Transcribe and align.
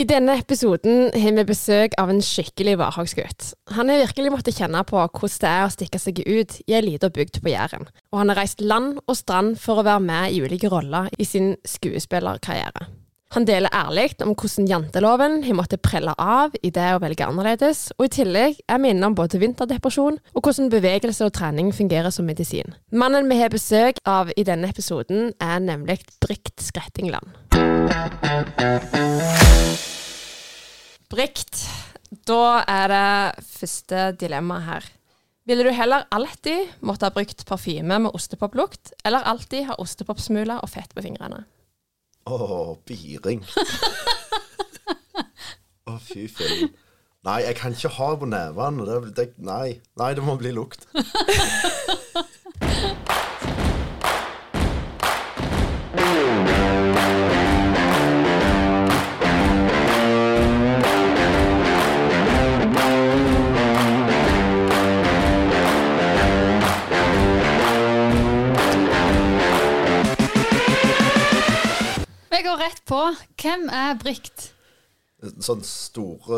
I 0.00 0.04
denne 0.08 0.32
episoden 0.40 1.10
har 1.12 1.34
vi 1.36 1.42
besøk 1.44 1.92
av 2.00 2.08
en 2.08 2.22
skikkelig 2.24 2.78
Varhagsgutt. 2.80 3.50
Han 3.76 3.90
har 3.92 3.98
virkelig 4.00 4.30
måttet 4.32 4.56
kjenne 4.56 4.80
på 4.88 4.96
hvordan 4.96 5.42
det 5.42 5.50
er 5.50 5.64
å 5.66 5.72
stikke 5.74 6.00
seg 6.00 6.22
ut 6.24 6.54
i 6.62 6.76
ei 6.78 6.80
lita 6.86 7.10
bygd 7.12 7.42
på 7.44 7.52
Jæren. 7.52 7.84
Og 8.08 8.22
han 8.22 8.32
har 8.32 8.40
reist 8.40 8.64
land 8.64 9.02
og 9.04 9.18
strand 9.18 9.58
for 9.60 9.82
å 9.82 9.84
være 9.84 10.00
med 10.06 10.32
i 10.32 10.40
ulike 10.40 10.70
roller 10.72 11.10
i 11.20 11.26
sin 11.28 11.52
skuespillerkarriere. 11.68 12.86
Han 13.36 13.44
deler 13.44 13.76
ærlig 13.76 14.16
om 14.24 14.32
hvordan 14.32 14.70
janteloven 14.72 15.36
har 15.44 15.58
måttet 15.60 15.84
prelle 15.84 16.16
av 16.16 16.56
i 16.64 16.72
det 16.72 16.88
å 16.94 17.02
velge 17.04 17.28
annerledes, 17.28 17.90
og 17.98 18.08
i 18.08 18.14
tillegg 18.16 18.56
er 18.72 18.80
vi 18.80 18.94
innom 18.94 19.14
både 19.18 19.42
vinterdepresjon 19.44 20.16
og 20.32 20.40
hvordan 20.40 20.72
bevegelse 20.72 21.28
og 21.28 21.36
trening 21.36 21.74
fungerer 21.76 22.08
som 22.08 22.24
medisin. 22.24 22.72
Mannen 22.88 23.28
vi 23.28 23.38
har 23.44 23.52
besøk 23.52 24.00
av 24.08 24.32
i 24.32 24.48
denne 24.48 24.72
episoden, 24.72 25.34
er 25.36 25.60
nemlig 25.60 26.00
Brikt 26.24 26.56
Skrettingland. 26.64 27.36
Brikt, 31.10 31.64
da 32.26 32.62
er 32.70 32.90
det 32.92 33.44
første 33.50 34.10
dilemma 34.20 34.60
her. 34.66 34.86
Ville 35.48 35.64
du 35.66 35.72
heller 35.74 36.04
alltid 36.14 36.68
måtte 36.86 37.08
ha 37.08 37.14
brukt 37.14 37.42
parfyme 37.48 37.98
med 38.04 38.14
ostepoplukt, 38.14 38.92
eller 39.04 39.26
alltid 39.26 39.66
ha 39.66 39.74
ostepopsmuler 39.82 40.62
og 40.62 40.70
fett 40.70 40.94
på 40.94 41.02
fingrene? 41.02 41.42
Å, 42.30 42.76
biring. 42.86 43.42
Å, 45.88 45.96
fy 46.04 46.28
fillen. 46.30 46.70
Nei, 47.26 47.40
jeg 47.44 47.56
kan 47.58 47.74
ikke 47.74 47.90
ha 47.98 48.12
på 48.16 48.28
nevene. 48.30 48.86
Det, 48.86 49.14
det, 49.16 49.26
nei. 49.44 49.80
nei, 50.00 50.12
det 50.16 50.22
må 50.24 50.38
bli 50.40 50.54
lukt. 50.56 50.86
Vi 72.40 72.44
går 72.46 72.56
rett 72.56 72.84
på. 72.88 72.98
Hvem 73.36 73.66
er 73.68 73.98
Brikt? 74.00 74.46
Sånne 75.44 75.66
store 75.68 76.36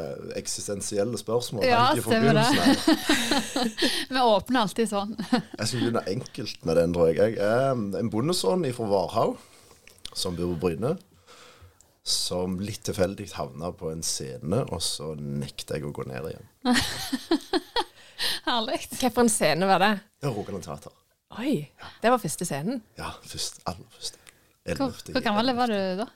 eh, 0.00 0.22
eksistensielle 0.40 1.14
spørsmål. 1.20 1.62
Ja, 1.68 1.92
stemmer 1.94 2.34
det. 2.34 3.76
Vi 4.10 4.18
åpner 4.18 4.64
alltid 4.64 4.90
sånn. 4.90 5.12
Jeg 5.60 5.68
skal 5.70 5.84
begynne 5.84 6.02
enkelt 6.10 6.66
med 6.66 6.80
den, 6.80 6.96
tror 6.96 7.12
jeg. 7.12 7.36
Jeg 7.36 7.38
er 7.38 8.00
en 8.00 8.10
bondesønn 8.10 8.66
fra 8.74 8.88
Varhaug, 8.96 9.36
som 10.10 10.34
bor 10.34 10.56
på 10.56 10.58
Bryne. 10.64 10.96
Som 12.02 12.58
litt 12.58 12.82
tilfeldig 12.90 13.28
havna 13.36 13.70
på 13.78 13.94
en 13.94 14.02
scene, 14.02 14.64
og 14.64 14.82
så 14.82 15.12
nekter 15.14 15.78
jeg 15.78 15.86
å 15.86 15.94
gå 15.94 16.08
ned 16.10 16.32
igjen. 16.32 16.50
Herlig. 18.50 18.82
Hvilken 18.98 19.30
scene 19.30 19.70
var 19.70 19.86
det? 19.86 19.94
Er 20.26 20.34
Rogaland 20.34 20.66
Teater. 20.66 20.98
Oi, 21.38 21.60
det 22.02 22.10
var 22.10 22.18
første 22.26 22.50
scenen. 22.50 22.82
Ja, 22.98 23.14
først, 23.22 23.62
aller 23.70 23.86
første. 23.94 24.23
Hvor, 24.64 24.88
11. 24.88 25.12
hvor 25.12 25.20
gammel 25.24 25.54
var 25.56 25.66
du 25.72 25.78
da? 26.00 26.06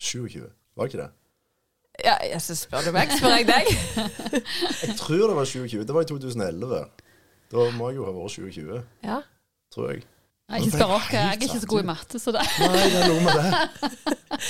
27, 0.00 0.44
var 0.76 0.88
ikke 0.88 1.02
det? 1.02 1.08
Ja, 2.04 2.14
jeg 2.22 2.38
så 2.42 2.54
spør 2.54 2.86
du 2.86 2.92
meg, 2.94 3.10
spør 3.10 3.34
jeg 3.34 3.46
deg. 3.48 3.70
Jeg 4.86 4.94
tror 5.00 5.24
det 5.26 5.34
var 5.36 5.48
27. 5.50 5.80
Det 5.82 5.94
var 5.96 6.04
i 6.04 6.06
2011. 6.06 6.84
Da 7.50 7.64
må 7.74 7.88
jeg 7.90 7.96
jo 7.98 8.04
ha 8.06 8.12
vært 8.14 8.36
27, 8.36 8.78
Ja. 9.08 9.16
tror 9.74 9.90
jeg. 9.90 10.04
Nei, 10.48 10.60
ikke 10.62 10.78
spør 10.78 10.92
oss. 10.94 11.08
Jeg 11.12 11.24
er 11.26 11.32
ikke 11.42 11.60
så 11.60 11.68
god 11.68 11.82
i 11.82 11.86
matte, 11.90 12.20
så 12.22 12.32
det 12.36 12.44
Nei, 12.60 12.68
det 12.92 13.00
er 13.02 13.10
noe 13.10 13.24
med 13.26 13.40
det. 13.42 13.50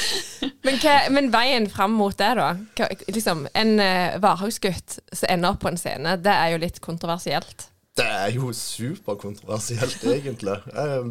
Men, 0.69 0.77
hva, 0.83 0.95
men 1.15 1.31
veien 1.33 1.65
fram 1.73 1.95
mot 1.97 2.13
det, 2.19 2.29
da? 2.37 2.51
Hva, 2.77 2.87
liksom, 3.15 3.47
en 3.57 3.71
uh, 3.81 4.19
Varhagsgutt 4.21 4.99
som 5.17 5.31
ender 5.33 5.55
opp 5.55 5.63
på 5.63 5.71
en 5.73 5.79
scene, 5.81 6.19
det 6.21 6.35
er 6.35 6.53
jo 6.53 6.61
litt 6.61 6.83
kontroversielt. 6.85 7.71
Det 7.97 8.05
er 8.05 8.35
jo 8.37 8.51
superkontroversielt, 8.55 10.05
egentlig. 10.13 10.59
Jeg, 10.69 11.09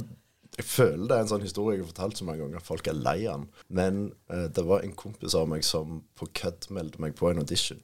jeg 0.57 0.65
føler 0.65 1.03
det 1.05 1.15
er 1.15 1.23
en 1.23 1.29
sånn 1.29 1.45
historie 1.45 1.77
jeg 1.77 1.83
har 1.83 1.91
fortalt 1.91 2.17
så 2.17 2.25
mange 2.25 2.41
ganger 2.41 2.57
at 2.57 2.65
folk 2.65 2.87
er 2.89 2.97
lei 2.97 3.19
den. 3.27 3.45
Men 3.69 3.99
eh, 4.33 4.47
det 4.49 4.63
var 4.65 4.81
en 4.81 4.95
kompis 4.97 5.35
av 5.37 5.45
meg 5.51 5.65
som 5.65 6.01
på 6.17 6.29
kødd 6.39 6.69
meldte 6.73 7.01
meg 7.03 7.13
på 7.19 7.29
en 7.29 7.43
audition. 7.43 7.83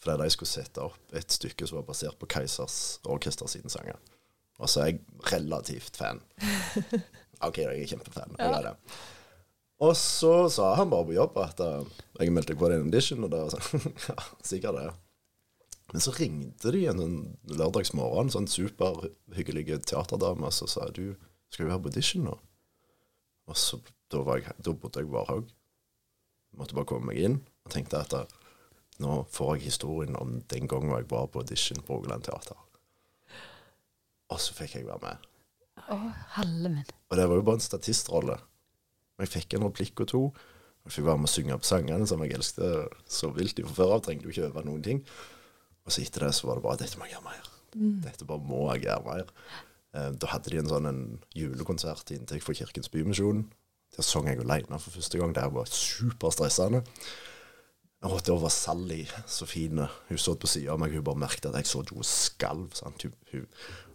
Fordi 0.00 0.22
de 0.22 0.32
skulle 0.32 0.50
sette 0.50 0.80
opp 0.80 1.18
et 1.18 1.34
stykke 1.34 1.68
som 1.68 1.80
var 1.80 1.88
basert 1.90 2.16
på 2.20 2.28
Keisers 2.32 2.78
Orkester 3.04 3.50
sine 3.50 3.68
sanger. 3.72 3.98
Og 4.58 4.70
så 4.70 4.82
er 4.82 4.92
jeg 4.92 5.02
relativt 5.34 5.98
fan. 6.00 6.22
OK, 7.46 7.60
jeg 7.60 7.84
er 7.84 7.92
kjempefan. 7.92 8.38
Jeg 8.38 8.56
er 8.56 8.70
det. 8.70 8.74
Og 9.84 9.92
så 9.94 10.32
sa 10.50 10.72
han 10.78 10.90
bare 10.90 11.06
på 11.06 11.18
jobb 11.18 11.36
at 11.44 11.60
eh, 11.62 12.00
jeg 12.22 12.34
meldte 12.34 12.56
på 12.58 12.70
en 12.70 12.88
audition, 12.88 13.22
og 13.26 13.34
det 13.34 13.44
var 13.44 13.52
sånn 13.54 13.92
Ja, 14.08 14.16
sikkert 14.48 14.80
det. 14.80 14.88
Men 15.92 16.04
så 16.04 16.12
ringte 16.16 16.72
de 16.72 16.86
en 16.88 17.00
sånn 17.00 17.20
lørdagsmorgen, 17.58 18.32
sånn 18.32 18.48
superhyggelige 18.50 19.78
teaterdame, 19.88 20.48
og 20.48 20.56
så 20.56 20.66
sa 20.68 20.88
du 20.92 21.14
skal 21.48 21.66
du 21.66 21.72
være 21.72 21.82
på 21.84 21.92
audition 21.92 22.26
nå? 22.28 22.34
Og 23.48 23.56
så 23.56 23.80
da, 24.12 24.20
var 24.24 24.40
jeg, 24.40 24.56
da 24.64 24.74
bodde 24.74 25.00
jeg 25.00 25.08
bare 25.08 25.24
Varhaug. 25.28 25.54
Måtte 26.58 26.76
bare 26.76 26.88
komme 26.88 27.10
meg 27.10 27.20
inn 27.22 27.40
og 27.64 27.72
tenkte 27.72 28.00
at 28.00 28.12
da, 28.12 28.24
nå 29.02 29.22
får 29.32 29.56
jeg 29.56 29.68
historien 29.68 30.16
om 30.18 30.38
den 30.50 30.68
gangen 30.70 30.92
jeg 30.94 31.08
var 31.10 31.28
på 31.30 31.42
audition 31.44 31.80
på 31.84 31.98
Rogaland 31.98 32.26
Teater. 32.26 32.56
Og 34.28 34.40
så 34.42 34.56
fikk 34.56 34.76
jeg 34.76 34.88
være 34.88 35.00
med. 35.04 35.26
Å, 35.88 35.96
halve 36.36 36.72
min. 36.72 36.94
Og 37.08 37.16
det 37.16 37.26
var 37.30 37.38
jo 37.38 37.44
bare 37.46 37.60
en 37.60 37.64
statistrolle. 37.64 38.36
Men 39.16 39.26
jeg 39.26 39.34
fikk 39.36 39.56
en 39.56 39.68
replikk 39.68 40.02
og 40.04 40.10
to. 40.10 40.22
Jeg 40.84 40.96
fikk 40.96 41.06
være 41.08 41.22
med 41.22 41.30
å 41.30 41.32
synge 41.32 41.56
opp 41.56 41.68
sangene 41.68 42.08
som 42.08 42.24
jeg 42.24 42.36
elsket 42.36 42.98
så 43.12 43.30
vilt 43.36 43.60
fra 43.62 43.76
før 43.78 43.94
av. 43.96 44.02
Trengte 44.04 44.28
jo 44.28 44.34
ikke 44.34 44.50
øve 44.50 44.64
noen 44.66 44.84
ting. 44.84 45.00
Og 45.86 45.94
så 45.94 46.02
etter 46.04 46.26
det 46.26 46.34
så 46.36 46.48
var 46.48 46.58
det 46.58 46.66
bare 46.66 46.82
dette 46.82 47.00
må 47.00 47.08
jeg 47.08 47.16
gjøre 47.16 47.28
mer. 47.28 47.48
Dette 48.04 48.28
bare 48.28 48.44
må 48.44 48.66
jeg 48.74 48.84
gjøre 48.88 49.06
mer. 49.06 49.32
Eh, 49.96 50.10
da 50.20 50.26
hadde 50.32 50.50
de 50.52 50.58
en 50.60 50.68
sånn 50.68 50.88
en 50.90 51.00
julekonsert 51.36 52.12
i 52.12 52.18
inntekt 52.18 52.44
for 52.44 52.54
Kirkens 52.56 52.90
Bymisjon. 52.92 53.46
Der 53.96 54.04
sang 54.04 54.28
jeg 54.28 54.40
alene 54.42 54.78
for 54.78 54.90
første 54.92 55.18
gang. 55.18 55.34
Det 55.34 55.54
var 55.54 55.66
superstressende. 55.72 56.82
Og 58.06 58.20
da 58.22 58.34
var 58.38 58.52
Sally 58.54 59.08
så 59.26 59.46
fin. 59.48 59.80
Hun 60.08 60.18
så 60.18 60.36
på 60.38 60.46
sida 60.46 60.72
av 60.72 60.78
meg, 60.78 60.92
hun 60.94 61.06
bare 61.06 61.18
merket 61.24 61.46
at 61.50 61.56
jeg 61.58 61.66
så 61.66 61.80
at 61.82 61.90
hun 61.90 62.04
skalv. 62.06 62.70
Hun, 62.84 63.14
hun, 63.32 63.46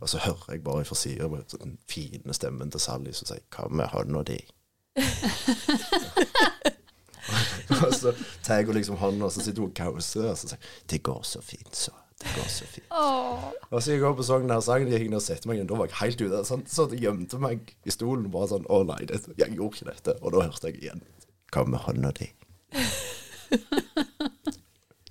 og 0.02 0.10
så 0.12 0.18
hører 0.26 0.52
jeg 0.52 0.64
bare 0.66 0.86
fra 0.90 0.98
sida 1.00 1.30
den 1.54 1.78
fine 1.88 2.34
stemmen 2.36 2.72
til 2.72 2.84
Sally 2.84 3.12
som 3.14 3.26
sier 3.30 3.44
'Hva 3.48 3.70
med 3.70 3.88
hånda 3.94 4.24
di?' 4.24 4.48
og 7.84 7.94
så 7.96 8.14
tar 8.44 8.56
jeg 8.56 8.68
liksom 8.68 8.98
hånda, 8.98 9.26
og 9.26 9.32
så 9.32 9.42
sitter 9.42 9.62
hun 9.62 9.70
og 9.70 9.76
kauser, 9.76 10.30
og 10.30 10.38
så 10.38 10.48
sier 10.48 10.60
'Det 10.90 11.04
går 11.04 11.24
så 11.24 11.42
fint, 11.42 11.76
så'. 11.76 12.03
Det 12.24 12.34
går 12.38 12.50
så 12.50 12.68
fint. 12.70 12.88
Åh. 12.90 13.48
Og 13.70 13.82
så 13.82 13.94
gikk 13.94 14.02
jeg 14.02 14.10
opp 14.10 14.22
og 14.24 14.28
sang 14.28 14.46
den 14.50 14.64
sangen, 14.64 14.92
jeg 14.92 15.02
gikk 15.02 15.10
inn 15.10 15.18
og 15.20 15.26
sette 15.26 15.50
meg 15.50 15.60
inn, 15.60 15.70
da 15.70 15.80
var 15.80 15.90
jeg 15.92 16.00
helt 16.00 16.24
ute. 16.24 16.44
Sånn, 16.48 16.64
så 16.70 16.88
jeg 16.94 17.04
gjemte 17.04 17.40
meg 17.44 17.74
i 17.84 17.94
stolen 17.94 18.30
bare 18.34 18.52
sånn 18.54 18.68
'Å 18.70 18.84
nei, 18.88 19.02
dette, 19.10 19.36
jeg 19.38 19.58
gjorde 19.58 19.76
ikke 19.76 19.90
dette'. 19.92 20.16
Og 20.22 20.36
da 20.36 20.46
hørte 20.48 20.72
jeg 20.72 20.80
igjen 20.82 21.04
'Hva 21.52 21.66
med 21.68 21.80
hånda 21.88 22.12
di?' 22.20 22.32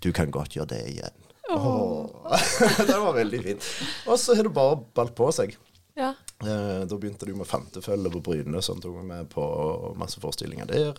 Du 0.02 0.10
kan 0.12 0.32
godt 0.34 0.56
gjøre 0.56 0.72
det 0.74 0.82
igjen. 0.90 1.18
Åh. 1.50 2.08
det 2.88 2.98
var 2.98 3.12
veldig 3.14 3.42
fint. 3.44 3.68
Og 4.06 4.18
så 4.18 4.34
har 4.34 4.42
det 4.42 4.54
bare 4.56 4.80
balt 4.96 5.14
på 5.14 5.28
seg. 5.30 5.54
Ja. 5.94 6.14
Eh, 6.42 6.82
da 6.88 6.96
begynte 6.98 7.28
du 7.28 7.34
med 7.36 7.46
femtefølge 7.46 8.10
på 8.10 8.22
Bryne, 8.24 8.62
som 8.64 8.80
tok 8.82 8.96
meg 8.98 9.10
med 9.10 9.30
på 9.30 9.44
masse 10.00 10.20
forestillinger 10.22 10.66
der. 10.66 10.98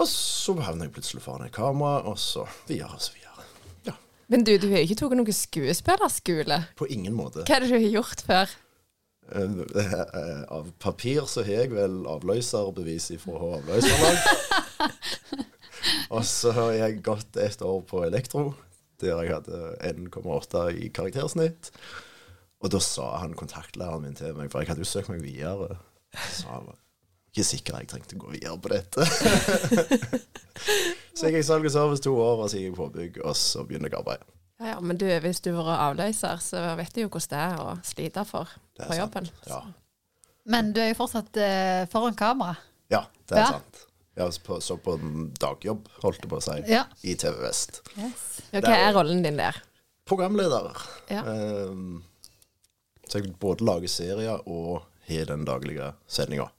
Og 0.00 0.08
så 0.08 0.56
havnet 0.64 0.88
jeg 0.88 0.96
plutselig 0.96 1.22
foran 1.22 1.46
et 1.46 1.54
kamera, 1.54 2.00
og 2.08 2.18
så 2.18 2.46
videre 2.66 2.96
og 2.96 3.02
så 3.04 3.12
videre. 3.12 3.19
Men 4.30 4.44
du, 4.46 4.52
du 4.62 4.68
har 4.70 4.84
ikke 4.84 4.96
tatt 5.00 5.14
noen 5.18 5.34
skuespillerskole. 5.34 6.60
på 6.78 6.86
ingen 6.94 7.16
måte. 7.18 7.42
Hva 7.48 7.56
er 7.56 7.64
det 7.64 7.70
du 7.72 7.76
har 7.76 7.94
gjort 7.98 8.22
før? 8.26 8.52
Eh, 9.30 9.62
eh, 9.82 10.42
Av 10.50 10.70
papir 10.82 11.26
så 11.30 11.42
har 11.46 11.64
jeg 11.64 11.72
vel 11.74 12.04
avløserbevis 12.10 13.10
fra. 13.22 13.38
Avløserlag. 13.58 14.20
og 16.14 16.22
så 16.26 16.54
har 16.56 16.72
jeg 16.78 17.02
gått 17.06 17.38
et 17.42 17.62
år 17.66 17.82
på 17.90 18.04
elektro, 18.06 18.52
der 19.02 19.18
jeg 19.24 19.34
hadde 19.34 19.74
1,8 19.90 20.64
i 20.78 20.92
karaktersnitt. 20.94 21.72
Og 22.60 22.70
da 22.74 22.80
sa 22.84 23.16
han 23.22 23.34
kontaktlæreren 23.38 24.04
min 24.04 24.18
til 24.18 24.34
meg, 24.36 24.50
for 24.52 24.62
jeg 24.62 24.70
hadde 24.70 24.84
jo 24.84 24.90
søkt 24.90 25.10
meg 25.10 25.22
videre. 25.24 25.78
Så 26.34 26.46
han 26.50 26.70
ikke 27.30 27.44
sikker 27.46 27.76
jeg 27.78 27.86
trengte 27.92 28.16
å 28.16 28.22
gå 28.24 28.32
videre 28.34 28.56
på 28.58 28.72
dette. 28.72 29.04
så 31.14 31.28
jeg 31.28 31.36
gikk 31.38 31.46
salg 31.46 31.66
og 31.68 31.74
service 31.74 32.02
to 32.04 32.14
år, 32.18 32.44
og 32.44 32.50
så 32.50 32.58
gikk 32.60 32.70
jeg 32.72 32.78
påbygg, 32.78 33.20
og 33.24 33.36
så 33.38 33.64
begynte 33.66 33.90
jeg 33.90 33.96
å 33.96 34.00
arbeide. 34.02 34.26
Ja, 34.60 34.72
ja, 34.74 34.80
men 34.84 34.98
du, 35.00 35.06
hvis 35.24 35.40
du 35.40 35.52
var 35.56 35.70
avløser, 35.86 36.40
så 36.44 36.62
vet 36.76 36.92
du 36.96 37.04
jo 37.04 37.10
hvordan 37.12 37.30
det 37.32 37.44
er 37.46 37.62
å 37.64 37.76
slite 37.86 38.24
for 38.28 38.50
på 38.80 38.96
jobben. 38.98 39.30
Ja. 39.48 39.60
Men 40.50 40.72
du 40.76 40.82
er 40.82 40.90
jo 40.90 40.98
fortsatt 40.98 41.38
eh, 41.40 41.84
foran 41.92 42.16
kamera. 42.18 42.58
ja, 42.92 43.06
det 43.28 43.38
er 43.38 43.46
Ja. 43.46 43.54
sant. 43.56 43.86
Jeg 44.20 44.34
så 44.34 44.40
på, 44.44 44.56
så 44.60 44.74
på 44.76 44.92
en 44.98 45.28
dagjobb, 45.40 45.86
holdt 46.02 46.18
jeg 46.20 46.28
på 46.28 46.36
å 46.36 46.42
si, 46.44 46.56
Ja. 46.68 46.82
i 47.06 47.14
TV 47.16 47.38
Vest. 47.40 47.78
Yes. 47.96 48.40
Hva 48.50 48.60
er- 48.68 48.88
er 48.90 48.92
rollen 48.92 49.22
din 49.24 49.36
der? 49.38 49.56
Programleder. 50.04 50.76
Ja. 51.08 51.22
Ehm, 51.22 52.02
så 53.08 53.22
jeg 53.22 53.32
både 53.40 53.64
lager 53.64 53.88
serier 53.88 54.42
og 54.46 54.82
har 55.08 55.24
den 55.30 55.46
daglige 55.46 55.94
sendinga. 56.10 56.50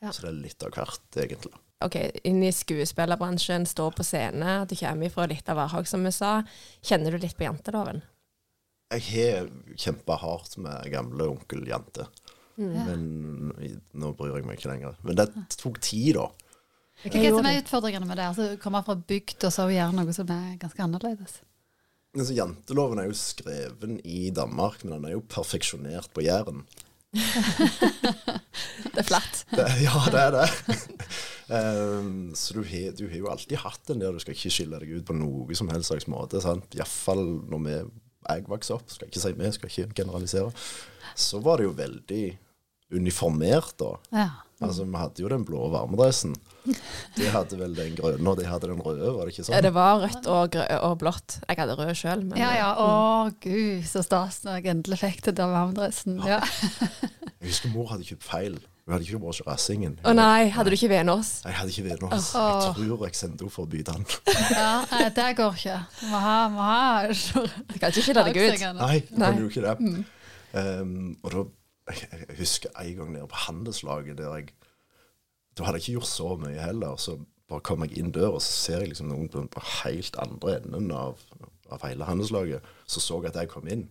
Ja. 0.00 0.12
Så 0.12 0.24
det 0.24 0.30
er 0.30 0.38
litt 0.46 0.64
av 0.64 0.72
hvert, 0.76 1.02
egentlig. 1.20 1.52
ok, 1.84 1.96
inn 2.24 2.42
i 2.44 2.52
skuespillerbransjen, 2.52 3.66
stå 3.68 3.90
på 3.96 4.04
scene, 4.04 4.64
du 4.68 4.74
kommer 4.76 5.12
fra 5.12 5.26
litt 5.28 5.48
av 5.48 5.56
hverdag, 5.60 5.88
som 5.88 6.04
vi 6.04 6.12
sa. 6.12 6.42
Kjenner 6.84 7.12
du 7.12 7.18
litt 7.20 7.36
på 7.36 7.44
janteloven? 7.44 8.00
Jeg 8.90 9.04
har 9.12 9.50
kjempa 9.78 10.16
hardt 10.18 10.56
med 10.58 10.88
gamle 10.90 11.28
onkel 11.30 11.62
Jante. 11.68 12.08
Men 12.60 13.52
nå 13.96 14.10
bryr 14.18 14.34
jeg 14.36 14.44
meg 14.48 14.58
ikke 14.58 14.72
lenger. 14.72 14.96
Men 15.06 15.16
det 15.20 15.28
tok 15.56 15.78
tid, 15.80 16.16
da. 16.18 16.26
Hva 17.00 17.12
er 17.14 17.22
det 17.22 17.30
som 17.32 17.46
er 17.48 17.60
utfordringene 17.62 18.08
med 18.08 18.18
det? 18.20 18.26
Altså, 18.32 18.48
Komme 18.60 18.82
fra 18.84 18.96
bygd 18.98 19.46
og 19.48 19.54
så 19.54 19.68
gjøre 19.72 19.94
noe 19.96 20.12
som 20.12 20.28
er 20.34 20.58
ganske 20.60 20.84
annerledes? 20.84 21.38
Altså, 22.16 22.34
janteloven 22.36 23.00
er 23.00 23.08
jo 23.08 23.16
skreven 23.16 24.00
i 24.04 24.28
Danmark, 24.34 24.82
men 24.84 24.96
den 24.98 25.06
er 25.08 25.14
jo 25.14 25.22
perfeksjonert 25.30 26.10
på 26.12 26.26
Jæren. 26.26 26.64
Det 28.90 29.00
er 29.02 29.06
flatt. 29.06 29.40
Det, 29.50 29.64
ja, 29.82 30.02
det 30.12 30.20
er 30.20 30.34
det. 30.36 30.76
um, 31.50 32.30
så 32.38 32.54
du 32.56 32.62
har, 32.66 32.92
du 32.98 33.06
har 33.08 33.18
jo 33.18 33.30
alltid 33.32 33.58
hatt 33.62 33.82
den 33.90 34.02
der, 34.02 34.14
du 34.14 34.22
skal 34.22 34.36
ikke 34.36 34.52
skille 34.54 34.80
deg 34.82 35.00
ut 35.00 35.08
på 35.08 35.16
noe 35.16 35.58
som 35.58 35.70
helst 35.72 35.90
slags 35.92 36.08
måte. 36.10 36.42
sant? 36.42 36.76
Iallfall 36.78 37.24
når 37.50 37.64
vi, 37.66 37.78
jeg 38.28 38.46
vokste 38.50 38.76
opp, 38.76 38.92
skal 38.92 39.10
ikke 39.10 39.22
si 39.22 39.34
vi, 39.38 39.50
skal 39.56 39.72
ikke 39.72 39.98
generalisere. 40.02 40.52
Så 41.18 41.42
var 41.44 41.58
det 41.60 41.68
jo 41.68 41.74
veldig 41.78 42.24
uniformert, 43.00 43.74
da. 43.80 43.92
Ja. 44.14 44.30
Altså, 44.60 44.84
Vi 44.84 44.96
hadde 45.00 45.22
jo 45.22 45.28
den 45.32 45.44
blå 45.48 45.68
varmedressen. 45.72 46.34
De 47.16 47.28
hadde 47.32 47.56
vel 47.56 47.72
den 47.78 47.94
grønne, 47.96 48.26
og 48.28 48.36
de 48.36 48.44
hadde 48.44 48.68
den 48.68 48.82
røde, 48.84 49.12
var 49.16 49.24
det 49.24 49.32
ikke 49.32 49.42
Ja, 49.42 49.46
sånn? 49.48 49.62
Det 49.64 49.72
var 49.72 50.02
rødt 50.02 50.26
og, 50.28 50.50
grø 50.52 50.66
og 50.84 50.98
blått. 51.00 51.38
Jeg 51.48 51.56
hadde 51.62 51.76
rød 51.78 51.94
sjøl, 51.96 52.24
men 52.28 52.36
ja, 52.42 52.50
ja. 52.58 52.66
Å 52.76 53.30
gud, 53.40 53.86
så 53.88 54.02
stas 54.04 54.42
når 54.44 54.58
jeg 54.60 54.74
endelig 54.74 55.00
fikk 55.00 55.22
det 55.30 55.38
der 55.40 55.48
varmedressen. 55.54 56.20
Ja. 56.28 56.42
Jeg 57.40 57.48
husker 57.48 57.72
mor 57.72 57.88
hadde 57.94 58.04
kjøpt 58.04 58.26
feil. 58.28 58.58
Hun 58.84 58.96
hadde 58.96 59.06
ikke 59.06 59.20
vært 59.22 59.30
hos 59.30 59.40
Rassingen. 59.46 59.92
Å 60.04 60.12
nei, 60.16 60.50
hadde 60.52 60.72
du 60.72 60.76
ikke 60.76 60.90
Venås? 60.90 61.28
Jeg 61.46 61.54
hadde 61.54 61.70
ikke 61.70 61.84
venner. 61.86 62.14
Jeg 62.16 62.72
tror 62.74 63.04
jeg 63.06 63.14
sendte 63.16 63.44
henne 63.46 63.54
for 63.54 63.64
å 63.64 63.70
bytte 63.70 63.94
den. 63.94 64.06
ja, 64.50 64.70
nei, 64.90 65.04
det 65.14 65.28
går 65.38 65.56
ikke. 65.60 65.76
Du 66.00 66.06
må 66.10 66.22
ha, 66.24 66.36
må 66.50 66.64
ha 66.66 66.80
Du 67.06 67.76
kan 67.78 67.92
ikke 67.92 68.02
skille 68.02 68.24
deg 68.26 68.40
ut. 68.40 68.64
Nei, 68.80 68.96
du 69.06 69.14
kan 69.22 69.38
jo 69.40 69.48
ikke 69.52 69.62
det. 69.68 70.04
Um, 70.50 70.94
og 71.22 71.30
da 71.36 71.44
jeg, 71.94 72.26
husker 72.38 72.72
en 72.80 72.96
gang 72.96 73.12
nede 73.12 73.28
på 73.30 73.44
handelslaget 73.46 74.18
der 74.18 74.34
jeg 74.36 74.52
Da 75.58 75.64
hadde 75.66 75.80
jeg 75.80 75.88
ikke 75.88 75.98
gjort 75.98 76.06
så 76.06 76.36
mye 76.38 76.60
heller. 76.62 76.96
Så 76.96 77.18
bare 77.50 77.64
kom 77.66 77.82
jeg 77.84 77.98
inn 77.98 78.12
døra, 78.14 78.36
og 78.38 78.42
så 78.42 78.52
ser 78.52 78.84
jeg 78.84 78.92
liksom 78.92 79.10
noen 79.10 79.28
på, 79.28 79.42
på 79.50 79.62
helt 79.82 80.16
andre 80.22 80.60
enden 80.60 80.92
av, 80.94 81.18
av 81.70 81.82
hele 81.84 82.06
handelslaget. 82.06 82.62
Så 82.86 83.02
så 83.02 83.18
jeg 83.24 83.32
at 83.34 83.40
jeg 83.42 83.50
kom 83.50 83.66
inn, 83.68 83.88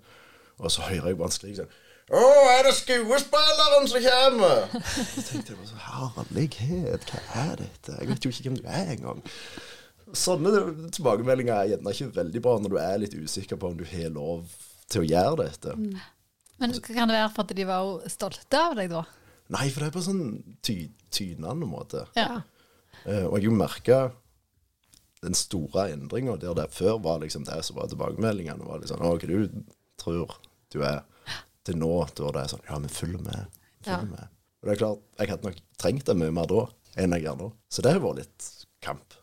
og 0.58 0.72
så 0.72 0.88
hører 0.88 1.12
jeg 1.12 1.20
bare 1.20 1.28
han 1.28 1.36
skrike 1.36 1.62
sånn 1.62 1.78
å, 2.10 2.22
er 2.50 2.64
det 2.66 2.72
skuespilleren 2.74 3.86
som 3.90 4.02
kommer? 4.02 4.64
Jeg 4.74 5.26
tenkte 5.28 5.58
bare 5.60 5.68
så 5.70 5.82
Herlighet, 5.84 7.06
hva 7.06 7.44
er 7.44 7.60
dette? 7.60 7.98
Jeg 8.00 8.10
vet 8.10 8.26
jo 8.26 8.32
ikke 8.34 8.46
hvem 8.48 8.56
du 8.58 8.64
er 8.66 8.94
engang. 8.96 9.20
Sånne 10.18 10.64
tilbakemeldinger 10.96 11.54
er 11.54 11.70
gjerne 11.76 11.94
ikke 11.94 12.16
veldig 12.16 12.42
bra 12.42 12.56
når 12.64 12.74
du 12.74 12.80
er 12.82 13.04
litt 13.04 13.14
usikker 13.14 13.60
på 13.62 13.70
om 13.70 13.78
du 13.78 13.86
har 13.86 14.10
lov 14.16 14.50
til 14.90 15.04
å 15.04 15.10
gjøre 15.12 15.44
dette. 15.44 15.76
Men 16.60 16.74
kan 16.84 17.08
det 17.10 17.16
være 17.18 17.32
for 17.34 17.46
at 17.48 17.56
de 17.56 17.66
var 17.70 18.08
stolte 18.12 18.60
av 18.60 18.76
deg, 18.80 18.90
da? 18.92 19.04
Nei, 19.56 19.68
for 19.74 19.82
det 19.82 19.90
er 19.90 19.96
på 19.98 20.04
sånn 20.06 20.24
ty 20.66 20.76
tynende 21.10 21.66
måte. 21.66 22.04
Ja. 22.20 22.42
Eh, 23.06 23.26
og 23.26 23.40
jeg 23.42 23.50
merka 23.56 24.12
den 25.24 25.34
store 25.36 25.88
endringa 25.92 26.36
der 26.40 26.54
det 26.56 26.68
før 26.72 27.00
var 27.04 27.20
liksom 27.24 27.48
det 27.48 27.58
som 27.66 27.80
var 27.80 27.90
tilbakemeldingene. 27.92 28.68
var 28.68 28.80
liksom, 28.84 29.02
Å, 29.02 29.16
hva 29.18 29.28
du 29.28 29.64
tror 30.00 30.36
du 30.72 30.84
er 30.86 31.02
til 31.66 31.80
nå, 31.82 31.90
da 32.16 32.30
det 32.36 32.44
er 32.44 32.52
sånn 32.54 32.68
Ja, 32.70 32.78
men 32.80 32.90
følg 32.94 33.20
med. 33.26 33.48
Følg 33.84 33.96
Ja. 33.96 34.02
med. 34.06 34.28
Og 34.62 34.68
det 34.68 34.72
er 34.76 34.80
klart, 34.84 35.02
jeg 35.18 35.30
hadde 35.30 35.48
nok 35.50 35.60
trengt 35.80 36.06
det 36.06 36.16
mye 36.20 36.32
mer 36.36 36.48
da 36.52 36.62
enn 37.00 37.12
jeg 37.16 37.24
gjør 37.24 37.38
nå. 37.40 37.52
Så 37.72 37.82
det 37.82 37.94
har 37.94 38.00
vært 38.04 38.18
litt 38.22 38.48
kamp. 38.86 39.14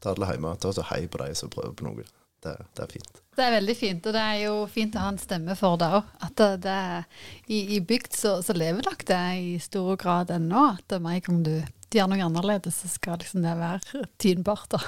Ta 0.00 0.10
alle 0.12 0.26
hjemme. 0.30 0.54
Ta 0.60 0.72
så 0.72 0.82
hei 0.90 1.06
på 1.06 1.18
de 1.18 1.34
som 1.34 1.48
prøver 1.52 1.74
på 1.74 1.84
noe. 1.86 2.04
Det, 2.42 2.54
det 2.74 2.84
er 2.84 2.90
fint. 2.90 3.20
Det 3.32 3.44
er 3.46 3.54
veldig 3.54 3.74
fint, 3.78 4.06
og 4.08 4.16
det 4.16 4.22
er 4.22 4.38
jo 4.42 4.54
fint 4.68 4.96
å 4.98 5.04
ha 5.04 5.12
en 5.12 5.20
stemme 5.20 5.54
for 5.56 5.78
det 5.80 5.88
òg. 5.96 6.08
At 6.26 6.34
det, 6.40 6.48
det 6.66 6.72
er, 6.72 7.06
i, 7.46 7.60
i 7.76 7.78
bygd 7.80 8.18
så, 8.18 8.34
så 8.44 8.56
lever 8.56 8.84
nok 8.84 9.06
det 9.08 9.20
i 9.40 9.52
stor 9.62 9.94
grad 10.00 10.32
ennå. 10.34 10.66
At 10.74 10.96
med 11.00 11.20
en 11.20 11.24
gang 11.28 11.38
du 11.46 11.54
gjør 11.96 12.10
noe 12.12 12.26
annerledes, 12.26 12.82
så 12.82 12.90
skal 12.92 13.22
liksom 13.22 13.46
det 13.46 13.54
være 13.60 14.04
tynbart. 14.20 14.68
da. 14.74 14.82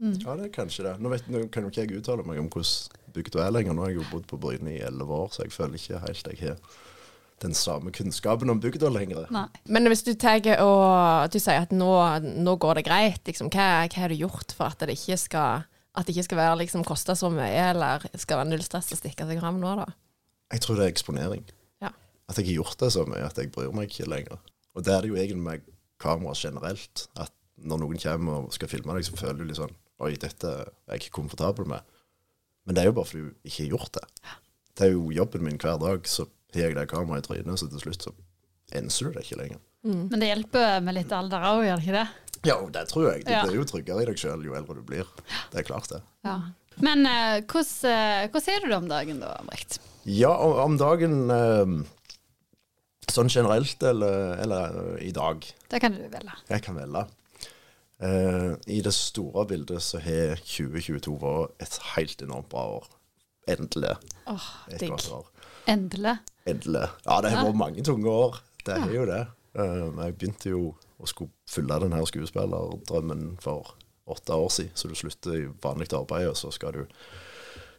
Ja, 0.00 0.34
det 0.34 0.48
er 0.48 0.54
kanskje 0.56 0.88
det. 0.88 0.96
Nå, 1.00 1.12
vet, 1.12 1.28
nå 1.30 1.44
kan 1.52 1.66
jo 1.66 1.70
ikke 1.70 1.84
jeg 1.84 2.00
uttale 2.00 2.26
meg 2.26 2.40
om 2.42 2.50
hvordan 2.50 3.04
bygda 3.14 3.44
er 3.44 3.54
lenger. 3.54 3.76
Nå 3.76 3.84
har 3.84 3.92
jeg 3.92 4.00
jo 4.00 4.08
bodd 4.10 4.26
på 4.30 4.40
Bryne 4.42 4.74
i 4.74 4.82
elleve 4.84 5.20
år, 5.20 5.30
så 5.30 5.44
jeg 5.44 5.54
føler 5.54 5.78
ikke 5.78 6.02
helt 6.02 6.32
jeg 6.32 6.42
har 6.42 6.58
den 7.42 7.54
samme 7.54 7.92
kunnskapen 7.92 8.50
om 8.50 8.60
bygda 8.62 8.88
lenger. 8.90 9.28
Nei. 9.34 9.46
Men 9.68 9.88
hvis 9.90 10.04
du 10.06 10.12
og 10.14 11.30
du 11.32 11.38
sier 11.38 11.66
at 11.66 11.72
nå, 11.74 11.90
nå 12.22 12.56
går 12.62 12.80
det 12.80 12.86
greit, 12.86 13.22
liksom, 13.26 13.50
hva, 13.52 13.86
hva 13.86 14.02
har 14.04 14.12
du 14.12 14.18
gjort 14.18 14.54
for 14.56 14.70
at 14.70 14.82
det 14.82 14.96
ikke 14.96 15.18
skal 15.20 15.66
at 15.94 16.06
det 16.06 16.14
ikke 16.14 16.26
skal 16.26 16.40
være 16.40 16.56
liksom, 16.64 16.84
koste 16.86 17.14
så 17.18 17.30
mye, 17.30 17.52
eller 17.70 18.02
skal 18.18 18.40
være 18.40 18.50
null 18.50 18.64
stress 18.66 18.90
å 18.94 18.98
stikke 18.98 19.26
seg 19.28 19.38
fram 19.42 19.60
nå, 19.62 19.76
da? 19.78 19.86
Jeg 20.54 20.64
tror 20.64 20.78
det 20.78 20.86
er 20.88 20.92
eksponering. 20.92 21.44
Ja. 21.82 21.92
At 22.30 22.40
jeg 22.40 22.50
har 22.50 22.60
gjort 22.62 22.80
det 22.82 22.90
så 22.94 23.04
mye 23.08 23.22
at 23.26 23.38
jeg 23.38 23.52
bryr 23.54 23.72
meg 23.74 23.90
ikke 23.90 24.10
lenger. 24.10 24.42
Og 24.74 24.84
det 24.86 24.94
er 24.94 25.04
det 25.04 25.12
jo 25.12 25.18
egentlig 25.18 25.46
med 25.46 25.66
kamera 26.02 26.34
generelt. 26.38 27.06
At 27.20 27.32
når 27.62 27.84
noen 27.84 28.00
kommer 28.02 28.42
og 28.42 28.54
skal 28.54 28.70
filme 28.70 28.96
deg, 28.96 29.06
så 29.06 29.18
føler 29.18 29.40
du 29.40 29.48
litt 29.48 29.60
sånn 29.60 29.74
Oi, 30.02 30.16
dette 30.18 30.48
er 30.50 30.70
jeg 30.90 31.04
ikke 31.04 31.20
komfortabel 31.20 31.68
med. 31.70 31.84
Men 32.66 32.74
det 32.74 32.82
er 32.82 32.88
jo 32.88 32.96
bare 32.96 33.06
fordi 33.06 33.28
du 33.28 33.46
ikke 33.46 33.60
har 33.60 33.68
gjort 33.76 33.92
det. 33.94 34.32
Det 34.74 34.88
er 34.88 34.96
jo 34.96 35.04
jobben 35.14 35.44
min 35.46 35.60
hver 35.62 35.78
dag, 35.78 36.08
så 36.10 36.26
har 36.56 36.66
jeg 36.66 36.74
det 36.74 36.88
kameraet 36.90 37.22
i 37.22 37.28
trynet, 37.28 37.60
så 37.60 37.68
til 37.70 37.82
slutt 37.84 38.08
så 38.08 38.12
enser 38.74 39.06
du 39.06 39.14
det 39.14 39.22
ikke 39.22 39.38
lenger. 39.38 39.62
Men 39.86 40.18
det 40.18 40.32
hjelper 40.32 40.82
med 40.82 40.96
litt 40.98 41.14
alder 41.14 41.46
òg, 41.46 41.62
gjør 41.68 41.78
det 41.78 41.86
ikke 41.86 41.96
det? 42.00 42.23
Ja, 42.44 42.58
det 42.74 42.86
tror 42.90 43.08
jeg. 43.12 43.24
Du 43.26 43.32
Ja. 43.32 43.42
blir 43.46 43.56
jo 43.60 43.64
tryggere 43.68 44.02
i 44.02 44.08
deg 44.10 44.20
sjøl 44.20 44.44
jo 44.44 44.54
eldre 44.58 44.74
du 44.78 44.82
blir. 44.86 45.08
Det 45.52 45.62
er 45.62 45.66
klart, 45.68 45.88
det. 45.92 46.02
Ja. 46.24 46.38
Men 46.82 47.06
eh, 47.06 47.40
hvordan 47.46 47.90
eh, 48.34 48.54
er 48.56 48.64
du 48.64 48.68
det 48.68 48.76
om 48.76 48.88
dagen 48.90 49.20
da, 49.22 49.36
Brekt? 49.46 49.78
Ja, 50.04 50.32
om, 50.36 50.56
om 50.64 50.78
dagen 50.80 51.30
eh, 51.30 51.74
Sånn 53.12 53.28
generelt, 53.28 53.82
eller, 53.84 54.38
eller 54.42 54.78
eh, 54.96 55.06
i 55.08 55.12
dag. 55.14 55.44
Det 55.70 55.80
kan 55.84 55.92
du 55.94 56.02
velge. 56.08 56.34
Jeg 56.48 56.62
kan 56.64 56.74
velge. 56.78 57.04
Eh, 58.02 58.54
I 58.74 58.80
det 58.82 58.92
store 58.96 59.44
bildet 59.46 59.82
så 59.84 60.00
har 60.02 60.40
2022 60.40 61.14
vært 61.20 61.52
et 61.62 61.76
helt 61.94 62.24
enormt 62.24 62.48
bra 62.52 62.64
år. 62.80 62.88
Endelig. 63.54 63.92
Åh, 64.32 64.46
digg. 64.80 64.96
Endelig. 65.68 66.16
Endelig. 66.48 66.86
Ja, 67.04 67.20
det 67.20 67.34
har 67.34 67.44
vært 67.46 67.60
mange 67.60 67.84
tunge 67.86 68.08
år. 68.10 68.40
Det 68.64 68.74
er 68.80 68.94
jo 68.96 69.04
det. 69.08 69.20
Eh, 69.54 69.84
jeg 70.00 70.16
begynte 70.18 70.50
jo 70.56 70.62
å 70.98 71.08
skulle 71.10 71.32
fylle 71.50 71.80
denne 71.82 72.02
skuespillerdrømmen 72.06 73.34
for 73.42 73.74
åtte 74.10 74.36
år 74.36 74.50
siden, 74.52 74.74
så 74.76 74.88
du 74.90 74.96
slutter 74.98 75.36
i 75.38 75.46
vanlig 75.64 75.88
arbeid, 75.96 76.28
og 76.28 76.36
så 76.36 76.50
skal 76.52 76.76
du 76.76 76.82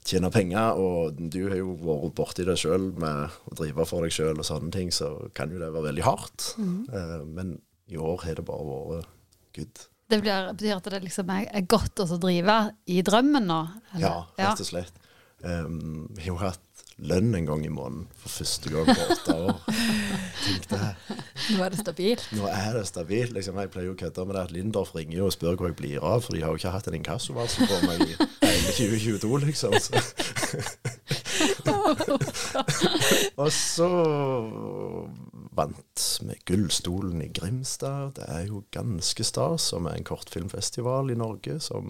tjene 0.05 0.29
penger, 0.33 0.77
og 0.77 1.17
du 1.17 1.39
har 1.49 1.57
jo 1.59 1.73
vært 1.81 2.15
borti 2.17 2.45
det 2.45 2.57
sjøl 2.61 2.91
med 3.01 3.35
å 3.49 3.57
drive 3.57 3.85
for 3.89 4.05
deg 4.05 4.13
sjøl 4.13 4.37
og 4.37 4.47
sånne 4.47 4.73
ting, 4.73 4.91
så 4.93 5.15
kan 5.37 5.53
jo 5.53 5.61
det 5.61 5.71
være 5.73 5.89
veldig 5.89 6.05
hardt. 6.05 6.51
Eh, 6.61 7.17
men 7.25 7.57
i 7.89 7.97
år 8.01 8.25
har 8.25 8.37
det 8.37 8.45
bare 8.45 8.65
vært 8.65 9.11
good. 9.57 9.85
Det 10.05 10.19
blir, 10.21 10.51
betyr 10.53 10.75
at 10.75 10.91
det 10.93 11.01
liksom 11.07 11.31
er 11.33 11.65
godt 11.65 12.03
å 12.03 12.05
drive 12.21 12.59
i 12.93 12.99
drømmen 13.05 13.47
nå? 13.49 13.61
eller? 13.95 14.05
Ja, 14.05 14.15
rett 14.37 14.61
og 14.61 14.69
slett. 14.69 15.01
Um, 15.43 16.07
jeg 16.15 16.23
har 16.23 16.31
jo 16.31 16.37
hatt 16.41 16.61
lønn 16.95 17.35
en 17.35 17.45
gang 17.47 17.65
i 17.67 17.69
måneden 17.71 18.07
for 18.15 18.29
første 18.37 18.69
gang 18.71 18.85
på 18.87 19.01
åtte 19.11 19.33
år. 19.35 19.57
Tenk 20.45 20.69
det. 20.71 20.95
Nå 21.51 21.63
er 21.65 21.69
det 21.73 21.79
stabilt. 21.81 22.23
Nå 22.37 22.43
er 22.47 22.71
det 22.77 22.85
stabilt. 22.87 23.33
Liksom. 23.35 23.59
Jeg 23.59 23.71
pleier 23.73 23.87
jo 23.89 23.95
å 23.97 23.99
kødde 23.99 24.25
med 24.25 24.33
det 24.37 24.43
at 24.45 24.53
Lindorf 24.55 24.91
ringer 24.95 25.17
jo 25.19 25.25
og 25.27 25.35
spør 25.35 25.55
hvor 25.59 25.67
jeg 25.71 25.79
blir 25.81 25.97
av, 25.99 26.19
for 26.23 26.31
de 26.37 26.43
har 26.45 26.51
jo 26.53 26.59
ikke 26.61 26.75
hatt 26.75 26.89
en 26.89 26.99
inkassovarsel 27.01 27.63
på 27.67 27.75
meg 27.83 27.97
i 28.05 28.07
hele 28.15 28.69
2022, 28.79 29.31
liksom. 29.43 29.71
Så. 29.83 29.91
og 33.43 33.51
så 33.51 33.89
vant 35.55 36.03
vi 36.29 36.35
Gullstolen 36.47 37.19
i 37.25 37.29
Grimstad. 37.35 38.15
Det 38.19 38.25
er 38.31 38.43
jo 38.47 38.57
ganske 38.75 39.23
stas, 39.27 39.61
som 39.73 39.81
er 39.89 39.93
en 39.99 40.07
kortfilmfestival 40.07 41.05
i 41.11 41.19
Norge 41.19 41.55
som 41.63 41.83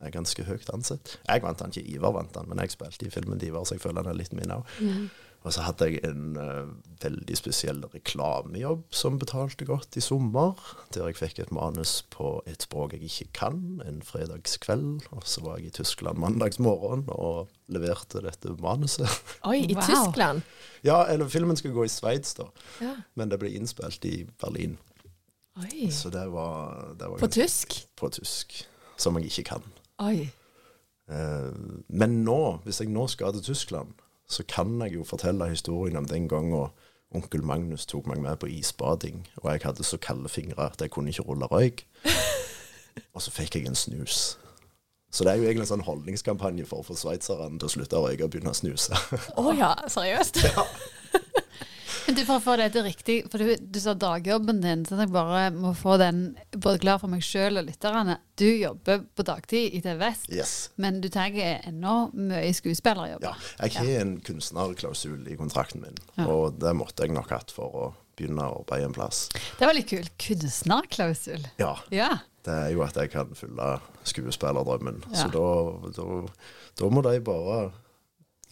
er 0.00 0.10
ganske 0.14 0.44
høyt 0.48 0.70
ansett. 0.72 1.18
Jeg 1.28 1.42
vant 1.42 1.58
den 1.58 1.70
ikke, 1.74 1.88
Ivar 1.96 2.12
vant 2.16 2.34
den, 2.34 2.48
men 2.48 2.58
jeg 2.58 2.70
spilte 2.72 3.06
i 3.06 3.10
filmen 3.10 3.38
til 3.38 3.48
Ivar, 3.52 3.64
så 3.68 3.74
jeg 3.76 3.82
føler 3.82 4.02
den 4.02 4.12
er 4.14 4.20
litt 4.22 4.32
min 4.32 4.50
òg. 4.54 5.10
Og 5.40 5.54
så 5.56 5.62
hadde 5.64 5.86
jeg 5.88 6.02
en 6.04 6.34
uh, 6.36 6.68
veldig 7.00 7.36
spesiell 7.38 7.78
reklamejobb 7.94 8.82
som 8.92 9.14
betalte 9.18 9.64
godt 9.64 9.96
i 9.96 10.02
sommer, 10.04 10.52
der 10.92 11.06
jeg 11.08 11.16
fikk 11.16 11.38
et 11.40 11.52
manus 11.56 12.02
på 12.12 12.42
et 12.46 12.60
språk 12.66 12.92
jeg 12.92 13.06
ikke 13.08 13.28
kan, 13.38 13.80
en 13.88 14.02
fredagskveld. 14.04 15.06
Og 15.16 15.24
så 15.24 15.40
var 15.40 15.56
jeg 15.56 15.70
i 15.70 15.72
Tyskland 15.78 16.20
mandagsmorgen 16.20 17.06
og 17.08 17.48
leverte 17.72 18.20
dette 18.20 18.52
manuset. 18.60 19.08
Oi, 19.48 19.62
i 19.64 19.74
Wow. 19.78 19.82
Tyskland. 19.88 20.42
ja, 20.84 20.98
eller 21.08 21.28
filmen 21.32 21.56
skulle 21.56 21.74
gå 21.74 21.84
i 21.88 21.92
Sveits, 21.92 22.34
da, 22.36 22.50
Ja. 22.84 22.94
men 23.16 23.30
det 23.32 23.38
ble 23.40 23.48
innspilt 23.56 24.04
i 24.04 24.26
Berlin. 24.44 24.76
Oi. 25.56 25.88
Så 25.90 26.10
det 26.12 26.26
var, 26.32 26.92
det 27.00 27.08
var 27.08 27.16
På 27.18 27.26
ganske- 27.26 27.40
tysk? 27.42 27.86
På 27.96 28.08
tysk. 28.12 28.66
Som 29.00 29.16
jeg 29.16 29.24
ikke 29.32 29.44
kan. 29.54 29.62
Oi. 30.00 30.30
Eh, 31.10 31.50
men 31.88 32.20
nå, 32.24 32.60
hvis 32.64 32.80
jeg 32.80 32.92
nå 32.92 33.06
skal 33.10 33.34
til 33.36 33.50
Tyskland, 33.50 33.92
så 34.30 34.44
kan 34.48 34.78
jeg 34.84 34.94
jo 34.94 35.04
fortelle 35.04 35.50
historien 35.50 35.96
om 35.96 36.06
den 36.08 36.28
gangen 36.28 36.70
onkel 37.10 37.42
Magnus 37.42 37.86
tok 37.90 38.06
meg 38.06 38.20
med 38.22 38.38
på 38.38 38.46
isbading, 38.46 39.24
og 39.42 39.50
jeg 39.50 39.64
hadde 39.64 39.84
så 39.84 39.98
kalde 39.98 40.30
fingre 40.30 40.68
at 40.70 40.80
jeg 40.80 40.90
kunne 40.94 41.10
ikke 41.10 41.26
rulle 41.26 41.48
røyk. 41.50 41.86
Og 43.14 43.22
så 43.22 43.30
fikk 43.30 43.56
jeg 43.56 43.66
en 43.66 43.74
snus. 43.78 44.38
Så 45.10 45.24
det 45.24 45.32
er 45.32 45.40
jo 45.40 45.46
egentlig 45.48 45.64
en 45.64 45.72
sånn 45.72 45.86
holdningskampanje 45.86 46.66
for 46.70 46.82
å 46.82 46.86
få 46.86 46.94
sveitserne 46.98 47.58
til 47.58 47.66
å 47.66 47.72
slutte 47.72 47.98
å 47.98 48.04
røyke 48.04 48.26
og 48.26 48.30
begynne 48.30 48.52
å 48.52 48.58
snuse. 48.58 48.94
Å 49.34 49.54
ja, 49.58 49.72
seriøst? 49.96 50.38
Men 50.44 50.99
du, 52.06 52.20
For 52.26 52.36
å 52.38 52.42
få 52.42 52.56
dette 52.60 52.82
riktig, 52.84 53.16
for 53.30 53.38
du, 53.42 53.54
du 53.60 53.78
sa 53.82 53.94
dagjobben 53.98 54.60
din, 54.62 54.84
så 54.88 54.98
jeg 55.00 55.10
bare 55.12 55.50
må 55.54 55.72
få 55.78 55.96
den 56.00 56.22
både 56.56 56.80
klar 56.82 56.98
for 57.02 57.10
meg 57.12 57.22
sjøl 57.26 57.60
og 57.60 57.66
lytterne. 57.68 58.18
Du 58.40 58.46
jobber 58.48 59.02
på 59.16 59.26
dagtid 59.28 59.74
i 59.76 59.80
TV 59.84 59.96
Vest, 60.00 60.28
Yes. 60.32 60.52
men 60.80 61.00
du 61.02 61.08
tar 61.12 61.30
ennå 61.36 62.10
mye 62.14 62.52
skuespillerjobber. 62.56 63.26
Ja, 63.60 63.66
jeg 63.66 63.76
har 63.78 63.90
en 64.04 64.14
kunstnerklausul 64.26 65.28
i 65.28 65.36
kontrakten 65.40 65.82
min, 65.84 65.98
Ja. 66.16 66.26
og 66.26 66.58
det 66.60 66.74
måtte 66.76 67.04
jeg 67.06 67.12
nok 67.14 67.30
hatt 67.30 67.50
for 67.54 67.70
å 67.74 67.90
begynne 68.16 68.42
å 68.48 68.60
arbeide 68.62 68.84
en 68.90 68.92
plass. 68.96 69.28
Det 69.58 69.66
var 69.66 69.74
litt 69.74 69.88
kult. 69.88 70.10
Kunstnerklausul. 70.18 71.46
Ja, 71.58 71.76
Ja. 71.90 72.18
det 72.44 72.52
er 72.54 72.70
jo 72.72 72.82
at 72.82 72.94
jeg 72.96 73.10
kan 73.12 73.34
fylle 73.34 73.80
skuespillerdrømmen. 74.04 75.02
Ja. 75.12 75.24
Så 75.24 75.30
da, 75.32 75.92
da, 75.96 76.28
da 76.80 76.90
må 76.90 77.02
de 77.02 77.20
bare 77.20 77.72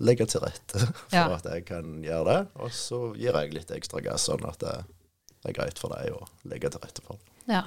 legge 0.01 0.27
til 0.31 0.41
rette 0.45 0.79
for 1.09 1.17
Ja. 1.17 1.25
at 1.37 1.45
jeg 1.51 1.65
kan 1.69 1.99
gjøre 2.05 2.25
det. 2.29 2.39
Og 2.63 2.71
så 2.75 3.01
gir 3.19 3.35
jeg 3.35 3.55
litt 3.57 3.71
ekstra 3.75 4.03
gass, 4.05 4.29
sånn 4.29 4.45
at 4.49 4.59
det 4.63 4.75
er 5.49 5.57
greit 5.57 5.79
for 5.79 5.95
deg 5.95 6.13
å 6.15 6.25
legge 6.51 6.71
til 6.75 6.83
rette 6.85 7.03
for 7.07 7.19
det. 7.19 7.55
ja. 7.55 7.65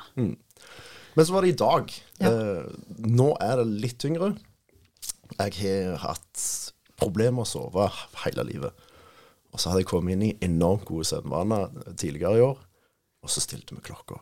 Men 1.12 1.26
så 1.28 1.34
var 1.36 1.44
det 1.44 1.50
i 1.52 1.58
dag. 1.60 1.90
Ja. 2.22 2.30
Eh, 2.32 2.68
nå 3.04 3.34
er 3.44 3.58
det 3.60 3.66
litt 3.84 3.98
tyngre. 4.00 4.30
Jeg 5.36 5.58
har 5.92 5.98
hatt 6.06 6.44
problemer 7.00 7.42
med 7.42 7.44
å 7.44 7.50
sove 7.50 7.90
hele 8.24 8.46
livet. 8.48 8.72
Og 9.52 9.60
så 9.60 9.70
hadde 9.74 9.82
jeg 9.84 9.90
kommet 9.92 10.14
inn 10.16 10.24
i 10.30 10.38
enormt 10.48 10.86
gode 10.88 11.04
søvnvaner 11.10 11.68
tidligere 12.00 12.38
i 12.40 12.46
år, 12.46 12.62
og 13.24 13.30
så 13.34 13.44
stilte 13.44 13.76
vi 13.76 13.84
klokka. 13.90 14.22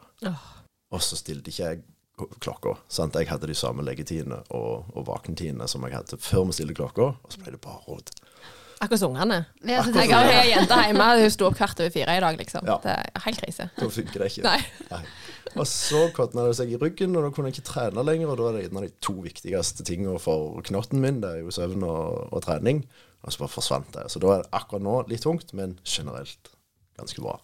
Og 0.89 1.04
så 1.06 1.20
stilte 1.20 1.51
ikke 1.54 1.68
jeg 1.75 1.84
klokka. 2.44 2.76
Sant? 2.92 3.16
Jeg 3.16 3.30
hadde 3.32 3.48
de 3.50 3.56
samme 3.58 3.84
leggetidene 3.88 4.42
og, 4.50 4.86
og 4.96 5.08
våkentidene 5.08 5.68
som 5.72 5.86
jeg 5.88 5.96
hadde 5.98 6.20
før 6.22 6.48
vi 6.50 6.58
stilte 6.60 6.78
klokka, 6.80 7.12
og 7.16 7.34
så 7.34 7.42
ble 7.44 7.56
det 7.56 7.62
bare 7.64 7.82
råd. 7.88 8.14
Akkurat 8.80 9.02
som 9.02 9.12
ungene. 9.12 9.42
Ja, 9.68 9.82
Jeg 9.84 10.12
har 10.14 10.30
ei 10.32 10.54
jente 10.54 10.76
hjemme, 10.86 11.08
hun 11.20 11.34
sto 11.34 11.50
opp 11.50 11.58
kvart 11.60 11.82
over 11.84 11.92
fire 11.92 12.14
i 12.16 12.22
dag, 12.24 12.38
liksom. 12.40 12.64
Ja. 12.70 12.78
Det 12.84 12.94
er 12.96 13.26
helt 13.26 13.42
krise. 13.44 13.68
Da 13.76 13.90
funker 13.92 14.24
det 14.24 14.30
ikke. 14.32 14.46
Nei. 14.46 14.62
Nei. 14.94 15.02
Og 15.58 15.68
så 15.68 16.06
kotna 16.16 16.46
det 16.48 16.56
seg 16.60 16.72
i 16.72 16.80
ryggen, 16.80 17.18
og 17.18 17.26
da 17.26 17.32
kunne 17.36 17.50
jeg 17.52 17.58
ikke 17.58 17.68
trene 17.74 18.06
lenger. 18.08 18.32
Og 18.32 18.40
da 18.40 18.48
er 18.48 18.56
det 18.56 18.64
en 18.70 18.80
av 18.80 18.86
de 18.88 18.92
to 19.04 19.18
viktigste 19.26 19.84
tingene 19.84 20.16
for 20.24 20.62
knotten 20.70 21.04
min, 21.04 21.20
det 21.24 21.34
er 21.34 21.44
jo 21.44 21.52
søvn 21.52 21.84
og, 21.84 22.30
og 22.32 22.44
trening. 22.46 22.86
Og 23.26 23.36
så 23.36 23.44
bare 23.44 23.52
forsvant 23.58 23.92
det. 23.98 24.06
Så 24.14 24.22
da 24.24 24.32
er 24.38 24.46
det 24.46 24.54
akkurat 24.56 24.86
nå 24.86 24.96
litt 25.12 25.26
tungt, 25.28 25.52
men 25.58 25.76
generelt 25.84 26.54
ganske 26.96 27.20
bra. 27.26 27.36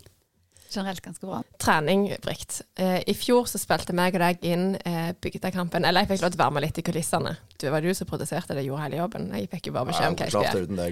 Generelt 0.76 1.02
ganske 1.06 1.26
bra. 1.28 1.42
Trening, 1.62 2.08
Brikt. 2.24 2.62
Eh, 2.80 3.00
I 3.08 3.16
fjor 3.18 3.48
så 3.50 3.60
spilte 3.62 3.96
meg 3.96 4.16
og 4.18 4.24
deg 4.26 4.44
inn 4.46 4.66
eh, 4.86 5.12
Bygdekampen. 5.24 5.86
Eller 5.88 6.06
jeg 6.06 6.14
fikk 6.16 6.26
lov 6.26 6.34
til 6.36 6.42
å 6.42 6.44
være 6.46 6.56
med 6.58 6.66
litt 6.68 6.82
i 6.82 6.86
kulissene. 6.86 7.36
Det 7.56 7.72
var 7.72 7.82
du 7.86 7.94
som 7.96 8.08
produserte 8.10 8.54
det, 8.58 8.66
gjorde 8.68 8.84
hele 8.84 8.98
jobben. 9.00 9.30
Jeg 9.34 9.48
fikk 9.54 9.70
jo 9.70 9.76
bare 9.78 9.88
beskjed 9.90 10.12
om 10.12 10.18
hva 10.20 10.26
jeg 10.28 10.34
skulle 10.36 10.50
gjøre. 10.52 10.66
uten 10.68 10.78
deg. 10.82 10.92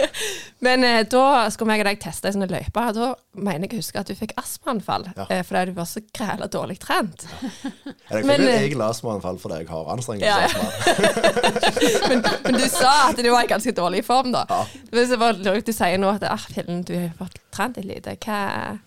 Men 0.66 0.84
eh, 0.86 1.00
da 1.10 1.24
skulle 1.50 1.72
meg 1.72 1.82
og 1.82 1.88
deg 1.90 2.00
teste 2.02 2.30
ei 2.30 2.36
sånn 2.36 2.46
løype. 2.48 2.84
og 2.84 2.94
Da 2.98 3.08
mener 3.48 3.66
jeg 3.66 3.74
å 3.76 3.82
huske 3.82 4.02
at 4.02 4.10
du 4.10 4.14
fikk 4.18 4.36
astmaanfall 4.40 5.08
Ja. 5.16 5.26
eh, 5.28 5.42
fordi 5.46 5.72
du 5.72 5.78
var 5.78 5.88
så 5.90 6.02
græla 6.14 6.48
dårlig 6.54 6.78
trent. 6.82 7.26
Jeg 7.28 8.24
fikk 8.24 8.30
eh, 8.30 8.34
et 8.38 8.64
eget 8.68 8.84
astmaanfall 8.88 9.38
fordi 9.42 9.60
jeg 9.64 9.70
har 9.72 9.90
anstrengelse 9.92 10.26
ja. 10.28 10.48
men, 12.08 12.22
men 12.44 12.58
du 12.58 12.66
sa 12.70 12.92
at 13.10 13.18
du 13.18 13.30
var 13.32 13.44
i 13.44 13.50
ganske 13.50 13.74
dårlig 13.76 14.04
form, 14.06 14.32
da. 14.34 14.44
Ja. 14.50 14.62
Hvis 14.94 15.12
det 15.12 15.18
var 15.20 15.38
du 15.38 15.72
sier 15.74 15.98
nå 16.00 16.10
at 16.14 16.24
ah, 16.30 16.46
fillen, 16.54 16.84
du 16.86 16.94
har 16.96 17.10
fått 17.18 17.40
trent 17.54 17.78
litt 17.80 17.90
lite, 17.90 18.14
hva 18.24 18.78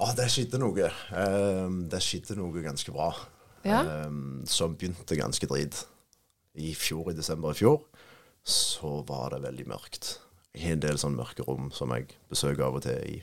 Å, 0.00 0.08
det 0.16 0.30
skjedde 0.32 0.60
noe. 0.62 0.88
Ehm, 1.12 1.82
det 1.92 2.00
skjedde 2.04 2.38
noe 2.38 2.64
ganske 2.64 2.92
bra. 2.94 3.10
Ja. 3.66 3.82
Ehm, 3.84 4.46
som 4.48 4.76
begynte 4.78 5.18
ganske 5.18 5.48
drit. 5.50 5.82
I 6.60 6.72
fjor, 6.74 7.12
i 7.12 7.16
desember 7.16 7.52
i 7.52 7.58
fjor, 7.60 7.82
så 8.42 9.00
var 9.06 9.34
det 9.34 9.42
veldig 9.44 9.66
mørkt. 9.70 10.14
Jeg 10.54 10.64
har 10.64 10.74
en 10.74 10.82
del 10.82 10.98
sånne 10.98 11.20
mørke 11.20 11.44
rom 11.46 11.68
som 11.74 11.92
jeg 11.94 12.08
besøker 12.32 12.66
av 12.66 12.80
og 12.80 12.82
til 12.86 12.98
i, 13.06 13.20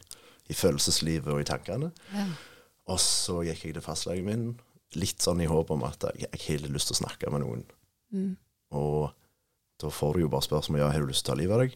i 0.47 0.55
følelseslivet 0.55 1.33
og 1.33 1.41
i 1.41 1.47
tankene. 1.49 1.89
Ja. 2.13 2.27
Og 2.93 3.01
så 3.03 3.41
gikk 3.43 3.65
jeg 3.65 3.75
til 3.75 3.83
fastlegen 3.83 4.29
min, 4.29 4.45
litt 4.95 5.25
sånn 5.25 5.41
i 5.43 5.49
håp 5.49 5.73
om 5.75 5.83
at 5.83 6.05
jeg, 6.13 6.29
jeg 6.29 6.61
har 6.61 6.69
lyst 6.71 6.93
til 6.93 6.95
å 6.95 7.01
snakke 7.01 7.33
med 7.33 7.43
noen. 7.43 7.65
Og 8.77 9.09
da 9.81 9.91
får 9.91 10.15
du 10.15 10.23
jo 10.23 10.31
bare 10.31 10.45
spørsmål 10.45 10.81
ja, 10.85 10.91
har 10.93 11.03
du 11.03 11.11
lyst 11.11 11.25
til 11.25 11.33
å 11.33 11.35
ta 11.35 11.41
livet 11.41 11.57
av 11.57 11.65
deg. 11.65 11.75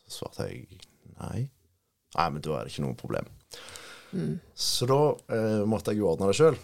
Så 0.00 0.16
svarte 0.18 0.48
jeg 0.50 0.80
nei. 1.20 1.44
Nei, 2.16 2.26
men 2.34 2.42
da 2.42 2.56
er 2.56 2.66
det 2.66 2.74
ikke 2.74 2.88
noe 2.88 2.98
problem. 2.98 3.30
Så 4.54 4.88
da 4.90 5.00
eh, 5.36 5.62
måtte 5.68 5.92
jeg 5.94 6.02
jo 6.02 6.10
ordne 6.10 6.30
det 6.30 6.38
sjøl. 6.38 6.58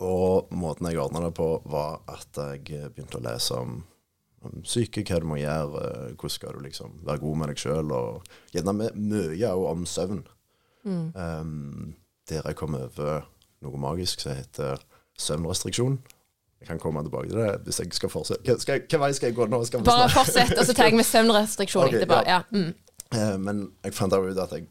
Og 0.00 0.50
måten 0.56 0.88
jeg 0.88 1.00
ordna 1.02 1.26
det 1.26 1.34
på, 1.36 1.48
var 1.68 2.00
at 2.08 2.38
jeg 2.40 2.90
begynte 2.94 3.18
å 3.18 3.24
lese 3.24 3.58
om, 3.58 3.80
om 4.46 4.62
syke, 4.64 5.02
hva 5.04 5.18
du 5.20 5.26
må 5.28 5.40
gjøre, 5.40 5.82
hvordan 6.14 6.32
skal 6.36 6.56
du 6.56 6.62
liksom 6.64 6.94
være 7.04 7.20
god 7.24 7.40
med 7.42 7.52
deg 7.52 7.60
sjøl, 7.64 7.90
og 7.92 8.30
gjerne 8.54 8.92
mye 8.94 9.50
òg 9.52 9.66
om 9.74 9.84
søvn. 9.90 10.22
Um, 10.86 11.92
der 12.30 12.46
jeg 12.46 12.56
kom 12.56 12.78
over 12.78 13.26
noe 13.60 13.80
magisk 13.82 14.22
som 14.24 14.32
heter 14.38 14.80
søvnrestriksjon. 15.20 15.98
Jeg 16.60 16.68
kan 16.68 16.80
komme 16.80 17.02
tilbake 17.04 17.28
til 17.32 17.40
det 17.40 17.52
hvis 17.64 17.80
jeg 17.80 17.92
skal 17.96 18.12
fortsette. 18.12 18.56
Hva 18.88 19.00
vei 19.04 19.12
skal 19.16 19.30
jeg 19.30 19.36
gå 19.36 19.46
nå? 19.48 19.60
Bare 19.84 20.08
fortsett, 20.12 20.52
og 20.56 20.66
så 20.68 20.76
tar 20.76 20.90
jeg 20.90 20.98
med 21.00 21.08
søvnrestriksjon 21.08 21.84
okay, 21.88 22.00
etterpå. 22.02 22.22
ja. 22.28 22.40
Ja. 22.40 22.42
Mm. 22.52 22.72
Eh, 23.16 23.36
Men 23.42 23.62
jeg 23.84 23.96
fant 23.96 24.14
ut 24.14 24.38
at 24.44 24.52
jeg, 24.56 24.68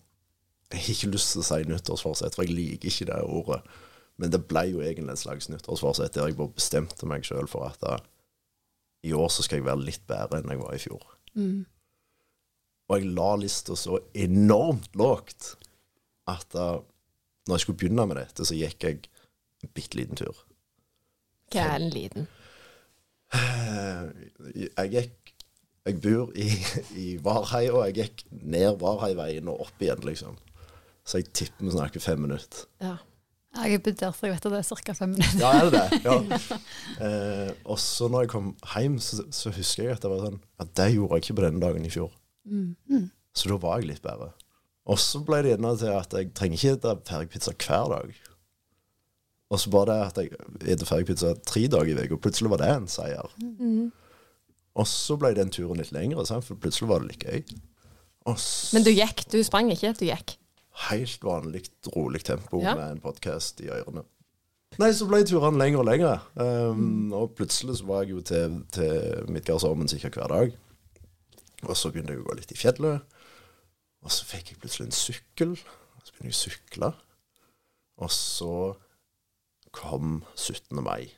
jeg 0.71 0.81
har 0.83 0.89
ikke 0.93 1.11
lyst 1.15 1.31
til 1.33 1.41
å 1.41 1.47
si 1.47 1.59
nyttårsforsett, 1.69 2.35
for 2.37 2.45
jeg 2.45 2.53
liker 2.55 2.91
ikke 2.91 3.07
det 3.09 3.19
ordet. 3.25 3.61
Men 4.19 4.33
det 4.33 4.41
ble 4.51 4.65
jo 4.69 4.81
egentlig 4.83 5.15
et 5.15 5.21
slags 5.23 5.47
nyttårsforsett 5.49 6.13
der 6.13 6.27
jeg 6.29 6.37
bare 6.37 6.53
bestemte 6.57 7.07
meg 7.09 7.23
sjøl 7.25 7.47
for 7.49 7.65
at 7.69 7.79
da, 7.81 7.97
i 9.07 9.13
år 9.15 9.29
så 9.31 9.45
skal 9.45 9.61
jeg 9.61 9.65
være 9.69 9.85
litt 9.87 10.03
bedre 10.09 10.41
enn 10.41 10.51
jeg 10.51 10.59
var 10.61 10.75
i 10.75 10.81
fjor. 10.83 11.05
Og 12.89 12.97
jeg 12.99 13.11
la 13.15 13.29
lista 13.39 13.77
så 13.79 13.99
enormt 14.17 14.95
lågt 14.99 15.53
at 16.29 16.45
da 16.53 16.67
når 17.47 17.55
jeg 17.55 17.63
skulle 17.63 17.79
begynne 17.81 18.05
med 18.11 18.19
dette, 18.19 18.45
så 18.45 18.53
gikk 18.57 18.83
jeg 18.85 18.99
en 19.63 19.71
bitte 19.73 19.97
liten 19.97 20.19
tur. 20.19 20.35
Hva 21.49 21.63
er 21.71 21.79
en 21.79 21.89
liten? 21.93 22.27
Eh, 23.33 24.03
Jeg 24.77 24.91
gikk 24.93 25.33
Jeg 25.87 25.95
bor 26.03 26.29
i, 26.37 26.45
i 27.05 27.07
Varhei, 27.23 27.63
og 27.71 27.87
jeg 27.87 27.95
gikk 28.03 28.23
ned 28.43 28.75
Varheiveien 28.81 29.47
og 29.49 29.63
opp 29.65 29.81
igjen, 29.81 30.03
liksom. 30.05 30.35
Så 31.09 31.21
jeg 31.21 31.31
tipper 31.33 31.65
vi 31.65 31.73
snakker 31.73 32.03
fem 32.03 32.19
minutter. 32.21 32.67
Ja. 32.83 32.97
Jeg 33.57 33.79
er 33.79 33.93
der, 33.97 34.11
så 34.13 34.27
jeg 34.27 34.35
vet 34.35 34.45
at 34.45 34.53
det 34.53 34.59
er 34.59 34.81
ca. 34.85 34.93
fem 34.93 35.15
minutter. 35.15 35.39
Ja, 35.41 35.53
er 35.57 35.69
det 35.69 35.79
det? 35.79 36.01
Ja. 36.05 36.57
Eh, 36.99 37.51
og 37.63 37.77
så 37.79 38.09
når 38.11 38.25
jeg 38.25 38.29
kom 38.33 38.47
hjem, 38.75 38.97
så, 38.99 39.23
så 39.31 39.51
husker 39.55 39.85
jeg 39.85 39.95
at 39.95 40.03
det 40.03 40.09
var 40.11 40.25
sånn 40.25 40.39
at 40.59 40.71
det 40.75 40.87
gjorde 40.91 41.15
jeg 41.15 41.23
ikke 41.23 41.35
på 41.37 41.45
denne 41.45 41.61
dagen 41.63 41.85
i 41.87 41.91
fjor. 41.93 42.09
Så 43.37 43.49
da 43.51 43.57
var 43.61 43.79
jeg 43.79 43.93
litt 43.93 44.01
bedre. 44.03 44.33
Og 44.89 44.99
så 44.99 45.21
ble 45.23 45.39
det 45.45 45.53
gjerne 45.53 45.71
til 45.79 45.93
at 45.93 46.15
jeg 46.17 46.31
trenger 46.35 46.57
ikke 46.57 46.73
spise 46.75 46.95
ferdigpizza 47.07 47.53
hver 47.55 47.93
dag. 47.93 48.17
Og 49.49 49.61
så 49.63 49.71
bare 49.73 49.95
det 49.95 50.09
at 50.09 50.19
jeg 50.19 50.33
spiser 50.59 50.89
ferdigpizza 50.91 51.33
tre 51.47 51.63
dager 51.71 51.93
i 51.93 52.03
uka, 52.03 52.17
og 52.17 52.23
plutselig 52.25 52.51
var 52.53 52.61
det 52.61 52.69
en 52.73 52.89
seier. 52.91 53.31
Og 54.75 54.89
så 54.91 55.17
ble 55.21 55.33
den 55.37 55.53
turen 55.53 55.79
litt 55.79 55.93
lengre, 55.95 56.25
for 56.27 56.59
plutselig 56.59 56.91
var 56.91 57.05
det 57.05 57.13
litt 57.13 57.25
gøy. 57.25 57.57
Og 58.29 58.37
så 58.43 58.75
Men 58.75 58.85
du 58.85 58.91
gikk, 58.91 59.23
du 59.31 59.39
sprang 59.47 59.71
ikke, 59.73 59.95
du 59.97 60.05
gikk. 60.09 60.35
Helt 60.87 61.23
vanlig, 61.25 61.65
rolig 61.95 62.23
tempo 62.27 62.61
Ja. 62.63 62.75
med 62.75 62.91
en 62.91 63.01
podkast 63.03 63.59
i 63.61 63.67
ørene. 63.73 64.03
Nei, 64.79 64.91
så 64.93 65.07
ble 65.09 65.23
turene 65.25 65.57
lengre 65.59 65.79
og 65.81 65.85
lengre. 65.89 66.21
Um, 66.39 67.11
Og 67.13 67.33
plutselig 67.35 67.79
så 67.79 67.85
var 67.89 68.03
jeg 68.03 68.11
jo 68.13 68.21
til, 68.21 68.59
til 68.71 69.25
Midgardsormen 69.27 69.89
sikkert 69.91 70.15
hver 70.15 70.27
dag. 70.31 70.53
Og 71.67 71.75
så 71.75 71.89
begynte 71.91 72.13
jeg 72.13 72.21
å 72.21 72.27
gå 72.29 72.35
litt 72.37 72.51
i 72.53 72.55
fjellet. 72.55 73.01
Og 74.05 74.11
så 74.13 74.23
fikk 74.29 74.51
jeg 74.53 74.59
plutselig 74.61 74.85
en 74.87 74.95
sykkel. 74.95 75.51
Og 75.57 76.05
så 76.05 76.13
begynte 76.13 76.29
jeg 76.29 76.37
å 76.37 76.43
sykle. 76.45 76.91
Og 77.99 78.11
så 78.15 78.53
kom 79.75 80.23
17. 80.35 80.79
mai, 80.85 81.11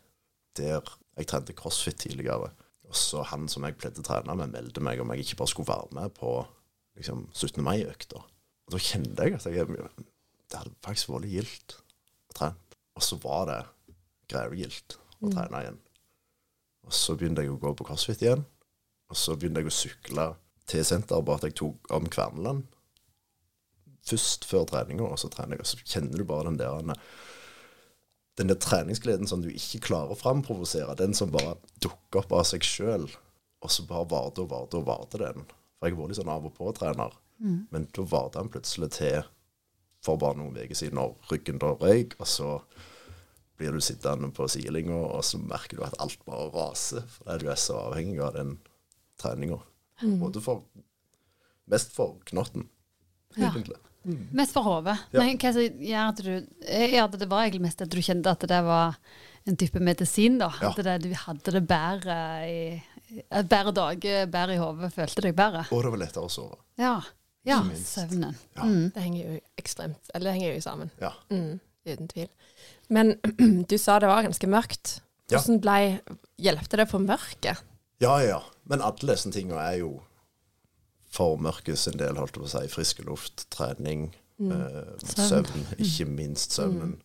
der 0.58 0.82
jeg 1.18 1.28
trente 1.30 1.54
crossfit 1.54 2.00
tidligere. 2.02 2.50
Og 2.88 2.96
så 2.98 3.22
han 3.30 3.46
som 3.52 3.64
jeg 3.68 3.78
pleide 3.78 4.02
å 4.02 4.08
trene 4.08 4.34
med, 4.36 4.52
meldte 4.56 4.82
meg 4.84 5.00
om 5.04 5.12
jeg 5.14 5.20
ikke 5.28 5.38
bare 5.44 5.52
skulle 5.54 5.70
være 5.70 5.94
med 6.02 6.16
på 6.18 6.34
liksom, 6.98 7.28
17. 7.34 7.62
mai-økta. 7.64 8.24
Og 8.72 8.78
da 8.78 8.84
kjente 8.88 9.28
jeg 9.28 9.36
at 9.36 9.46
jeg, 9.52 9.68
det 9.68 10.60
hadde 10.62 10.72
faktisk 10.86 11.12
vært 11.12 11.28
gildt 11.28 11.76
å 12.32 12.38
trene. 12.38 12.78
Og 12.96 13.04
så 13.04 13.18
var 13.20 13.50
det 13.50 13.60
grevegildt 14.32 14.96
å 15.20 15.32
trene 15.34 15.64
igjen. 15.66 15.80
Og 16.88 16.96
så 16.96 17.18
begynte 17.20 17.44
jeg 17.44 17.52
å 17.52 17.60
gå 17.60 17.74
på 17.76 17.88
crossfit 17.90 18.24
igjen. 18.24 18.46
Og 19.12 19.20
så 19.20 19.36
begynte 19.36 19.60
jeg 19.60 19.68
å 19.68 19.76
sykle 19.76 20.28
til 20.72 20.86
senteret, 20.88 21.28
bare 21.28 21.42
at 21.42 21.50
jeg 21.50 21.58
tok 21.60 21.92
om 21.92 22.08
Kverneland 22.08 22.64
først 24.08 24.48
før 24.50 24.64
treninga, 24.70 25.06
og 25.06 25.20
så 25.20 25.30
trener 25.30 25.60
jeg, 25.60 25.66
og 25.66 25.70
så 25.70 25.80
kjenner 25.84 26.18
du 26.18 26.26
bare 26.26 26.48
den 26.48 26.58
der 26.62 26.96
den 28.40 28.50
der 28.50 28.58
treningsgleden 28.64 29.28
som 29.28 29.44
du 29.44 29.50
ikke 29.52 29.84
klarer 29.90 30.16
å 30.16 30.18
framprovosere, 30.18 30.96
den 30.98 31.14
som 31.14 31.34
bare 31.34 31.58
dukker 31.84 32.24
opp 32.24 32.32
av 32.40 32.48
seg 32.48 32.64
sjøl, 32.66 33.10
og 33.62 33.74
så 33.74 33.84
bare 33.86 34.08
varte 34.10 34.42
og 34.42 34.50
varte 34.54 34.80
og 34.80 34.88
varte 34.88 35.20
den. 35.22 35.44
For 35.78 35.90
jeg 35.90 35.94
har 35.94 36.00
vært 36.00 36.14
litt 36.14 36.22
sånn 36.22 36.32
av 36.32 36.48
og 36.48 36.56
på-trener. 36.56 37.18
Men 37.42 37.88
da 37.96 38.04
var 38.06 38.30
han 38.38 38.50
plutselig 38.54 38.92
til 38.98 39.24
for 40.02 40.18
bare 40.22 40.38
noen 40.38 40.56
uker 40.58 40.78
siden 40.78 40.98
når 40.98 41.16
ryggen 41.32 41.60
da 41.62 41.74
røyk, 41.78 42.16
og 42.22 42.28
så 42.30 42.56
blir 43.58 43.74
du 43.76 43.82
sittende 43.86 44.32
på 44.34 44.48
sidelinja, 44.50 44.98
og 44.98 45.22
så 45.26 45.38
merker 45.42 45.78
du 45.78 45.84
at 45.86 45.98
alt 46.02 46.22
bare 46.26 46.48
raser 46.54 47.04
fordi 47.18 47.44
du 47.44 47.52
er 47.54 47.60
så 47.62 47.78
avhengig 47.88 48.20
av 48.26 48.34
den 48.34 48.56
treninga. 49.22 49.60
Både 50.02 50.42
for 50.42 50.64
Mest 51.72 51.94
for 51.96 52.18
knotten, 52.26 52.66
Ja. 53.38 53.52
egentlig. 53.54 53.78
Mest 54.34 54.52
for 54.54 54.66
hodet. 54.66 54.98
Ja. 55.14 55.20
Men 55.22 55.38
hva 55.38 55.52
som 55.54 55.62
gjør 55.62 56.08
at 56.10 56.18
du 56.26 56.48
Ja, 56.68 57.06
det 57.08 57.30
var 57.30 57.44
egentlig 57.46 57.62
mest 57.62 57.82
at 57.82 57.90
du 57.94 58.02
kjente 58.02 58.32
at 58.34 58.40
det 58.50 58.64
var 58.66 58.98
en 59.48 59.56
type 59.56 59.80
medisin, 59.80 60.38
da. 60.42 60.50
Ja. 60.62 60.70
At 60.74 60.82
det, 60.84 60.98
du 61.04 61.14
hadde 61.14 61.52
det 61.54 61.62
bedre 61.70 62.18
i 62.50 62.84
et 63.30 63.48
bedre 63.48 63.72
dager, 63.72 64.26
bedre 64.26 64.54
i 64.56 64.58
hodet, 64.58 64.92
følte 64.94 65.22
deg 65.22 65.36
bedre. 65.38 65.66
Og 65.72 65.84
det 65.84 65.92
var 65.94 66.02
lettere 66.02 66.26
å 66.28 66.30
sove. 66.34 66.58
Ja. 66.82 67.00
Ja 67.48 67.58
søvnen. 67.76 68.36
Ja. 68.56 68.64
Mm. 68.68 68.92
Det 68.94 69.02
henger 69.02 69.22
jo 69.22 69.40
ekstremt 69.58 70.12
Eller 70.14 70.30
det 70.30 70.34
henger 70.38 70.54
jo 70.54 70.62
sammen. 70.62 70.92
Ja. 71.02 71.12
Mm, 71.34 71.60
uten 71.86 72.08
tvil. 72.12 72.30
Men 72.90 73.16
du 73.70 73.78
sa 73.82 74.00
det 74.00 74.12
var 74.12 74.24
ganske 74.28 74.48
mørkt. 74.52 75.00
Hvordan 75.32 75.62
ble 75.64 75.78
Hjelpte 76.42 76.78
det 76.78 76.88
på 76.92 77.00
mørket? 77.02 77.62
Ja, 78.02 78.16
ja. 78.26 78.40
Men 78.70 78.82
alle 78.82 79.14
disse 79.14 79.32
tingene 79.32 79.62
er 79.62 79.80
jo 79.84 79.92
for 81.12 81.38
mørket 81.42 81.78
sin 81.80 82.00
del, 82.00 82.18
holdt 82.18 82.38
jeg 82.38 82.44
på 82.44 82.48
å 82.48 82.52
si. 82.54 82.70
Frisk 82.72 83.02
luft, 83.06 83.46
trening, 83.54 84.08
eh, 84.40 84.94
Søvn. 85.04 85.28
søvn. 85.28 85.66
Ikke 85.78 86.08
minst 86.10 86.56
søvnen. 86.56 86.96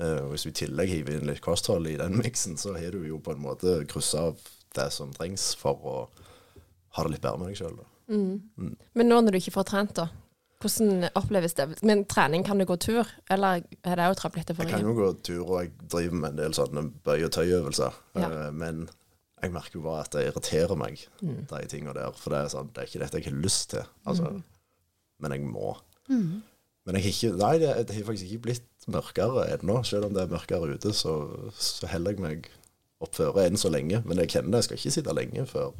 Eh, 0.00 0.16
og 0.24 0.32
hvis 0.32 0.46
vi 0.46 0.50
i 0.54 0.58
tillegg 0.62 0.88
hiver 0.88 1.18
inn 1.18 1.28
litt 1.28 1.42
kosthold 1.44 1.86
i 1.86 1.98
den 2.00 2.16
miksen, 2.18 2.56
så 2.56 2.72
har 2.78 2.90
du 2.96 3.04
jo 3.06 3.18
på 3.18 3.34
en 3.36 3.42
måte 3.44 3.84
kryssa 3.90 4.30
av 4.30 4.40
det 4.74 4.88
som 4.92 5.12
trengs 5.12 5.54
for 5.60 5.76
å 5.84 5.96
ha 6.96 7.04
det 7.04 7.12
litt 7.14 7.22
bedre 7.22 7.38
med 7.38 7.52
deg 7.52 7.60
sjøl. 7.60 7.78
Men 8.10 9.08
nå 9.08 9.20
når 9.22 9.36
du 9.36 9.38
ikke 9.40 9.54
får 9.54 9.68
trent, 9.70 9.94
da? 9.98 10.08
Hvordan 10.60 11.06
oppleves 11.16 11.54
det? 11.56 11.68
Men 11.88 12.02
trening, 12.04 12.42
kan 12.44 12.58
du 12.60 12.66
gå 12.68 12.76
tur? 12.76 13.08
Eller 13.32 13.62
er 13.80 13.96
det 13.96 14.08
òg 14.10 14.16
trappete 14.18 14.52
for 14.56 14.66
Jeg 14.68 14.74
kan 14.74 14.84
jo 14.84 14.92
gå 14.98 15.10
tur, 15.24 15.44
og 15.46 15.62
jeg 15.62 15.70
driver 15.88 16.18
med 16.20 16.34
en 16.34 16.40
del 16.42 16.56
sånne 16.56 16.82
bøy- 17.06 17.24
og 17.24 17.32
tøyøvelser. 17.32 17.96
Ja. 18.20 18.28
Eh, 18.28 18.50
men 18.52 18.82
jeg 19.40 19.54
merker 19.54 19.78
jo 19.78 19.84
bare 19.86 20.04
at 20.04 20.12
det 20.12 20.26
irriterer 20.28 20.76
meg, 20.76 21.06
de 21.22 21.62
tinga 21.72 21.94
der. 21.96 22.12
For 22.12 22.34
det 22.34 22.42
er 22.42 22.52
sånn, 22.52 22.68
det 22.74 22.82
er 22.82 22.90
ikke 22.90 23.00
dette 23.06 23.22
jeg 23.22 23.30
har 23.30 23.40
lyst 23.40 23.70
til. 23.72 23.86
Altså, 24.04 24.34
Men 25.20 25.32
jeg 25.36 25.46
må. 25.48 25.76
Men 26.10 26.96
jeg 26.96 27.02
har 27.04 27.14
ikke 27.14 27.32
Nei, 27.38 27.54
det, 27.60 27.72
det 27.88 27.96
har 27.96 28.04
faktisk 28.08 28.28
ikke 28.28 28.44
blitt 28.48 28.86
mørkere 28.88 29.46
ennå. 29.54 29.82
Selv 29.84 30.10
om 30.10 30.14
det 30.16 30.22
er 30.26 30.32
mørkere 30.34 30.74
ute, 30.76 30.92
så, 30.96 31.14
så 31.56 31.88
heller 31.88 32.16
jeg 32.16 32.20
meg 32.24 32.50
oppføre 33.00 33.46
enn 33.48 33.56
så 33.60 33.72
lenge. 33.72 34.02
Men 34.04 34.20
jeg 34.20 34.28
kjenner 34.34 34.52
det. 34.52 34.60
Jeg 34.60 34.68
skal 34.68 34.80
ikke 34.80 34.94
sitte 34.98 35.16
lenge 35.16 35.46
før 35.48 35.72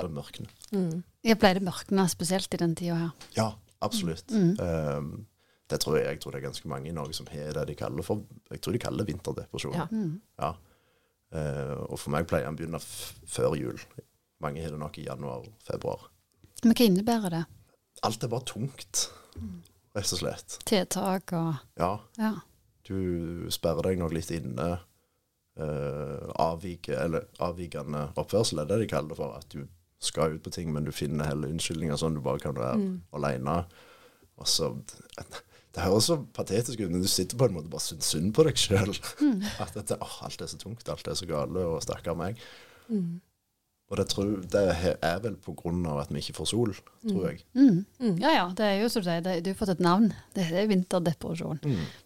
det 0.00 0.46
Mm. 0.72 1.02
Jeg 1.24 1.38
ble 1.38 1.54
det 1.54 1.62
mørkne 1.62 2.04
spesielt 2.08 2.52
i 2.54 2.56
den 2.60 2.74
tida 2.76 2.94
her. 2.94 3.10
Ja, 3.36 3.52
absolutt. 3.82 4.30
Um, 4.32 5.26
det 5.70 5.80
tror 5.80 5.96
jeg, 5.96 6.06
jeg 6.06 6.20
tror 6.20 6.32
det 6.32 6.38
er 6.42 6.46
ganske 6.48 6.68
mange 6.68 6.88
i 6.88 6.92
Norge 6.92 7.14
som 7.14 7.26
har 7.26 7.52
det 7.52 7.66
de 7.68 7.74
kaller 7.74 8.02
for 8.02 8.22
Jeg 8.50 8.60
tror 8.60 8.72
de 8.72 8.78
kaller 8.78 9.04
det 9.04 9.14
vinterdepresjon. 9.14 9.74
Ja. 9.74 9.86
Ja. 10.38 10.52
Uh, 11.32 11.82
og 11.90 11.98
for 11.98 12.10
meg 12.14 12.26
pleier 12.28 12.44
den 12.46 12.54
å 12.54 12.58
begynne 12.60 12.80
f 12.80 13.14
før 13.26 13.56
jul. 13.58 13.80
Mange 14.40 14.62
har 14.62 14.70
det 14.70 14.78
nok 14.78 14.98
i 14.98 15.06
januar-februar. 15.06 16.10
Men 16.64 16.74
hva 16.76 16.84
innebærer 16.86 17.30
det? 17.30 17.44
Alt 18.04 18.22
er 18.24 18.28
bare 18.28 18.44
tungt, 18.44 19.06
rett 19.96 20.12
og 20.12 20.18
slett. 20.20 20.58
Tiltak 20.68 21.32
og 21.32 21.54
Ja, 21.78 21.98
Ja. 22.18 22.34
du 22.84 23.48
sperrer 23.50 23.82
deg 23.82 23.98
nok 23.98 24.12
litt 24.12 24.30
inne. 24.30 24.80
Uh, 25.56 26.28
avvike, 26.36 26.92
eller 27.00 27.24
avvikende 27.40 28.10
oppførsel 28.20 28.58
er 28.60 28.66
det 28.66 28.78
de 28.82 28.86
kaller 28.86 29.08
det 29.08 29.16
for. 29.16 29.32
At 29.38 29.48
du 29.48 29.66
skal 30.02 30.36
ut 30.36 30.44
på 30.44 30.52
ting, 30.54 30.72
men 30.72 30.86
du 30.86 30.92
finner 30.94 31.30
heller 31.30 31.52
unnskyldninger 31.52 31.98
sånn 32.00 32.18
du 32.18 32.22
bare 32.24 32.42
kan 32.42 32.56
være. 32.56 33.58
Og 34.36 34.48
så 34.50 34.72
Det 35.76 35.84
høres 35.84 36.06
så 36.08 36.16
patetisk 36.32 36.80
ut, 36.80 36.88
men 36.88 37.02
du 37.04 37.08
sitter 37.08 37.36
på 37.36 37.50
en 37.50 37.56
måte 37.58 37.68
bare 37.68 37.84
syns 37.84 38.08
synd 38.08 38.30
på 38.36 38.46
deg 38.46 38.56
sjøl. 38.56 38.94
At 39.62 39.74
dette, 39.76 39.98
å, 40.00 40.08
alt 40.24 40.40
er 40.40 40.48
så 40.48 40.56
tungt, 40.60 40.88
alt 40.88 41.08
er 41.08 41.18
så 41.18 41.28
gale, 41.28 41.66
og 41.68 41.82
stakkar 41.84 42.16
meg. 42.16 42.40
Og 43.86 44.00
det, 44.00 44.06
tror, 44.10 44.30
det 44.50 44.62
er 45.04 45.18
vel 45.22 45.36
på 45.38 45.52
grunn 45.54 45.84
av 45.86 46.00
at 46.02 46.08
vi 46.10 46.18
ikke 46.18 46.34
får 46.40 46.48
sol, 46.50 46.72
tror 47.04 47.28
jeg. 47.28 47.44
Mm. 47.54 48.16
Ja 48.18 48.32
ja, 48.34 48.46
det 48.58 48.66
er 48.66 48.80
jo 48.80 48.88
som 48.90 49.04
du 49.04 49.06
sier, 49.06 49.22
du 49.22 49.50
har 49.52 49.58
fått 49.60 49.70
et 49.76 49.82
navn. 49.84 50.08
Det 50.34 50.48
er 50.48 50.66
vinterdepresjon. 50.72 51.60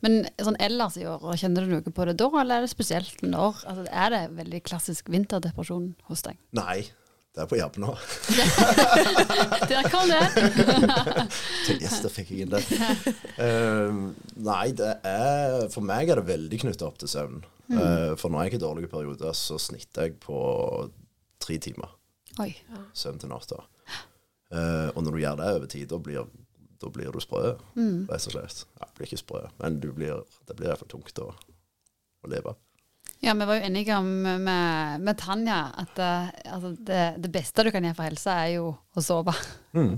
Men 0.05 0.18
sånn 0.37 0.59
ellers 0.61 0.98
i 1.00 1.07
år, 1.09 1.24
kjenner 1.40 1.64
du 1.64 1.72
noe 1.79 1.94
på 1.96 2.09
det 2.11 2.18
da, 2.20 2.29
eller 2.42 2.61
er 2.61 2.66
det 2.66 2.74
spesielt 2.74 3.24
når? 3.24 3.62
Altså, 3.70 3.87
er 3.88 4.12
det 4.12 4.22
veldig 4.42 4.61
klassisk 4.66 5.09
vinterdepresjon 5.14 5.94
hos 6.11 6.26
deg? 6.26 6.37
Nei, 6.59 6.83
det 7.31 7.45
er 7.45 7.47
på 7.47 7.59
jobb 7.61 7.77
nå. 7.79 7.93
Der 9.71 9.87
kom 9.93 10.11
det! 10.11 10.23
Yes, 11.81 12.01
det 12.03 12.11
fikk 12.11 12.33
jeg 12.35 12.45
inn 12.45 12.51
det. 12.51 12.62
Uh, 13.38 14.11
nei, 14.43 14.73
det 14.75 14.97
er 15.07 15.69
For 15.71 15.85
meg 15.87 16.11
er 16.11 16.19
det 16.19 16.27
veldig 16.27 16.59
knytta 16.64 16.88
opp 16.88 16.99
til 16.99 17.11
søvn. 17.12 17.45
Uh, 17.71 18.16
for 18.19 18.33
når 18.35 18.49
jeg 18.49 18.57
har 18.57 18.64
dårlige 18.64 18.90
perioder, 18.90 19.31
så 19.38 19.61
snitter 19.62 20.09
jeg 20.09 20.16
på 20.25 20.40
tre 21.40 21.61
timer 21.62 21.95
Oi. 22.43 22.51
søvn 22.99 23.23
til 23.23 23.31
natta. 23.31 23.62
Uh, 24.51 24.90
og 24.97 25.05
når 25.07 25.14
du 25.14 25.21
gjør 25.23 25.38
det 25.38 25.53
over 25.55 25.71
tid, 25.71 25.87
da 25.93 26.01
blir, 26.03 26.27
da 26.83 26.90
blir 26.90 27.14
du 27.14 27.23
sprø, 27.23 27.55
rett 28.11 28.27
og 28.27 28.35
slett. 28.35 28.64
Ja, 28.81 28.90
blir 28.97 29.07
ikke 29.07 29.23
sprø, 29.23 29.45
men 29.62 29.79
du 29.79 29.93
blir, 29.95 30.27
det 30.51 30.59
blir 30.59 30.73
iallfall 30.73 30.90
tungt 30.90 31.23
å, 31.23 31.31
å 31.31 32.33
leve. 32.35 32.57
Ja, 33.20 33.35
vi 33.37 33.44
var 33.44 33.59
jo 33.59 33.66
enige 33.68 33.96
om 34.00 34.06
med, 34.22 35.00
med 35.04 35.18
Tanja 35.20 35.59
at 35.83 35.98
uh, 36.00 36.30
altså 36.54 36.70
det, 36.88 37.02
det 37.20 37.30
beste 37.35 37.66
du 37.66 37.68
kan 37.74 37.85
gjøre 37.85 37.98
for 37.98 38.09
helsa, 38.09 38.37
er 38.46 38.54
jo 38.54 38.70
å 38.96 39.04
sove. 39.04 39.35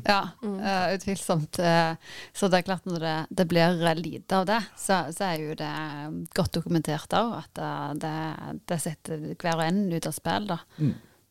Ja, 0.03 0.19
uh, 0.43 0.89
utvilsomt. 0.97 1.61
Uh, 1.63 1.95
så 2.35 2.51
det 2.51 2.59
er 2.59 2.67
klart 2.67 2.89
når 2.91 3.07
det, 3.07 3.15
det 3.31 3.47
blir 3.53 3.79
lite 4.01 4.41
av 4.41 4.49
det, 4.51 4.59
så, 4.75 5.05
så 5.15 5.29
er 5.31 5.47
jo 5.47 5.55
det 5.61 5.71
godt 6.35 6.59
dokumentert 6.59 7.15
òg 7.15 7.39
at 7.39 7.63
eh, 7.63 7.89
det, 8.03 8.13
det 8.69 8.79
setter 8.83 9.25
hver 9.31 9.55
og 9.55 9.65
en 9.69 9.81
ut 9.95 10.11
av 10.11 10.19
spill, 10.19 10.51
da. 10.51 10.59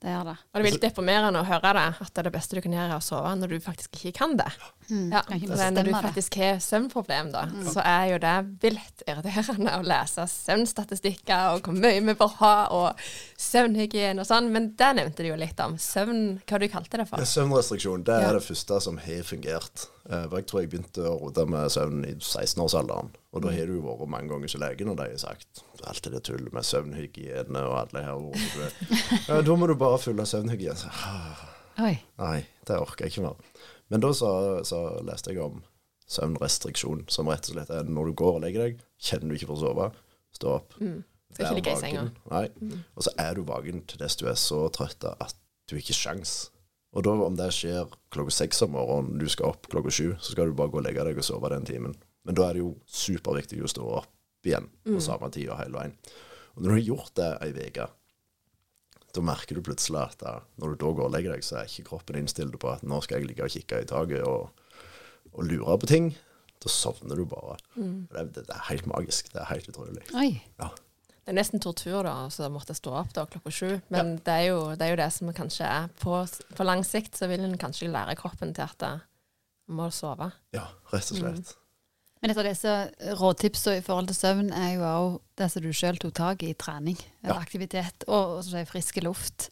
Det 0.02 0.10
er 0.10 0.24
det. 0.26 0.34
Og 0.34 0.56
det 0.58 0.62
er 0.62 0.66
litt 0.66 0.82
deprimerende 0.82 1.44
å 1.44 1.46
høre 1.46 1.72
det, 1.78 1.82
at 2.02 2.10
det 2.10 2.22
er 2.24 2.26
det 2.26 2.32
beste 2.34 2.56
du 2.58 2.62
kan 2.66 2.74
gjøre, 2.74 2.88
er 2.90 2.98
å 2.98 3.04
sove 3.06 3.36
når 3.38 3.52
du 3.54 3.60
faktisk 3.62 4.00
ikke 4.00 4.12
kan 4.18 4.32
det. 4.40 4.48
Ja, 4.90 5.22
Kan 5.28 5.38
ikke 5.38 5.70
Når 5.76 5.86
du 5.86 5.92
faktisk 5.94 6.36
har 6.42 6.58
søvnproblem, 6.60 7.30
da, 7.32 7.44
så 7.70 7.84
er 7.86 8.08
jo 8.10 8.18
det 8.24 8.34
vilt 8.64 9.04
irriterende 9.06 9.76
å 9.78 9.86
lese 9.86 10.26
søvnstatistikker 10.32 11.54
og 11.54 11.68
hvor 11.70 11.78
mye 11.78 12.02
vi 12.02 12.16
bør 12.18 12.34
ha, 12.42 12.54
og 12.74 13.04
søvnhygiene 13.42 14.24
og 14.24 14.28
sånn. 14.28 14.50
Men 14.54 14.72
det 14.80 14.90
nevnte 14.98 15.24
du 15.26 15.30
jo 15.32 15.38
litt 15.40 15.60
om. 15.64 15.78
Søvn, 15.82 16.42
hva 16.50 16.60
du 16.62 16.68
kalte 16.72 17.00
det 17.02 17.08
for? 17.10 17.22
Søvnrestriksjon 17.22 18.04
det 18.08 18.18
er 18.18 18.28
Ja. 18.28 18.34
det 18.40 18.44
første 18.46 18.82
som 18.82 18.98
har 18.98 19.24
fungert. 19.24 19.88
Eh, 20.10 20.26
jeg 20.32 20.46
tror 20.50 20.62
jeg 20.62 20.70
begynte 20.72 21.06
å 21.06 21.20
rote 21.22 21.46
med 21.46 21.70
søvn 21.72 22.04
i 22.10 22.16
16-årsalderen. 22.18 23.12
Og 23.34 23.42
da 23.46 23.52
har 23.54 23.66
du 23.70 23.78
jo 23.78 23.82
vært 23.86 24.10
mange 24.10 24.28
ganger 24.34 24.50
hos 24.50 24.58
legen, 24.60 24.90
og 24.90 24.98
de 24.98 25.04
har 25.14 25.18
sagt 25.22 25.64
alt 25.90 26.10
det 26.14 26.24
tullet 26.28 26.54
med 26.54 26.68
søvnhygiene 26.68 27.64
og 27.68 27.78
alle 27.80 28.04
her 28.06 28.18
ordene. 28.18 28.70
Da 29.48 29.58
må 29.58 29.70
du 29.70 29.76
bare 29.80 30.00
følge 30.02 30.26
søvnhygiene. 30.30 30.78
Så, 30.78 30.92
Oi. 31.82 31.96
Nei, 32.20 32.40
det 32.68 32.78
orker 32.78 33.08
jeg 33.08 33.16
ikke 33.16 33.26
mer. 33.26 33.68
Men 33.92 34.04
da 34.04 34.12
så, 34.16 34.32
så 34.68 34.82
leste 35.08 35.34
jeg 35.34 35.44
om 35.44 35.62
søvnrestriksjon, 36.12 37.06
som 37.12 37.30
rett 37.32 37.48
og 37.50 37.56
slett 37.56 37.72
er 37.74 37.88
når 37.88 38.12
du 38.12 38.18
går 38.22 38.38
og 38.38 38.44
legger 38.44 38.68
deg, 38.68 38.84
kjenner 39.02 39.32
du 39.32 39.38
ikke 39.38 39.50
for 39.52 39.60
å 39.60 39.64
sove, 39.64 39.88
stå 40.36 40.56
opp. 40.60 40.76
Skal 41.32 41.46
ikke 41.48 41.58
ligge 41.60 41.76
i 41.76 41.80
senga. 41.80 42.08
Nei. 42.32 42.46
Mm. 42.60 42.80
Og 42.96 43.06
så 43.08 43.14
er 43.24 43.38
du 43.38 43.46
vaken 43.48 43.86
til 43.88 44.02
dess 44.02 44.18
du 44.20 44.26
er 44.28 44.40
så 44.40 44.66
trøtt 44.76 45.08
at 45.08 45.38
du 45.72 45.78
ikke 45.80 45.96
har 45.96 46.02
sjans. 46.02 46.36
Og 46.92 47.06
da 47.08 47.14
om 47.24 47.38
det 47.40 47.48
skjer 47.56 47.92
klokka 48.12 48.34
seks 48.36 48.66
om 48.66 48.74
morgenen, 48.76 49.20
du 49.22 49.30
skal 49.32 49.54
opp 49.54 49.70
klokka 49.72 49.94
sju, 49.96 50.10
så 50.20 50.34
skal 50.34 50.52
du 50.52 50.58
bare 50.58 50.74
gå 50.74 50.82
og 50.82 50.88
legge 50.88 51.06
deg 51.08 51.20
og 51.22 51.28
sove 51.28 51.52
den 51.54 51.68
timen. 51.68 51.96
Men 52.28 52.38
da 52.38 52.50
er 52.50 52.58
det 52.58 52.66
jo 52.66 52.74
superviktig 52.92 53.62
å 53.64 53.72
stå 53.72 53.86
opp 54.02 54.11
igjen 54.48 54.70
på 54.88 55.00
samme 55.04 55.30
tid 55.34 55.50
og 55.50 55.60
hele 55.62 55.78
veien. 55.78 55.98
Og 56.56 56.64
når 56.64 56.68
du 56.68 56.76
har 56.76 56.88
gjort 56.88 57.14
det 57.20 57.30
ei 57.46 57.52
uke, 57.70 57.88
da 59.12 59.24
merker 59.28 59.58
du 59.58 59.64
plutselig 59.66 60.00
at 60.02 60.20
da, 60.24 60.34
når 60.62 60.74
du 60.74 60.84
da 60.84 60.92
går 60.98 61.08
og 61.10 61.16
legger 61.16 61.36
deg, 61.36 61.44
så 61.44 61.60
er 61.60 61.70
ikke 61.70 61.90
kroppen 61.90 62.20
innstilt 62.22 62.56
på 62.60 62.70
at 62.72 62.84
nå 62.88 63.02
skal 63.04 63.20
jeg 63.20 63.32
ligge 63.32 63.48
og 63.48 63.52
kikke 63.52 63.82
i 63.84 63.88
taket 63.90 64.24
og, 64.28 64.52
og 65.34 65.48
lure 65.48 65.78
på 65.82 65.90
ting. 65.92 66.14
Da 66.62 66.70
sovner 66.72 67.18
du 67.18 67.26
bare. 67.26 67.58
Mm. 67.76 68.08
Det, 68.12 68.24
det, 68.36 68.46
det 68.48 68.56
er 68.56 68.68
helt 68.70 68.88
magisk. 68.88 69.32
Det 69.34 69.42
er 69.42 69.50
helt 69.50 69.68
utrolig. 69.72 70.06
Oi. 70.16 70.30
Ja. 70.62 70.70
Det 71.22 71.34
er 71.34 71.38
nesten 71.38 71.62
tortur, 71.62 72.02
da, 72.06 72.16
så 72.34 72.48
måtte 72.50 72.74
jeg 72.74 72.82
stå 72.82 72.94
opp 72.98 73.12
da 73.14 73.28
klokka 73.30 73.54
sju. 73.54 73.70
Men 73.94 74.16
det, 74.26 74.34
er 74.34 74.46
jo, 74.52 74.62
det 74.78 74.88
er 74.88 74.94
jo 74.94 75.02
det 75.04 75.10
som 75.14 75.32
kanskje 75.38 75.68
er 75.70 75.90
på, 76.02 76.18
på 76.58 76.66
lang 76.66 76.86
sikt, 76.88 77.18
så 77.18 77.30
vil 77.30 77.46
en 77.46 77.60
kanskje 77.62 77.92
lære 77.92 78.18
kroppen 78.20 78.56
til 78.58 78.66
at 78.66 78.88
en 78.88 79.04
må 79.72 79.90
sove. 79.94 80.32
Ja, 80.56 80.70
rett 80.94 81.14
og 81.14 81.22
slett. 81.22 81.54
Men 82.22 82.32
et 82.34 82.38
av 82.38 82.46
disse 82.46 82.74
rådtipsene 83.18 83.80
i 83.80 83.86
forhold 83.86 84.12
til 84.12 84.18
søvn 84.20 84.52
er 84.54 84.76
jo 84.76 84.84
òg 84.86 85.16
det 85.42 85.48
som 85.50 85.64
du 85.66 85.72
sjøl 85.74 85.98
tok 85.98 86.14
tak 86.20 86.44
i, 86.46 86.52
trening 86.54 87.00
eller 87.24 87.34
Ja. 87.34 87.42
aktivitet, 87.42 88.06
og, 88.08 88.38
og 88.44 88.68
friske 88.70 89.02
luft. 89.02 89.50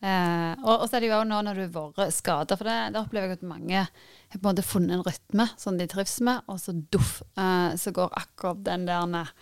Eh, 0.00 0.52
og, 0.64 0.80
og 0.80 0.86
så 0.88 0.96
er 0.96 1.04
det 1.04 1.10
jo 1.10 1.18
òg 1.18 1.26
nå 1.28 1.42
når 1.44 1.58
du 1.60 1.64
har 1.66 1.90
vært 1.98 2.14
skada, 2.16 2.56
for 2.56 2.64
det, 2.64 2.76
det 2.94 3.02
opplever 3.02 3.28
jeg 3.34 3.36
at 3.42 3.48
mange 3.50 3.82
har 3.84 4.32
på 4.32 4.40
en 4.40 4.46
måte 4.48 4.64
funnet 4.64 4.96
en 4.96 5.04
rytme 5.04 5.44
som 5.60 5.76
de 5.76 5.86
trives 5.92 6.16
med, 6.24 6.40
og 6.48 6.56
så 6.62 6.72
duff, 6.72 7.18
eh, 7.36 7.76
så 7.76 7.92
går 7.92 8.16
akkurat 8.22 8.64
den 8.64 8.88
der 8.88 9.18
eh, 9.20 9.34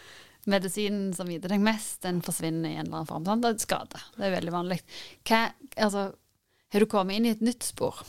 medisinen 0.50 1.12
som 1.14 1.30
gir 1.30 1.38
deg 1.44 1.62
mest, 1.62 2.00
den 2.02 2.18
forsvinner 2.26 2.72
i 2.72 2.78
en 2.80 2.88
eller 2.88 3.04
annen 3.04 3.12
form. 3.12 3.26
Sant? 3.28 3.46
Det 3.46 3.54
er 3.54 3.66
skade. 3.68 4.02
Det 4.16 4.26
er 4.26 4.34
veldig 4.34 4.54
vanlig. 4.58 4.80
Hva, 5.28 5.44
altså, 5.76 6.08
har 6.74 6.82
du 6.82 6.90
kommet 6.90 7.20
inn 7.20 7.28
i 7.30 7.34
et 7.36 7.44
nytt 7.44 7.62
spor? 7.70 8.02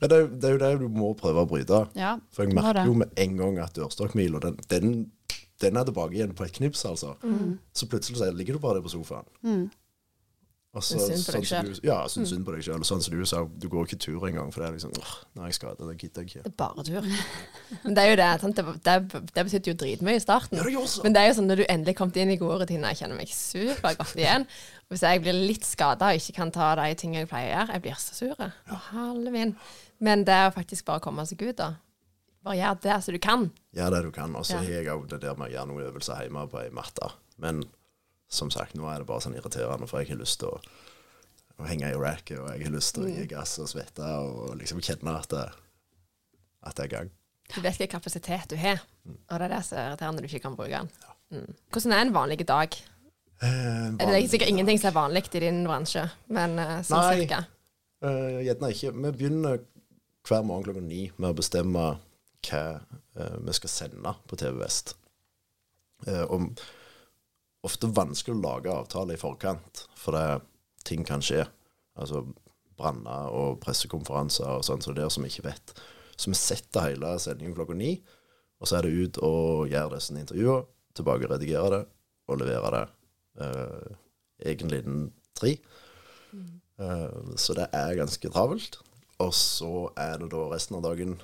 Ja, 0.00 0.06
det, 0.06 0.12
er, 0.16 0.20
jo- 0.24 0.32
det 0.34 0.44
er 0.44 0.56
jo 0.56 0.62
det 0.64 0.72
du 0.82 0.88
må 1.00 1.12
prøve 1.18 1.44
å 1.44 1.48
bryte. 1.50 1.82
Ja, 1.98 2.16
For 2.34 2.44
jeg 2.46 2.54
merker 2.58 2.86
jo 2.88 2.94
med 3.02 3.12
en 3.16 3.36
gang 3.40 3.58
at 3.64 3.74
dørstokkmila, 3.78 4.40
den, 4.44 4.56
den, 4.70 4.94
den 5.62 5.76
er 5.80 5.88
tilbake 5.88 6.14
igjen 6.18 6.34
på 6.38 6.46
et 6.46 6.56
knips, 6.60 6.84
altså. 6.88 7.16
Mm. 7.22 7.58
Så 7.74 7.88
plutselig 7.90 8.18
så 8.20 8.30
ligger 8.32 8.58
du 8.58 8.62
bare 8.62 8.78
der 8.78 8.86
på 8.86 8.94
sofaen. 8.94 9.26
Og 10.76 10.84
så, 10.84 10.98
Synd 11.00 11.22
på 11.24 11.32
deg 11.32 11.46
sånn 11.46 11.46
som 11.48 11.48
selv. 11.48 11.78
Ja, 11.80 11.94
ja, 12.04 12.08
syns 12.12 12.28
synd 12.28 12.44
på 12.44 12.52
deg 12.52 12.60
sjøl. 12.66 12.82
Sånn 12.84 13.00
som 13.02 13.14
du 13.16 13.22
sa, 13.26 13.40
du 13.48 13.64
går 13.72 13.86
ikke 13.88 13.96
tur 14.04 14.26
engang, 14.28 14.50
for 14.52 14.60
det 14.62 14.68
er 14.68 14.74
liksom 14.76 14.92
åh, 15.00 15.14
Nå 15.34 15.42
er 15.42 15.48
jeg 15.48 15.56
skada, 15.56 15.86
det 15.88 15.94
gidder 16.02 16.26
jeg 16.26 16.28
ikke. 16.28 16.42
Det 16.44 16.50
er 16.52 16.56
bare 16.60 16.84
tur. 16.84 17.06
Men 17.86 17.96
det 17.96 18.02
er 18.04 18.10
jo 18.12 18.18
det. 18.20 18.26
Sant? 18.42 18.60
Det, 18.60 18.74
det, 18.84 19.22
det 19.32 19.44
betydde 19.48 19.72
jo 19.72 19.76
dritmye 19.80 20.18
i 20.20 20.22
starten. 20.22 20.60
Ja, 20.60 20.66
det 20.68 20.74
gjorde 20.76 20.92
så. 20.92 21.06
Men 21.06 21.16
det 21.16 21.22
er 21.22 21.30
jo 21.30 21.38
sånn 21.40 21.48
når 21.50 21.62
du 21.62 21.64
endelig 21.72 21.96
kom 22.02 22.12
inn 22.20 22.34
i 22.34 22.38
gode 22.42 22.60
rutiner, 22.62 22.92
jeg 22.92 23.00
kjenner 23.00 23.18
meg 23.22 23.32
supergodt 23.32 24.12
igjen. 24.20 24.44
Hvis 24.88 25.02
jeg 25.04 25.20
blir 25.20 25.36
litt 25.36 25.66
skada 25.68 26.12
og 26.12 26.20
ikke 26.20 26.38
kan 26.38 26.52
ta 26.54 26.70
de 26.78 26.94
tingene 26.96 27.26
jeg 27.26 27.28
pleier 27.28 27.50
å 27.50 27.56
gjøre, 27.58 27.74
jeg 27.76 27.84
blir 27.84 27.98
så 28.00 28.14
sur. 28.16 28.38
Ja. 28.40 28.78
Halve 28.88 29.32
min. 29.34 29.52
Men 30.00 30.24
det 30.24 30.36
jo 30.46 30.54
faktisk 30.56 30.86
bare 30.88 31.02
å 31.02 31.04
komme 31.04 31.26
seg 31.28 31.42
ut, 31.44 31.58
da. 31.58 31.74
Bare 32.46 32.56
gjør 32.56 32.78
det 32.86 32.96
så 33.04 33.12
du 33.12 33.18
kan. 33.20 33.48
Gjør 33.76 33.92
det 33.92 34.02
du 34.06 34.12
kan. 34.14 34.36
Og 34.38 34.46
så 34.48 34.62
har 34.62 34.70
jeg 34.70 34.88
òg 34.94 35.08
det 35.10 35.20
der 35.26 35.36
med 35.36 35.50
å 35.50 35.52
gjøre 35.52 35.68
noen 35.72 35.90
øvelser 35.90 36.24
hjemme 36.24 36.46
på 36.48 36.62
ei 36.62 36.70
matte. 36.72 37.10
Men 37.42 37.66
som 38.32 38.52
sagt, 38.52 38.76
nå 38.78 38.88
er 38.88 39.02
det 39.02 39.08
bare 39.08 39.24
sånn 39.24 39.36
irriterende, 39.36 39.88
for 39.88 40.00
jeg 40.00 40.12
har 40.12 40.20
lyst 40.20 40.40
til 40.40 40.52
å, 40.52 40.60
å 41.58 41.68
henge 41.68 41.92
i 41.92 41.98
racket, 41.98 42.38
og 42.40 42.50
jeg 42.52 42.66
har 42.66 42.74
lyst 42.74 42.94
til 42.96 43.06
å 43.08 43.12
gi 43.12 43.24
gass 43.28 43.56
og 43.60 43.70
svette 43.70 44.04
og 44.24 44.56
liksom 44.60 44.82
kjenne 44.84 45.16
at 45.16 45.32
det, 45.32 45.46
at 46.68 46.76
det 46.76 46.86
er 46.86 46.92
gang. 46.92 47.14
Du 47.48 47.62
vet 47.64 47.78
hvilken 47.80 47.96
kapasitet 47.96 48.50
du 48.52 48.58
har, 48.60 48.82
og 49.08 49.34
det 49.40 49.46
er 49.46 49.54
det 49.54 49.62
som 49.64 49.80
er 49.80 49.88
irriterende 49.88 50.20
når 50.20 50.26
du 50.26 50.30
ikke 50.30 50.44
kan 50.44 50.58
bruke 50.58 50.82
den. 50.82 50.90
Mm. 51.32 51.56
Hvordan 51.72 51.94
er 51.96 52.04
en 52.04 52.14
vanlig 52.16 52.44
dag? 52.48 52.76
Eh, 53.42 53.84
Det 53.98 54.08
er 54.08 54.26
sikkert 54.30 54.50
ingenting 54.50 54.80
som 54.80 54.90
er 54.90 54.98
vanlig 54.98 55.24
i 55.34 55.44
din 55.46 55.62
bransje, 55.66 56.08
men 56.28 56.58
sånn 56.86 57.04
Nei. 57.04 57.20
cirka. 57.22 57.44
Uh, 57.98 58.38
Gjerne 58.46 58.70
ikke. 58.70 58.92
Vi 58.94 59.10
begynner 59.10 59.62
hver 60.28 60.44
morgen 60.46 60.68
klokka 60.68 60.82
ni 60.84 61.08
med 61.16 61.32
å 61.32 61.38
bestemme 61.38 61.86
hva 62.46 62.62
uh, 63.18 63.38
vi 63.42 63.54
skal 63.56 63.72
sende 63.72 64.12
på 64.30 64.38
TV 64.38 64.60
Vest. 64.60 64.94
Uh, 66.06 66.24
og 66.30 66.62
ofte 67.66 67.90
vanskelig 67.90 68.36
å 68.36 68.42
lage 68.44 68.70
avtale 68.74 69.16
i 69.16 69.20
forkant, 69.20 69.86
for 69.98 70.14
det, 70.14 70.44
ting 70.86 71.02
kan 71.06 71.24
skje. 71.24 71.42
Altså 71.98 72.22
branner 72.78 73.32
og 73.34 73.58
pressekonferanser 73.64 74.60
og 74.60 74.66
sånn, 74.66 74.84
så 74.84 74.94
det 74.94 75.02
er 75.02 75.10
som 75.10 75.26
vi 75.26 75.32
ikke 75.32 75.48
vet. 75.48 75.74
Så 76.14 76.30
vi 76.30 76.38
setter 76.38 76.86
hele 76.92 77.16
sendingen 77.22 77.56
klokka 77.56 77.74
ni, 77.74 77.96
og 78.62 78.70
så 78.70 78.78
er 78.78 78.86
det 78.86 78.94
ut 78.94 79.18
og 79.26 79.72
gjør 79.72 79.96
disse 79.96 80.14
intervjuene, 80.14 80.66
tilbake 80.98 81.28
redigere 81.30 81.68
det 81.74 81.82
og 82.26 82.40
levere 82.40 82.70
det 82.74 82.86
eh, 83.44 83.96
egentlig 84.44 84.82
innen 84.84 85.08
tre. 85.38 85.56
Eh, 86.78 87.34
så 87.36 87.56
det 87.58 87.68
er 87.74 87.98
ganske 87.98 88.30
travelt. 88.34 88.78
Og 89.18 89.34
så 89.34 89.88
er 89.98 90.20
det 90.20 90.30
da 90.30 90.44
resten 90.52 90.78
av 90.78 90.84
dagen 90.86 91.16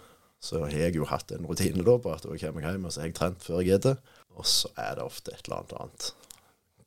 Så 0.45 0.59
har 0.61 0.75
jeg 0.77 0.97
jo 0.99 1.07
hatt 1.09 1.31
en 1.33 1.47
rutine 1.49 1.81
da 1.87 1.95
på 1.97 2.11
at 2.13 2.27
jeg 2.29 2.43
kommer 2.43 2.67
hjem, 2.67 2.83
og 2.85 2.93
så 2.93 3.01
har 3.01 3.07
jeg 3.09 3.15
trent 3.17 3.41
før 3.41 3.63
jeg 3.65 3.79
spiser. 3.81 4.03
Og 4.37 4.45
så 4.45 4.69
er 4.77 4.99
det 4.99 5.07
ofte 5.07 5.33
et 5.33 5.47
eller 5.47 5.63
annet 5.63 5.73
annet. 5.81 6.09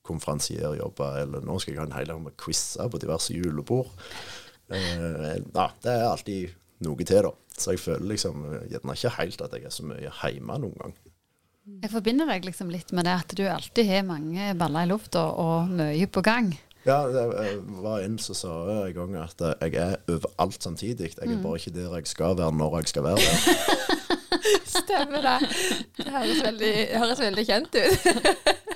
Konferansierjobber, 0.06 1.16
eller 1.24 1.42
nå 1.42 1.56
skal 1.60 1.74
jeg 1.74 1.82
ha 1.82 1.88
en 1.88 1.96
hel 1.96 2.12
haug 2.14 2.22
med 2.28 2.36
quizer 2.38 2.92
på 2.92 3.02
diverse 3.02 3.34
julebord. 3.34 3.90
Eh, 4.70 5.40
ja, 5.56 5.68
det 5.82 5.90
er 5.90 6.06
alltid 6.06 6.54
noe 6.86 7.08
til, 7.08 7.24
da. 7.26 7.34
Så 7.58 7.74
jeg 7.74 7.82
føler 7.82 8.12
liksom 8.12 8.46
eh, 8.46 8.68
gjerne 8.76 8.98
ikke 9.00 9.16
helt 9.18 9.42
at 9.48 9.58
jeg 9.58 9.66
er 9.66 9.74
så 9.74 9.88
mye 9.90 10.14
hjemme 10.22 10.60
noen 10.62 10.78
gang. 10.84 10.98
Jeg 11.68 11.92
forbinder 11.92 12.30
deg 12.30 12.46
liksom 12.48 12.70
litt 12.72 12.94
med 12.96 13.04
det 13.08 13.14
at 13.20 13.34
du 13.36 13.44
alltid 13.52 13.90
har 13.90 14.08
mange 14.08 14.54
baller 14.58 14.88
i 14.88 14.90
lufta 14.90 15.26
og 15.36 15.74
mye 15.76 16.08
på 16.08 16.24
gang. 16.24 16.54
Ja, 16.88 17.02
det 17.12 17.24
eh, 17.44 17.58
var 17.84 18.00
en 18.06 18.16
som 18.24 18.38
sa 18.40 18.54
en 18.86 18.94
gang 18.96 19.16
at 19.20 19.42
eh, 19.44 19.66
jeg 19.68 19.76
er 19.84 19.98
overalt 20.08 20.64
samtidig. 20.64 21.12
Jeg 21.18 21.28
er 21.28 21.42
bare 21.44 21.60
ikke 21.60 21.76
der 21.76 21.98
jeg 22.00 22.08
skal 22.08 22.38
være 22.40 22.56
når 22.56 22.78
jeg 22.80 22.94
skal 22.94 23.04
være 23.04 23.26
der. 23.26 23.40
Stemmer 24.78 25.26
det. 25.26 25.50
Det 25.98 26.08
høres 26.14 26.44
veldig, 26.46 26.74
det 26.94 27.02
høres 27.04 27.24
veldig 27.26 27.46
kjent 27.50 27.76
ut. 27.76 28.08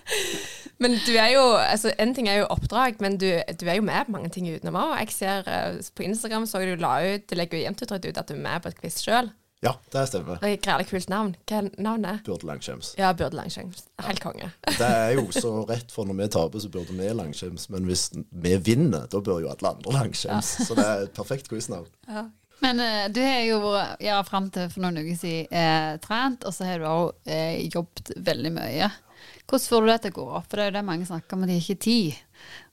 Men 0.82 0.98
du 1.06 1.12
er 1.14 1.30
jo, 1.36 1.44
altså 1.56 1.94
En 2.00 2.14
ting 2.18 2.28
er 2.28 2.42
jo 2.42 2.48
oppdrag, 2.50 2.96
men 3.00 3.20
du, 3.22 3.28
du 3.62 3.68
er 3.70 3.76
jo 3.78 3.84
med 3.86 4.08
på 4.08 4.16
mange 4.16 4.32
ting 4.34 4.48
utenom 4.50 4.80
òg. 4.82 4.96
Jeg 5.04 5.14
ser 5.14 5.46
eh, 5.46 5.78
på 5.96 6.04
Instagram 6.08 6.48
så 6.50 6.64
du 6.66 6.74
la 6.82 6.96
ut, 7.06 7.36
legger 7.38 7.60
jo 7.60 7.68
jevnt 7.68 7.84
og 7.86 7.92
trutt 7.92 8.08
ut 8.08 8.18
at 8.18 8.32
du 8.32 8.34
er 8.34 8.42
med 8.42 8.64
på 8.64 8.72
et 8.72 8.80
quiz 8.82 8.98
sjøl. 9.04 9.30
Ja, 9.62 9.76
det 9.94 10.08
stemmer. 10.10 10.40
Og 10.42 10.48
et 10.50 10.64
greit 10.66 10.90
kult 10.90 11.10
navn. 11.12 11.36
Hva 11.46 11.60
er 11.60 11.68
navnet? 11.86 12.24
Burde 12.26 12.48
langskjems. 12.50 12.96
Ja, 12.98 13.12
Burde 13.14 13.38
Langskjenk. 13.38 13.76
Helt 14.02 14.22
konge. 14.24 14.48
Det 14.80 14.88
er 14.88 15.12
jo 15.20 15.28
så 15.36 15.52
rett, 15.70 15.92
for 15.94 16.10
når 16.10 16.18
vi 16.18 16.28
taper, 16.34 16.64
så 16.64 16.70
burde 16.74 16.96
vi 16.98 17.10
langskjems. 17.14 17.68
Men 17.70 17.86
hvis 17.86 18.08
vi 18.16 18.56
vinner, 18.58 19.06
da 19.12 19.22
bør 19.22 19.44
jo 19.44 19.52
alle 19.54 19.70
andre 19.76 19.94
langskjems. 20.00 20.50
Så 20.66 20.78
det 20.80 20.86
er 20.88 21.04
et 21.06 21.14
perfekt 21.14 21.52
quiznavn. 21.52 21.86
Men 22.62 22.82
uh, 22.82 23.06
du 23.14 23.22
har 23.22 23.44
jo 23.46 23.60
vært- 23.68 24.02
ja, 24.06 24.18
fram 24.26 24.50
til 24.54 24.66
for 24.74 24.82
noen 24.84 24.98
uker 25.02 25.16
siden 25.22 25.54
eh, 25.54 25.94
trent, 26.02 26.44
og 26.46 26.54
så 26.58 26.66
har 26.66 26.82
du 26.82 26.90
òg 26.90 27.30
eh, 27.30 27.62
jobbet 27.74 28.12
veldig 28.18 28.52
mye. 28.58 28.90
Hvordan 29.46 29.68
får 29.70 29.82
du 29.86 29.90
det 29.94 30.02
til 30.04 30.14
å 30.14 30.18
gå 30.20 30.28
opp? 30.42 30.50
For 30.50 30.58
det 30.58 30.66
er 30.66 30.70
jo 30.74 30.78
det 30.80 30.86
mange 30.90 31.10
snakker 31.10 31.38
om, 31.38 31.46
at 31.46 31.50
de 31.54 31.58
har 31.58 31.66
ikke 31.66 31.86
tid. 31.86 32.20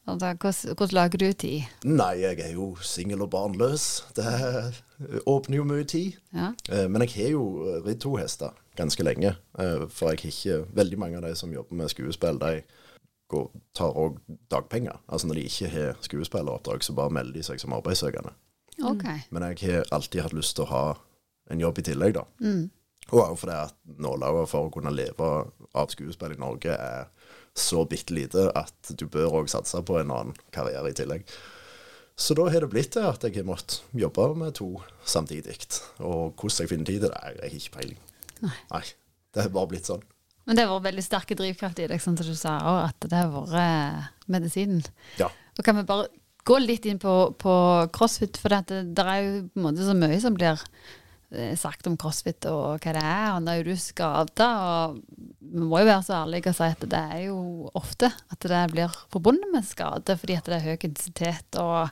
Altså, 0.08 0.32
hvordan, 0.40 0.76
hvordan 0.80 0.96
lager 1.02 1.20
du 1.20 1.28
tid? 1.44 1.80
Nei, 1.84 2.12
jeg 2.24 2.40
er 2.48 2.52
jo 2.56 2.70
singel 2.80 3.24
og 3.28 3.32
barnløs. 3.36 3.88
Det 4.16 4.28
åpner 5.26 5.56
jo 5.60 5.64
mye 5.64 5.84
tid. 5.84 6.16
Ja. 6.34 6.52
Eh, 6.70 6.88
Men 6.88 7.02
jeg 7.02 7.10
har 7.16 7.30
jo 7.36 7.44
ridd 7.86 8.00
to 8.00 8.16
hester 8.16 8.50
ganske 8.76 9.02
lenge. 9.04 9.36
eh, 9.58 9.86
For 9.88 10.10
jeg 10.10 10.18
har 10.18 10.30
ikke 10.30 10.74
Veldig 10.74 10.98
mange 10.98 11.16
av 11.16 11.22
de 11.22 11.34
som 11.34 11.52
jobber 11.52 11.74
med 11.74 11.88
skuespill, 11.90 12.38
de 12.38 12.62
går, 13.30 13.50
tar 13.74 13.92
òg 13.94 14.18
dagpenger. 14.50 14.98
Altså 15.08 15.26
når 15.26 15.34
de 15.34 15.46
ikke 15.48 15.68
har 15.68 15.96
skuespilleroppdrag, 16.00 16.82
så 16.82 16.94
bare 16.94 17.10
melder 17.10 17.32
de 17.32 17.42
seg 17.42 17.60
som 17.60 17.72
arbeidssøkende. 17.72 18.32
Okay. 18.84 19.18
Men 19.30 19.42
jeg 19.42 19.58
har 19.74 19.84
alltid 19.92 20.22
hatt 20.22 20.32
lyst 20.32 20.56
til 20.56 20.64
å 20.64 20.70
ha 20.72 20.94
en 21.50 21.60
jobb 21.60 21.78
i 21.78 21.82
tillegg, 21.82 22.14
da. 22.14 22.24
Og 23.10 23.20
også 23.22 23.36
fordi 23.40 23.52
at 23.52 23.74
nålauget 23.98 24.48
for 24.48 24.68
å 24.68 24.72
kunne 24.72 24.92
leve 24.94 25.28
av 25.74 25.88
skuespill 25.88 26.32
i 26.36 26.40
Norge 26.40 26.74
er 26.76 27.06
så 27.56 27.84
bitte 27.88 28.14
lite 28.14 28.50
at 28.54 28.92
du 28.96 29.06
bør 29.08 29.40
òg 29.42 29.48
satse 29.50 29.80
på 29.82 29.98
en 29.98 30.10
annen 30.10 30.34
karriere 30.52 30.90
i 30.90 30.94
tillegg. 30.94 31.24
Så 32.18 32.34
da 32.34 32.48
har 32.50 32.64
det 32.64 32.70
blitt 32.72 32.90
til 32.96 33.06
at 33.06 33.22
jeg 33.22 33.36
har 33.36 33.46
måttet 33.46 33.78
jobbe 33.94 34.24
med 34.40 34.56
to 34.58 34.72
samtidig. 35.06 35.54
Og 36.02 36.34
hvordan 36.34 36.64
jeg 36.64 36.70
finner 36.72 36.88
tid 36.88 37.04
til 37.04 37.12
det, 37.12 37.20
jeg 37.24 37.42
har 37.44 37.58
ikke 37.60 37.74
peiling. 37.76 38.00
Nei. 38.42 38.84
Det 39.34 39.44
har 39.44 39.52
bare 39.54 39.70
blitt 39.70 39.86
sånn. 39.86 40.02
Men 40.48 40.56
det 40.56 40.64
har 40.64 40.72
vært 40.72 40.88
veldig 40.88 41.04
sterke 41.04 41.36
drivkraft 41.38 41.82
i 41.84 41.86
deg, 41.90 42.00
sånn 42.02 42.16
som 42.18 42.26
du 42.26 42.36
sa 42.38 42.56
òg, 42.64 42.78
at 42.88 43.06
det 43.06 43.18
har 43.20 43.30
vært 43.34 43.58
eh, 43.60 44.08
medisinen. 44.32 44.82
Ja. 45.20 45.28
Og 45.58 45.66
kan 45.66 45.76
vi 45.76 45.84
bare 45.86 46.08
gå 46.48 46.56
litt 46.62 46.88
inn 46.88 46.98
på, 47.02 47.14
på 47.38 47.54
crossfit, 47.94 48.40
for 48.40 48.54
det, 48.54 48.80
det 48.96 49.04
er 49.04 49.20
jo 49.22 49.34
på 49.52 49.60
en 49.60 49.66
måte 49.66 49.84
så 49.84 49.94
mye 49.98 50.18
som 50.22 50.36
blir 50.38 50.62
sagt 51.60 51.86
om 51.86 51.96
crossfit 52.00 52.46
og 52.48 52.80
hva 52.80 52.92
det 52.96 53.02
er. 53.04 53.26
Og 53.34 53.42
nå 53.44 53.56
er 53.58 53.66
du 53.66 53.74
skada, 53.76 54.48
og 54.64 55.00
vi 55.44 55.60
må 55.60 55.82
jo 55.82 55.88
være 55.90 56.06
så 56.06 56.22
ærlige 56.22 56.52
og 56.52 56.56
si 56.56 56.68
at 56.72 56.86
det 56.94 57.02
er 57.16 57.22
jo 57.26 57.38
ofte 57.76 58.08
at 58.08 58.48
det 58.48 58.62
blir 58.72 58.96
forbundet 59.12 59.52
med 59.52 59.66
skade, 59.68 60.16
fordi 60.20 60.38
at 60.38 60.48
det 60.48 60.56
er 60.56 60.66
høy 60.66 60.74
intensitet 60.76 61.60
og 61.60 61.90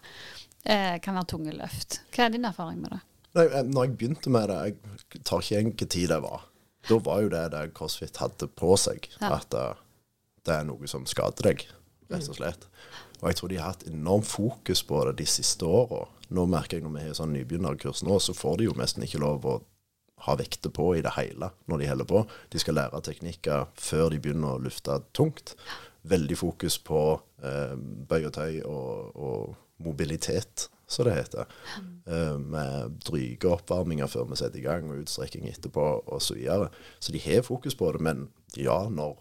eh, 0.64 0.96
kan 1.04 1.18
være 1.18 1.30
tunge 1.34 1.54
løft. 1.56 2.00
Hva 2.14 2.26
er 2.26 2.34
din 2.36 2.48
erfaring 2.48 2.80
med 2.82 2.96
det? 2.96 3.02
Nei, 3.36 3.46
eh, 3.46 3.64
når 3.68 3.88
jeg 3.88 3.96
begynte 4.00 4.32
med 4.32 4.48
det, 4.52 4.60
jeg 4.64 5.22
tar 5.22 5.42
ikke 5.42 5.54
igjen 5.54 5.72
hvilken 5.72 5.92
tid 5.96 6.12
det 6.14 6.20
var. 6.24 6.46
Da 6.86 7.00
var 7.02 7.24
jo 7.24 7.32
det 7.32 7.44
det 7.52 7.64
CrossFit 7.76 8.22
hadde 8.22 8.48
på 8.56 8.76
seg. 8.80 9.08
Ja. 9.20 9.36
At 9.36 9.50
det, 9.52 9.66
det 10.46 10.54
er 10.60 10.68
noe 10.68 10.90
som 10.90 11.06
skader 11.08 11.50
deg, 11.50 11.66
rett 12.12 12.30
og 12.30 12.38
slett. 12.38 12.68
Og 13.20 13.30
jeg 13.30 13.38
tror 13.38 13.50
de 13.52 13.58
har 13.60 13.74
hatt 13.74 13.88
enormt 13.88 14.28
fokus 14.28 14.82
på 14.86 15.00
det 15.08 15.16
de 15.20 15.26
siste 15.28 15.66
åra. 15.66 16.04
Nå 16.34 16.46
merker 16.50 16.78
jeg 16.78 16.86
når 16.86 16.94
vi 16.96 17.06
har 17.06 17.16
sånn 17.18 17.34
nybegynnerkurs 17.36 18.02
nå, 18.06 18.18
så 18.22 18.34
får 18.36 18.60
de 18.60 18.68
jo 18.68 18.76
nesten 18.78 19.04
ikke 19.06 19.22
lov 19.22 19.46
å 19.46 19.56
ha 20.24 20.36
vekter 20.38 20.72
på 20.72 20.94
i 20.96 21.02
det 21.04 21.12
hele 21.16 21.50
når 21.70 21.82
de 21.82 21.90
holder 21.90 22.08
på. 22.12 22.22
De 22.52 22.62
skal 22.62 22.78
lære 22.78 23.02
teknikker 23.04 23.68
før 23.78 24.10
de 24.12 24.20
begynner 24.22 24.56
å 24.56 24.62
lufte 24.64 24.98
tungt. 25.16 25.54
Veldig 26.06 26.38
fokus 26.38 26.78
på 26.86 27.02
eh, 27.44 27.76
bøy 27.76 28.28
og 28.28 28.32
tøy 28.38 28.62
og, 28.62 29.12
og 29.14 29.84
mobilitet, 29.84 30.68
som 30.88 31.08
det 31.08 31.18
heter. 31.18 31.52
Eh, 32.06 32.38
med 32.38 32.96
dryge 33.04 33.50
oppvarminger 33.50 34.10
før 34.10 34.30
vi 34.30 34.40
setter 34.40 34.62
i 34.62 34.66
gang, 34.66 34.88
og 34.90 35.02
utstrekking 35.04 35.48
etterpå 35.50 35.86
osv. 36.06 36.26
Så, 36.28 36.38
videre. 36.38 36.70
så 36.98 37.14
de 37.14 37.22
har 37.26 37.46
fokus 37.46 37.76
på 37.78 37.90
det, 37.92 38.02
men 38.06 38.28
ja, 38.56 38.84
når 38.88 39.18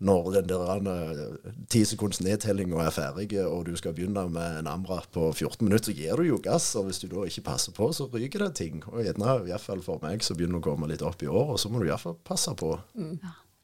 når 0.00 0.30
den 0.38 0.48
der 0.48 1.34
ti 1.68 1.82
sekunds 1.84 2.22
nedtellinga 2.24 2.78
er 2.86 2.94
ferdig, 2.94 3.28
og 3.44 3.66
du 3.68 3.74
skal 3.76 3.92
begynne 3.96 4.22
med 4.32 4.62
en 4.62 4.70
AMRAP 4.70 5.10
på 5.12 5.26
14 5.32 5.66
minutter, 5.66 5.90
så 5.90 5.96
gir 5.96 6.16
du 6.16 6.24
jo 6.24 6.38
gass. 6.40 6.70
Og 6.80 6.88
hvis 6.88 7.02
du 7.02 7.08
da 7.12 7.26
ikke 7.28 7.44
passer 7.50 7.76
på, 7.76 7.90
så 7.92 8.08
ryker 8.08 8.46
det 8.46 8.54
ting. 8.62 8.80
Og 8.88 9.04
gjerne, 9.04 9.36
i 9.44 9.50
hvert 9.50 9.66
fall 9.66 9.84
for 9.84 10.00
meg, 10.02 10.24
som 10.24 10.38
begynner 10.40 10.62
å 10.62 10.64
komme 10.64 10.88
litt 10.88 11.04
opp 11.04 11.20
i 11.22 11.28
år, 11.28 11.52
og 11.54 11.60
så 11.60 11.68
må 11.68 11.82
du 11.82 11.88
iallfall 11.90 12.16
passe 12.24 12.54
på. 12.56 12.72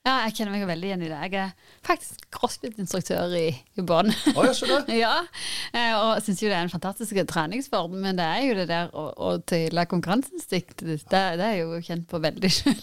Ja, 0.07 0.13
jeg 0.29 0.37
kjenner 0.39 0.53
meg 0.55 0.63
veldig 0.69 0.87
igjen 0.87 1.01
i 1.03 1.09
det. 1.11 1.17
Jeg 1.27 1.41
er 1.43 1.81
faktisk 1.87 2.21
crossfit-instruktør 2.37 3.33
i, 3.35 3.49
i 3.75 3.83
bånn. 3.87 4.13
Jeg 4.15 4.37
ja, 5.03 5.17
eh, 5.75 5.97
og 5.99 6.21
syns 6.23 6.45
jo 6.45 6.51
det 6.53 6.55
er 6.61 6.69
en 6.69 6.71
fantastisk 6.71 7.19
treningsform, 7.33 7.97
men 8.05 8.21
det 8.21 8.27
er 8.31 8.45
jo 8.47 8.55
det 8.61 8.69
der 8.71 8.93
å, 8.95 9.09
å 9.27 9.33
tøyle 9.43 9.83
konkurranseinstinktet 9.91 10.87
ditt, 10.93 11.07
det, 11.11 11.23
det 11.43 11.49
er 11.51 11.59
jo 11.65 11.81
kjent 11.83 12.07
på 12.13 12.21
veldig 12.23 12.53
sjøl. 12.55 12.79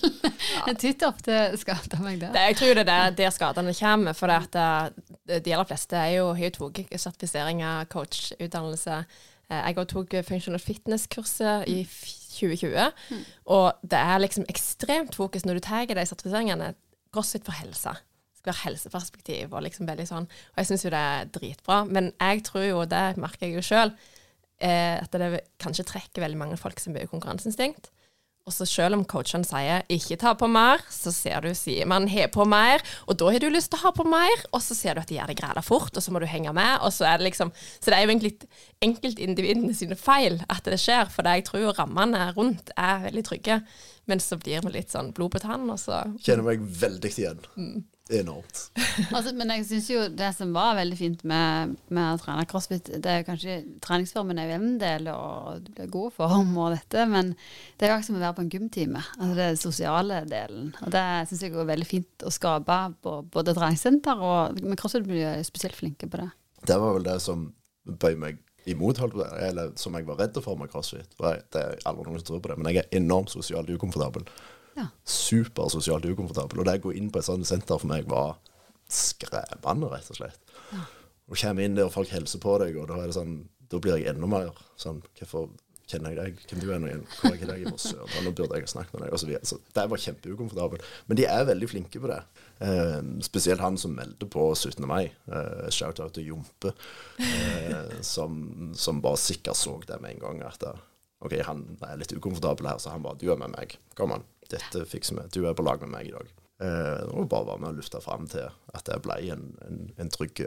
Jeg 0.67 0.77
titter 0.83 1.13
ofte 1.13 1.39
skader 1.63 2.03
meg 2.03 2.19
der. 2.25 2.35
Det, 2.35 2.43
jeg 2.51 2.59
tror 2.59 2.73
det 2.75 2.83
er 2.83 2.91
der, 2.91 3.15
der 3.23 3.31
skadene 3.39 3.75
kommer. 3.79 4.19
For 4.19 4.27
det 4.33 4.41
at 4.59 5.45
de 5.47 5.55
aller 5.55 5.69
fleste 5.71 5.95
er 6.03 6.17
jo, 6.17 6.27
har 6.35 6.49
jo 6.51 6.55
tatt 6.59 6.91
sertifiseringer, 7.07 7.87
coachutdannelse. 7.93 8.99
Eh, 9.47 9.61
Jeg 9.69 9.79
òg 9.79 9.87
tok 9.95 10.19
functional 10.27 10.59
fitness-kurset 10.63 11.69
i 11.71 11.79
f- 11.87 12.19
2020, 12.33 12.87
og 13.53 13.83
det 13.85 13.99
er 14.01 14.21
liksom 14.23 14.47
ekstremt 14.49 15.13
fokus 15.13 15.43
når 15.45 15.59
du 15.59 15.61
tar 15.67 15.85
de 15.85 16.05
sertifiseringene. 16.09 16.71
CrossFit 17.13 17.45
for 17.47 17.55
helse. 17.59 17.93
Det 18.33 18.41
skal 18.41 18.51
være 18.51 18.63
helseperspektiv 18.65 19.53
og 19.53 19.63
liksom 19.65 19.87
veldig 19.89 20.07
sånn. 20.09 20.27
Og 20.27 20.61
jeg 20.61 20.69
syns 20.69 20.85
jo 20.85 20.93
det 20.93 21.03
er 21.13 21.31
dritbra. 21.37 21.83
Men 21.87 22.11
jeg 22.17 22.43
tror 22.49 22.67
jo, 22.67 22.83
det 22.89 23.03
merker 23.21 23.47
jeg 23.47 23.57
jo 23.57 23.65
sjøl, 23.69 23.93
eh, 24.59 24.97
at 24.99 25.19
det 25.19 25.43
kanskje 25.63 25.87
trekker 25.93 26.25
veldig 26.25 26.41
mange 26.41 26.59
folk 26.59 26.81
som 26.81 26.95
mye 26.95 27.09
konkurranseinstinkt. 27.11 27.91
Og 28.43 28.51
så 28.51 28.65
selv 28.67 28.97
om 28.97 29.05
coachene 29.07 29.47
sier 29.47 29.85
'ikke 29.87 30.17
ta 30.19 30.33
på 30.35 30.49
mer', 30.51 30.83
så 30.91 31.13
ser 31.15 31.39
du 31.41 31.53
man 31.87 32.07
'har 32.07 32.27
på 32.27 32.43
mer', 32.43 32.83
og 33.07 33.17
da 33.17 33.31
har 33.31 33.39
du 33.39 33.49
lyst 33.49 33.71
til 33.71 33.79
å 33.79 33.83
ha 33.83 33.91
på 33.91 34.03
mer, 34.03 34.43
og 34.51 34.59
så 34.59 34.75
ser 34.75 34.95
du 34.95 34.99
at 34.99 35.07
de 35.07 35.15
gjør 35.15 35.27
det 35.27 35.37
græla 35.37 35.63
fort, 35.63 35.95
og 35.95 36.03
så 36.03 36.11
må 36.11 36.19
du 36.19 36.25
henge 36.25 36.53
med, 36.53 36.79
og 36.81 36.91
så 36.91 37.05
er 37.05 37.17
det 37.17 37.31
liksom 37.31 37.53
Så 37.79 37.85
det 37.91 37.93
er 37.93 38.05
jo 38.05 38.11
egentlig 38.11 38.37
enkeltindividene 38.81 39.73
sine 39.73 39.95
feil 39.95 40.43
at 40.49 40.63
det 40.65 40.79
skjer, 40.79 41.09
for 41.09 41.21
det 41.21 41.31
jeg 41.31 41.45
tror 41.45 41.79
rammene 41.79 42.33
rundt 42.35 42.69
er 42.75 43.09
veldig 43.09 43.23
trygge, 43.23 43.63
men 44.07 44.19
så 44.19 44.37
blir 44.37 44.61
vi 44.61 44.71
litt 44.71 44.91
sånn 44.91 45.13
blod 45.13 45.31
på 45.31 45.39
tann, 45.39 45.69
og 45.69 45.79
så 45.79 46.03
Kjenner 46.19 46.43
meg 46.43 46.59
veldig 46.59 47.17
igjen. 47.17 47.85
Enormt. 48.11 48.71
Altså, 49.15 49.31
men 49.33 49.49
jeg 49.55 49.63
syns 49.65 49.87
jo 49.89 50.01
det 50.13 50.27
som 50.35 50.51
var 50.53 50.75
veldig 50.77 50.97
fint 50.97 51.23
med, 51.27 51.73
med 51.93 52.13
å 52.13 52.19
trene 52.21 52.45
crossfit, 52.49 52.91
det 53.01 53.09
er 53.09 53.21
jo 53.21 53.27
kanskje 53.29 53.55
treningsformen 53.81 54.37
er 54.37 54.51
jo 54.51 54.57
en 54.59 54.75
del, 54.81 55.07
og 55.09 55.63
du 55.65 55.71
blir 55.73 55.89
god 55.93 56.13
form 56.17 56.51
og 56.61 56.75
dette, 56.75 57.07
men 57.09 57.31
det 57.79 57.87
er 57.87 57.93
jo 57.93 57.97
ikke 57.97 58.09
som 58.09 58.19
å 58.19 58.23
være 58.23 58.37
på 58.37 58.45
en 58.45 58.53
gymtime. 58.53 59.01
Altså 59.17 59.31
det 59.31 59.45
er 59.45 59.55
den 59.55 59.61
sosiale 59.63 60.21
delen. 60.29 60.71
Og 60.83 60.93
det 60.93 61.03
syns 61.29 61.45
jeg 61.45 61.55
er 61.55 61.69
veldig 61.71 61.89
fint 61.89 62.27
å 62.27 62.33
skape 62.33 62.79
på 63.05 63.17
både 63.33 63.55
treningssenter 63.57 64.21
og 64.21 64.61
Men 64.63 64.79
crossfit-miljøet 64.79 65.39
er 65.39 65.47
spesielt 65.47 65.77
flinke 65.77 66.09
på 66.09 66.21
det. 66.21 66.29
Det 66.67 66.77
var 66.79 66.93
vel 66.95 67.07
det 67.07 67.19
som 67.23 67.47
bøy 67.83 68.17
meg 68.19 68.41
imot, 68.69 68.99
eller 69.43 69.73
som 69.79 69.95
jeg 69.97 70.05
var 70.07 70.21
redd 70.21 70.37
for 70.43 70.59
med 70.59 70.71
crossfit. 70.71 71.15
Det 71.17 71.59
er 71.59 71.81
aldri 71.89 72.07
noen 72.07 72.21
som 72.21 72.29
tror 72.29 72.43
på 72.43 72.51
det, 72.51 72.59
men 72.59 72.71
jeg 72.71 72.83
er 72.83 72.99
enormt 73.01 73.33
sosialt 73.33 73.71
ukomfortabel. 73.73 74.27
Ja. 74.77 74.87
Super 75.05 75.69
sosialt 75.73 76.05
ukomfortabel. 76.09 76.61
Og 76.63 76.67
det 76.69 76.79
å 76.79 76.83
gå 76.87 76.93
inn 76.97 77.11
på 77.13 77.21
et 77.21 77.27
sånt 77.27 77.47
senter 77.49 77.79
for 77.81 77.89
meg 77.91 78.07
var 78.09 78.37
skremmende, 78.89 79.89
rett 79.93 80.09
og 80.13 80.19
slett. 80.19 80.55
Og 81.29 81.37
kommer 81.39 81.63
inn 81.65 81.75
der, 81.77 81.87
og 81.87 81.93
folk 81.95 82.11
hilser 82.13 82.41
på 82.43 82.57
deg, 82.61 82.77
og 82.77 82.89
da 82.91 82.99
er 83.01 83.09
det 83.09 83.15
sånn 83.17 83.35
Da 83.71 83.79
blir 83.81 83.95
jeg 83.97 84.11
enda 84.11 84.27
mer 84.29 84.49
sånn 84.77 84.99
Hvorfor 85.17 85.47
kjenner 85.89 86.11
jeg 86.13 86.19
deg? 86.19 86.41
Hvem 86.49 86.61
du 86.61 86.67
er 86.71 86.81
nå 86.81 86.89
igjen? 86.89 87.05
Hvor 87.15 87.31
er 87.31 87.37
jeg 87.39 87.47
deg 87.49 87.63
fra 87.69 87.79
Sørlandet? 87.81 88.25
Nå 88.25 88.33
burde 88.37 88.57
jeg 88.59 88.65
ha 88.65 88.71
snakket 88.71 88.93
med 88.95 89.03
deg, 89.05 89.13
og 89.15 89.21
så 89.21 89.27
videre. 89.29 89.47
Så 89.49 89.57
det 89.75 89.83
var 89.91 90.01
kjempeukomfortabel. 90.03 90.83
Men 91.09 91.19
de 91.19 91.25
er 91.27 91.47
veldig 91.49 91.69
flinke 91.71 92.01
på 92.03 92.09
det. 92.11 92.19
Eh, 92.63 92.99
spesielt 93.27 93.63
han 93.63 93.79
som 93.81 93.95
meldte 93.97 94.27
på 94.31 94.45
17. 94.55 94.79
mai. 94.89 95.11
Eh, 95.27 95.67
Shout-out 95.75 96.15
til 96.15 96.29
Jompe. 96.31 96.71
Eh, 97.19 97.99
som, 98.05 98.71
som 98.79 99.01
bare 99.03 99.19
sikkert 99.21 99.59
så 99.59 99.75
det 99.87 99.99
med 100.03 100.15
en 100.15 100.23
gang. 100.23 100.43
At 100.47 100.63
eh, 100.69 100.79
OK, 101.23 101.35
han 101.47 101.65
er 101.87 101.99
litt 101.99 102.15
ukomfortabel 102.15 102.71
her, 102.71 102.79
så 102.83 102.95
han 102.95 103.03
bare 103.03 103.19
Du 103.21 103.27
er 103.31 103.39
med 103.43 103.53
meg. 103.55 103.75
Kom 103.99 104.15
an, 104.15 104.23
dette 104.53 104.85
fikser 104.89 105.19
vi. 105.19 105.27
Du 105.33 105.43
er 105.47 105.57
på 105.57 105.65
lag 105.65 105.81
med 105.83 105.93
meg 105.93 106.09
i 106.09 106.15
dag. 106.15 106.31
Eh, 106.63 107.05
og 107.11 107.29
bare 107.31 107.49
være 107.51 107.63
med 107.63 107.73
og 107.73 107.81
lufte 107.81 108.01
fram 108.03 108.27
til 108.31 108.45
at 108.47 108.85
det 108.87 109.01
ble 109.03 109.17
en, 109.33 109.49
en, 109.67 109.79
en 109.99 110.11
trygg 110.13 110.45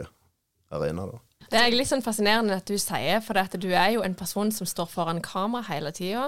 arena, 0.73 1.07
da. 1.11 1.19
Det 1.47 1.59
er 1.59 1.75
litt 1.75 1.87
sånn 1.87 2.03
fascinerende 2.03 2.57
at 2.59 2.67
du 2.67 2.75
sier, 2.81 3.21
for 3.23 3.39
du 3.55 3.69
er 3.71 3.93
jo 3.95 4.03
en 4.03 4.17
person 4.19 4.49
som 4.51 4.67
står 4.67 4.89
foran 4.91 5.21
kamera 5.23 5.63
hele 5.69 5.93
tida, 5.95 6.27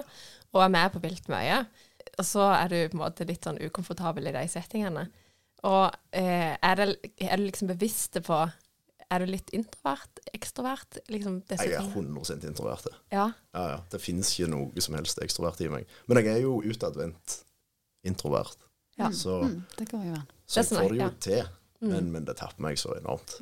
og 0.53 0.61
er 0.63 0.71
med 0.71 0.93
på 0.93 1.01
vilt 1.03 1.27
mye. 1.31 1.63
Og 2.19 2.27
så 2.27 2.45
er 2.55 2.71
du 2.71 2.77
på 2.91 2.97
en 2.97 3.03
måte 3.03 3.27
litt 3.27 3.43
sånn 3.45 3.59
ukomfortabel 3.59 4.29
i 4.29 4.35
de 4.35 4.45
settingene. 4.51 5.09
Og 5.67 5.91
eh, 6.15 6.55
er, 6.55 6.79
det, 6.79 7.11
er 7.19 7.35
du 7.35 7.43
liksom 7.49 7.67
bevisst 7.73 8.15
på 8.23 8.37
Er 9.09 9.23
du 9.23 9.25
litt 9.27 9.49
introvert? 9.57 10.21
Ekstrovert? 10.37 11.01
Liksom 11.09 11.41
Jeg 11.49 11.73
er 11.73 11.81
tingene. 11.81 12.13
100% 12.21 12.45
introvert. 12.47 12.87
Ja. 13.11 13.25
Ja, 13.57 13.63
ja. 13.73 13.79
Det 13.91 13.99
finnes 13.99 14.31
ikke 14.35 14.51
noe 14.53 14.83
som 14.85 14.95
helst 14.95 15.19
ekstrovert 15.23 15.59
i 15.65 15.67
meg. 15.73 15.89
Men 16.07 16.21
jeg 16.21 16.31
er 16.31 16.43
jo 16.45 16.59
utadvendt 16.63 17.39
introvert. 18.03 18.57
Ja. 18.99 19.09
Så, 19.11 19.41
Mm, 19.43 19.63
det 19.77 19.89
kan 19.89 20.05
jo 20.05 20.11
være. 20.11 20.25
så 20.45 20.59
jeg 20.59 20.65
får 20.77 20.89
det 20.89 20.99
jo 21.01 21.09
til. 21.19 21.43
Men, 21.81 22.11
men 22.11 22.25
det 22.27 22.35
tapper 22.35 22.59
meg 22.61 22.75
så 22.77 22.91
enormt. 22.97 23.37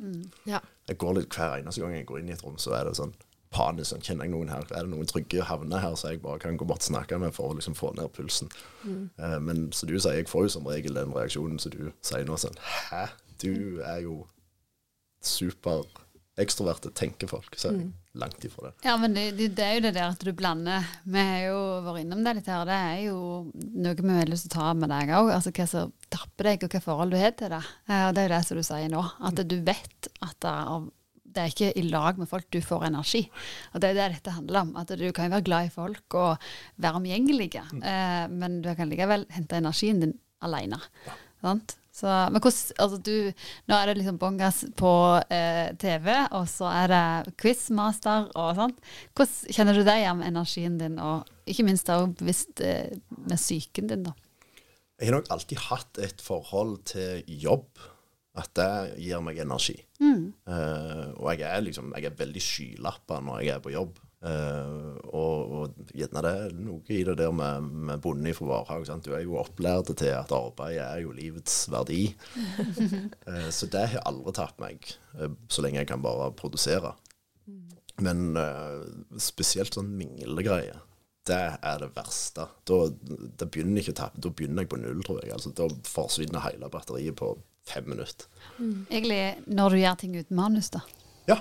ja. 0.46 0.60
Jeg 0.88 0.96
går 0.98 1.14
litt 1.16 1.28
Hver 1.34 1.56
eneste 1.58 1.80
gang 1.82 1.92
jeg 1.96 2.06
går 2.06 2.18
inn 2.20 2.28
i 2.28 2.32
et 2.32 2.44
rom, 2.44 2.56
så 2.56 2.70
er 2.78 2.84
det 2.86 2.94
sånn 2.96 3.12
panisk. 3.50 3.90
Sånn, 3.90 4.00
kjenner 4.04 4.24
jeg 4.28 4.30
noen 4.32 4.48
her? 4.52 4.62
Er 4.70 4.84
det 4.86 4.90
noen 4.92 5.06
trygge 5.10 5.42
havner 5.42 5.80
her 5.82 5.94
så 5.96 6.12
jeg 6.12 6.22
bare 6.22 6.38
kan 6.38 6.56
gå 6.56 6.64
bort 6.68 6.78
og 6.84 6.86
snakke 6.92 7.18
med 7.18 7.34
for 7.34 7.50
å 7.50 7.56
liksom 7.58 7.74
få 7.74 7.90
ned 7.96 8.12
pulsen? 8.14 8.48
Eh, 9.18 9.38
men 9.40 9.72
som 9.72 9.88
du 9.88 9.98
sier, 9.98 10.14
jeg 10.20 10.28
får 10.30 10.42
jo 10.46 10.48
som 10.48 10.66
regel 10.70 10.94
den 10.94 11.10
reaksjonen 11.12 11.58
som 11.58 11.72
du 11.74 11.90
sier 12.00 12.24
nå, 12.28 12.36
sånn 12.38 12.54
Hæ? 12.90 13.08
Du 13.42 13.80
er 13.82 14.00
jo 14.06 14.26
superekstroverte 16.38 16.90
tenkefolk. 16.94 17.56
Så 17.58 17.70
er 17.72 17.78
jeg 17.80 17.92
langt 18.18 18.44
ifra 18.46 18.68
det. 18.68 18.74
Ja, 18.84 18.96
men 18.96 19.14
det, 19.14 19.24
det, 19.38 19.48
det 19.56 19.64
er 19.64 19.74
jo 19.74 19.80
det 19.86 19.94
der 19.94 20.12
at 20.12 20.22
du 20.24 20.32
blander 20.32 20.84
Vi 21.04 21.18
har 21.18 21.40
jo 21.48 21.58
vært 21.86 22.02
innom 22.04 22.22
det 22.24 22.34
litt 22.38 22.46
her. 22.50 22.64
Det 22.68 22.74
er 22.74 23.00
jo 23.08 23.18
noe 23.54 23.94
vi 23.98 24.14
har 24.18 24.30
lyst 24.30 24.48
til 24.48 24.54
å 24.54 24.62
ta 24.62 24.74
med 24.74 24.90
deg 24.90 25.10
òg. 25.18 25.30
Altså 25.34 25.52
hva 25.54 25.66
som 25.70 25.92
tapper 26.14 26.44
deg, 26.52 26.64
og 26.64 26.70
hva 26.76 26.80
forhold 26.84 27.10
du 27.14 27.18
har 27.18 27.34
til 27.38 27.50
det. 27.54 27.62
Eh, 27.88 28.06
Og 28.08 28.14
det 28.14 28.22
er 28.22 28.28
jo 28.28 28.34
det 28.36 28.44
som 28.46 28.56
du 28.60 28.62
sier 28.66 28.88
nå. 28.92 29.02
At 29.28 29.42
du 29.50 29.56
vet 29.66 30.10
at 30.24 30.36
det 30.44 30.54
er, 30.54 30.86
det 31.28 31.42
er 31.42 31.52
ikke 31.52 31.72
i 31.76 31.82
lag 31.90 32.18
med 32.18 32.30
folk 32.30 32.46
du 32.54 32.60
får 32.64 32.86
energi. 32.88 33.24
Og 33.74 33.82
det 33.82 33.90
er 33.90 33.98
det 33.98 34.08
dette 34.18 34.36
handler 34.38 34.60
om. 34.66 34.72
At 34.80 34.94
du 34.98 35.06
kan 35.12 35.28
jo 35.28 35.36
være 35.36 35.46
glad 35.50 35.68
i 35.68 35.74
folk 35.74 36.18
og 36.18 36.48
være 36.78 37.02
omgjengelig, 37.02 37.50
eh, 37.58 38.24
men 38.30 38.62
du 38.64 38.70
kan 38.78 38.88
likevel 38.90 39.26
hente 39.34 39.58
energien 39.60 40.00
din 40.06 40.16
alene. 40.42 40.78
Sant? 41.42 41.76
Så, 41.98 42.06
men 42.06 42.38
hvordan, 42.38 42.76
altså 42.84 43.00
du, 43.02 43.14
Nå 43.66 43.74
er 43.74 43.90
det 43.90 43.96
liksom 43.98 44.20
bongas 44.20 44.60
på 44.78 44.92
eh, 45.34 45.74
TV, 45.80 46.08
og 46.36 46.46
så 46.50 46.70
er 46.70 46.92
det 46.92 47.34
quizmaster 47.40 48.30
og 48.38 48.54
sånt. 48.58 48.80
Hvordan 49.18 49.56
kjenner 49.56 49.78
du 49.78 49.84
deg 49.86 50.06
med 50.20 50.30
energien 50.30 50.78
din, 50.80 50.98
og 51.02 51.28
ikke 51.48 51.66
minst 51.66 51.90
også 51.90 52.14
bevisst 52.20 52.62
eh, 52.62 52.94
med 53.18 53.38
psyken 53.40 53.90
din, 53.90 54.08
da? 54.10 54.14
Jeg 54.98 55.10
har 55.10 55.20
nok 55.20 55.30
alltid 55.30 55.62
hatt 55.68 56.00
et 56.02 56.22
forhold 56.22 56.80
til 56.90 57.22
jobb. 57.26 57.70
At 58.38 58.52
det 58.54 58.98
gir 59.02 59.22
meg 59.24 59.40
energi. 59.42 59.74
Eh, 59.98 61.06
og 61.18 61.32
jeg 61.32 61.42
er 61.48 61.62
liksom 61.64 61.88
Jeg 61.96 62.06
er 62.06 62.18
veldig 62.20 62.42
skylappa 62.42 63.18
når 63.24 63.40
jeg 63.42 63.56
er 63.56 63.64
på 63.64 63.72
jobb. 63.74 63.98
Eh, 64.18 64.94
og, 65.14 65.52
og 65.54 65.90
gjerne 65.94 66.22
det 66.24 66.32
er 66.34 66.54
noe 66.58 66.82
i 66.90 67.04
det 67.06 67.14
der 67.20 67.34
med, 67.34 67.68
med 67.88 68.00
bonden 68.02 68.34
fra 68.34 68.48
Varhaug. 68.50 68.88
Du 69.04 69.12
er 69.14 69.22
jo 69.22 69.38
opplært 69.38 69.92
til 69.94 70.14
at 70.16 70.34
arbeid 70.34 70.80
er 70.82 71.04
jo 71.04 71.14
livets 71.14 71.66
verdi. 71.70 72.08
uh, 73.28 73.50
så 73.56 73.70
det 73.70 73.84
har 73.94 74.06
aldri 74.08 74.34
tatt 74.38 74.58
meg, 74.62 74.90
uh, 75.20 75.30
så 75.50 75.62
lenge 75.64 75.82
jeg 75.82 75.90
kan 75.92 76.02
bare 76.02 76.32
produsere. 76.38 76.96
Men 77.98 78.36
eh, 78.38 78.82
spesielt 79.18 79.74
sånn 79.74 79.88
minglegreier. 79.98 80.84
Det 81.26 81.40
er 81.58 81.80
det 81.82 81.88
verste. 81.96 82.44
Da, 82.68 82.76
det 82.88 83.48
begynner 83.50 83.82
ikke 83.82 83.96
å 83.96 83.98
tappe. 83.98 84.22
Da 84.22 84.30
begynner 84.30 84.64
jeg 84.64 84.70
på 84.70 84.78
null, 84.80 85.00
tror 85.04 85.18
jeg. 85.24 85.32
Altså, 85.34 85.50
da 85.50 85.66
forsvinner 85.84 86.44
hele 86.44 86.70
batteriet 86.72 87.18
på 87.18 87.32
fem 87.68 87.88
minutter. 87.90 88.30
Egentlig 88.60 89.18
når 89.50 89.74
du 89.74 89.80
gjør 89.82 89.98
ting 90.00 90.14
uten 90.14 90.38
manus, 90.38 90.70
da. 90.72 90.84
Ja, 91.28 91.40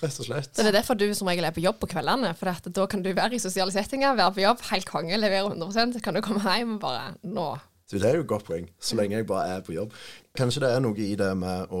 rett 0.00 0.20
og 0.22 0.26
slett. 0.26 0.50
Så 0.54 0.62
det 0.62 0.70
er 0.70 0.76
derfor 0.78 0.94
du 0.98 1.06
som 1.14 1.28
regel 1.28 1.44
er 1.44 1.54
på 1.56 1.62
jobb 1.64 1.80
på 1.82 1.88
kveldene. 1.92 2.30
For 2.38 2.52
at 2.52 2.68
da 2.72 2.86
kan 2.86 3.02
du 3.02 3.10
være 3.12 3.34
i 3.36 3.42
sosiale 3.42 3.72
settinger, 3.74 4.14
være 4.16 4.32
på 4.38 4.44
jobb, 4.44 4.62
helt 4.70 4.86
konge, 4.88 5.18
levere 5.18 5.50
100 5.50 5.96
så 5.96 6.00
kan 6.04 6.14
du 6.14 6.20
komme 6.24 6.40
hjem 6.44 6.76
og 6.78 6.80
bare 6.86 7.14
Nå. 7.22 7.48
Så 7.90 7.98
det 7.98 8.06
er 8.06 8.20
jo 8.20 8.22
et 8.22 8.28
godt 8.30 8.44
poeng, 8.46 8.68
så 8.78 8.94
lenge 8.94 9.16
jeg 9.18 9.26
bare 9.26 9.56
er 9.56 9.62
på 9.66 9.72
jobb. 9.74 9.90
Kanskje 10.38 10.60
det 10.62 10.68
er 10.70 10.80
noe 10.84 10.94
i 11.02 11.16
det 11.18 11.32
med 11.36 11.72
å, 11.74 11.80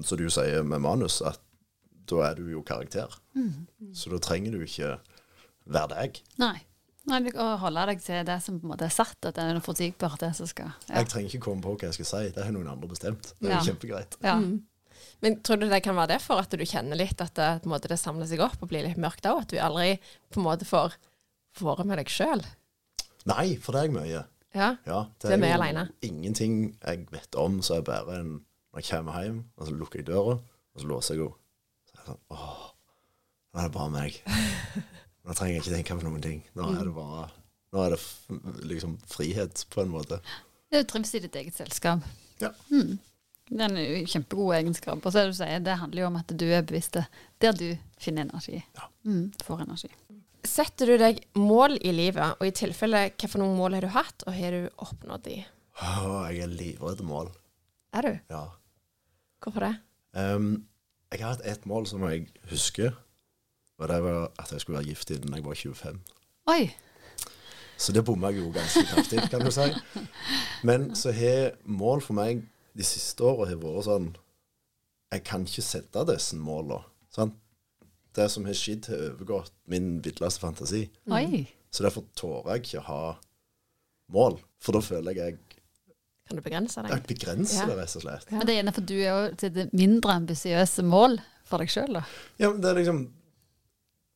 som 0.00 0.16
du 0.16 0.24
sier 0.32 0.62
med 0.64 0.80
manus, 0.80 1.18
at 1.20 1.36
da 2.08 2.22
er 2.30 2.38
du 2.38 2.46
jo 2.48 2.62
karakter. 2.64 3.12
Så 3.92 4.08
da 4.08 4.16
trenger 4.24 4.56
du 4.56 4.62
ikke 4.64 4.94
være 5.68 5.90
deg. 5.92 6.22
Nei. 6.40 6.54
Nei, 7.08 7.20
Å 7.40 7.50
holde 7.60 7.84
deg 7.88 8.00
til 8.04 8.24
det 8.28 8.38
som 8.44 8.56
på 8.60 8.66
en 8.66 8.72
måte 8.72 8.84
er 8.88 8.92
satt, 8.92 9.16
at 9.24 9.36
det 9.36 9.44
er 9.44 9.60
forutsigbart, 9.64 10.18
det 10.20 10.32
som 10.36 10.48
skal 10.48 10.66
ja. 10.88 10.96
Jeg 10.98 11.08
trenger 11.12 11.30
ikke 11.34 11.44
komme 11.46 11.64
på 11.64 11.76
hva 11.76 11.86
jeg 11.88 11.96
skal 12.00 12.08
si. 12.08 12.32
Det 12.36 12.44
har 12.44 12.52
noen 12.56 12.68
andre 12.72 12.88
bestemt. 12.90 13.30
Det 13.40 13.48
er 13.48 13.54
Ja. 13.54 13.60
kjempegreit. 13.68 14.16
Ja. 14.24 14.34
Men 15.24 15.36
tror 15.46 15.60
du 15.60 15.66
det 15.70 15.80
kan 15.84 15.96
være 15.98 16.14
det 16.14 16.20
for 16.24 16.40
at 16.42 16.50
du 16.54 16.64
kjenner 16.66 16.98
litt 16.98 17.20
at 17.24 17.34
det, 17.38 17.48
på 17.62 17.68
en 17.68 17.74
måte, 17.74 17.90
det 17.90 17.98
samler 18.00 18.28
seg 18.30 18.40
opp 18.44 18.62
og 18.62 18.70
blir 18.70 18.86
litt 18.86 19.00
mørkt 19.00 19.26
òg? 19.28 19.42
At 19.44 19.52
du 19.52 19.58
aldri 19.62 19.96
på 20.32 20.40
en 20.40 20.46
måte 20.48 20.68
får 20.68 20.96
vært 21.58 21.86
med 21.88 21.98
deg 22.02 22.12
sjøl? 22.12 22.44
Nei, 23.28 23.56
for 23.60 23.74
det 23.74 23.80
er 23.80 23.88
jeg 23.88 23.96
mye. 23.96 24.22
Ja. 24.56 24.68
Ja, 24.88 25.00
Du 25.20 25.28
er 25.28 25.36
mye 25.40 25.50
jo 25.52 25.58
alene. 25.60 25.82
ingenting 26.02 26.54
jeg 26.80 27.06
vet 27.12 27.36
om 27.36 27.58
som 27.62 27.80
er 27.80 27.86
bedre 27.88 28.20
enn 28.22 28.30
når 28.72 28.80
jeg 28.80 28.88
kommer 28.90 29.22
hjem, 29.24 29.42
og 29.58 29.66
så 29.68 29.74
lukker 29.76 30.00
jeg 30.00 30.06
døra, 30.08 30.38
og 30.38 30.80
så 30.80 30.86
låser 30.88 31.18
jeg 31.18 31.26
henne. 31.26 31.36
Så 31.88 31.94
er 31.94 32.00
det 32.00 32.06
sånn 32.08 32.22
Åh, 32.32 32.62
nå 33.52 33.60
er 33.60 33.68
det 33.68 33.74
bare 33.76 33.92
meg. 33.92 34.20
Nå 35.28 35.34
trenger 35.36 35.58
jeg 35.58 35.62
ikke 35.66 35.74
tenke 35.76 35.96
på 36.00 36.06
noen 36.08 36.22
ting. 36.24 36.38
Nå 36.56 36.70
er 36.72 36.86
det 36.88 36.94
bare 36.96 37.26
Nå 37.74 37.82
er 37.84 37.90
det 37.92 37.98
f 38.00 38.30
liksom 38.64 38.94
frihet, 39.12 39.66
på 39.68 39.82
en 39.82 39.90
måte. 39.92 40.20
Du 40.72 40.78
trives 40.88 41.10
i 41.18 41.20
ditt 41.20 41.34
eget 41.36 41.56
selskap. 41.58 42.00
Ja. 42.40 42.48
Det 43.48 43.64
er 43.64 43.72
en 43.72 44.08
kjempegod 44.08 44.54
egenskap. 44.58 45.00
Og 45.00 45.12
så 45.12 45.22
er 45.22 45.28
det, 45.28 45.34
du 45.34 45.38
sier, 45.40 45.64
det 45.64 45.78
handler 45.80 46.02
jo 46.02 46.10
om 46.10 46.18
at 46.20 46.32
du 46.40 46.46
er 46.46 46.66
bevisst 46.66 46.98
der 47.40 47.56
du 47.56 47.68
finner 48.00 48.28
energi. 48.28 48.60
Ja. 48.76 48.88
Mm, 49.08 49.30
får 49.44 49.64
energi. 49.64 49.90
Setter 50.48 50.92
du 50.92 50.96
deg 51.00 51.20
mål 51.38 51.76
i 51.82 51.92
livet, 51.92 52.38
og 52.38 52.46
i 52.46 52.54
tilfelle 52.54 53.08
hvilke 53.08 53.40
mål 53.42 53.78
har 53.78 53.84
du 53.84 53.92
hatt, 53.92 54.24
og 54.26 54.36
har 54.36 54.54
du 54.54 54.68
oppnådd 54.84 55.24
de? 55.26 55.40
Oh, 55.82 56.24
jeg 56.28 56.44
er 56.44 56.52
livredd 56.52 57.02
mål. 57.06 57.32
Er 57.94 58.06
du? 58.06 58.14
Ja. 58.30 58.44
Hvorfor 59.42 59.66
det? 59.66 59.74
Um, 60.18 60.66
jeg 61.12 61.22
har 61.22 61.36
hatt 61.36 61.46
ett 61.46 61.66
mål 61.66 61.86
som 61.88 62.04
jeg 62.08 62.28
husker. 62.50 62.92
Og 63.78 63.88
det 63.88 63.98
var 64.02 64.30
at 64.38 64.52
jeg 64.52 64.60
skulle 64.60 64.78
være 64.80 64.90
gift 64.90 65.10
innen 65.14 65.34
jeg 65.34 65.44
var 65.44 65.54
25. 65.54 66.00
Oi. 66.50 66.62
Så 67.78 67.92
det 67.94 68.02
bomma 68.04 68.32
jeg 68.32 68.42
jo 68.42 68.50
ganske 68.50 68.82
kraftig, 68.90 69.22
kan 69.30 69.44
du 69.44 69.52
si. 69.54 69.68
Men 70.68 70.90
så 70.98 71.12
har 71.14 71.52
mål 71.62 72.02
for 72.02 72.18
meg 72.18 72.42
de 72.78 72.86
siste 72.86 73.24
åra 73.26 73.48
vært 73.58 73.84
sånn 73.88 74.08
Jeg 75.12 75.24
kan 75.26 75.44
ikke 75.48 75.64
sette 75.64 76.04
disse 76.12 76.36
måla. 76.38 76.82
Det 78.14 78.26
som 78.32 78.44
har 78.48 78.56
skjedd, 78.56 78.88
har 78.90 79.04
overgått 79.12 79.52
min 79.70 79.98
villeste 80.04 80.42
fantasi. 80.42 80.84
Oi. 81.12 81.44
Så 81.70 81.84
derfor 81.84 82.04
tårer 82.18 82.56
jeg 82.56 82.64
ikke 82.66 82.82
ha 82.88 83.02
mål. 84.14 84.38
For 84.62 84.74
da 84.76 84.82
føler 84.84 85.14
jeg 85.14 85.22
jeg, 85.36 85.38
Kan 86.28 86.36
du 86.36 86.42
begrense 86.44 86.80
jeg 86.82 86.90
deg? 86.90 87.06
begrenser 87.08 87.62
Ja. 87.62 87.66
det, 87.70 87.76
rett 87.78 87.96
og 87.96 88.02
slett. 88.04 88.26
Ja. 88.30 88.36
Men 88.38 88.46
det 88.46 88.52
er 88.54 88.58
gjerne 88.62 88.74
for 88.76 88.88
du 88.90 88.94
er 88.98 89.08
jo 89.08 89.34
til 89.40 89.52
det 89.54 89.68
mindre 89.72 90.16
ambisiøse 90.18 90.82
mål 90.84 91.18
for 91.48 91.62
deg 91.62 91.70
sjøl, 91.72 91.94
da. 92.00 92.02
Ja, 92.40 92.50
men 92.52 92.60
det 92.60 92.70
er 92.70 92.80
liksom 92.82 93.06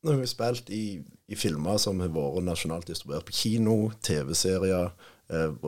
Når 0.03 0.17
vi 0.19 0.25
har 0.25 0.27
spilt 0.33 0.69
i, 0.69 0.83
i 1.31 1.35
filmer 1.39 1.77
som 1.79 2.01
har 2.03 2.09
vært 2.11 2.43
nasjonalt 2.43 2.89
distribuert 2.89 3.23
på 3.25 3.31
kino, 3.37 3.75
TV-serier, 4.03 4.91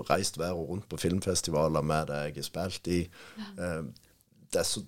reist 0.09 0.37
hver 0.37 0.53
år 0.53 0.67
rundt 0.73 0.89
på 0.91 0.97
filmfestivaler 0.99 1.81
med 1.85 2.07
det 2.11 2.19
jeg 2.27 2.35
har 2.35 2.47
spilt 2.49 2.87
i. 2.91 2.99
Eh, 3.57 3.81
det 4.51 4.59
er 4.61 4.67
så 4.67 4.83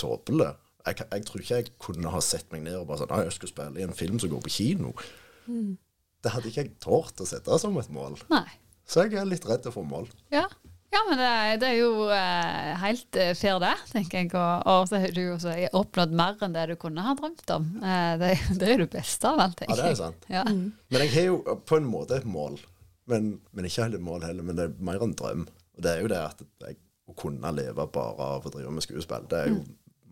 tåpelig. 0.00 0.50
Jeg, 0.86 0.96
jeg 1.12 1.26
tror 1.28 1.40
ikke 1.44 1.60
jeg 1.60 1.70
kunne 1.78 2.10
ha 2.14 2.20
sett 2.24 2.48
meg 2.52 2.62
ned 2.64 2.78
og 2.80 2.86
bare 2.88 3.02
sånn 3.02 3.10
Nei, 3.12 3.24
jeg 3.28 3.36
skulle 3.36 3.52
spille 3.52 3.80
i 3.80 3.84
en 3.84 3.92
film 3.96 4.18
som 4.22 4.30
går 4.32 4.40
på 4.46 4.52
kino. 4.54 4.94
Det 6.20 6.32
hadde 6.34 6.50
ikke 6.50 6.64
jeg 6.64 6.74
tort 6.82 7.20
å 7.20 7.26
sette 7.28 7.58
som 7.60 7.76
et 7.80 7.92
mål. 7.92 8.18
Nei. 8.32 8.46
Så 8.88 9.04
jeg 9.06 9.14
er 9.20 9.28
litt 9.28 9.46
redd 9.46 9.68
for 9.72 9.86
mål. 9.86 10.08
Ja. 10.34 10.46
ja, 10.90 11.00
men 11.08 11.20
det 11.20 11.26
er, 11.28 11.52
det 11.62 11.68
er 11.68 11.76
jo 11.78 12.08
eh, 12.12 12.72
helt 12.82 13.18
eh, 13.20 13.30
fair, 13.38 13.60
det, 13.62 13.74
tenker 13.92 14.24
jeg. 14.24 14.32
Og, 14.34 14.66
og 14.72 14.88
så 14.90 14.98
har 15.04 15.14
du 15.14 15.20
jo 15.22 15.36
også 15.36 15.54
oppnådd 15.78 16.16
mer 16.18 16.40
enn 16.42 16.56
det 16.56 16.64
du 16.72 16.74
kunne 16.80 17.04
ha 17.06 17.14
drømt 17.18 17.52
om. 17.54 17.68
Eh, 17.84 18.12
det, 18.20 18.32
det 18.58 18.66
er 18.66 18.74
jo 18.74 18.82
det 18.86 18.90
beste 18.96 19.30
av 19.30 19.44
alt, 19.46 19.62
Ja, 19.68 19.76
det 19.76 19.84
er 19.84 19.92
jeg. 19.94 20.00
sant. 20.00 20.26
Ja. 20.32 20.42
Men 20.50 21.04
jeg 21.06 21.14
har 21.14 21.28
jo 21.30 21.38
på 21.70 21.78
en 21.78 21.88
måte 21.92 22.18
et 22.18 22.26
mål. 22.28 22.58
Men, 23.10 23.32
men 23.56 23.66
ikke 23.66 23.84
helt 23.86 23.98
et 23.98 24.06
mål 24.06 24.24
heller, 24.28 24.46
men 24.46 24.58
det 24.58 24.68
er 24.68 24.86
mer 24.86 25.02
en 25.04 25.16
drøm. 25.18 25.44
Og 25.76 25.84
det 25.84 25.92
er 25.92 26.04
jo 26.04 26.10
det 26.12 26.20
at 26.22 26.42
jeg, 26.66 26.78
å 27.10 27.16
kunne 27.18 27.52
leve 27.56 27.86
bare 27.90 28.30
av 28.36 28.46
å 28.46 28.54
drive 28.54 28.70
med 28.74 28.84
skuespill, 28.86 29.26
det 29.30 29.44
er 29.44 29.52
jo 29.52 29.60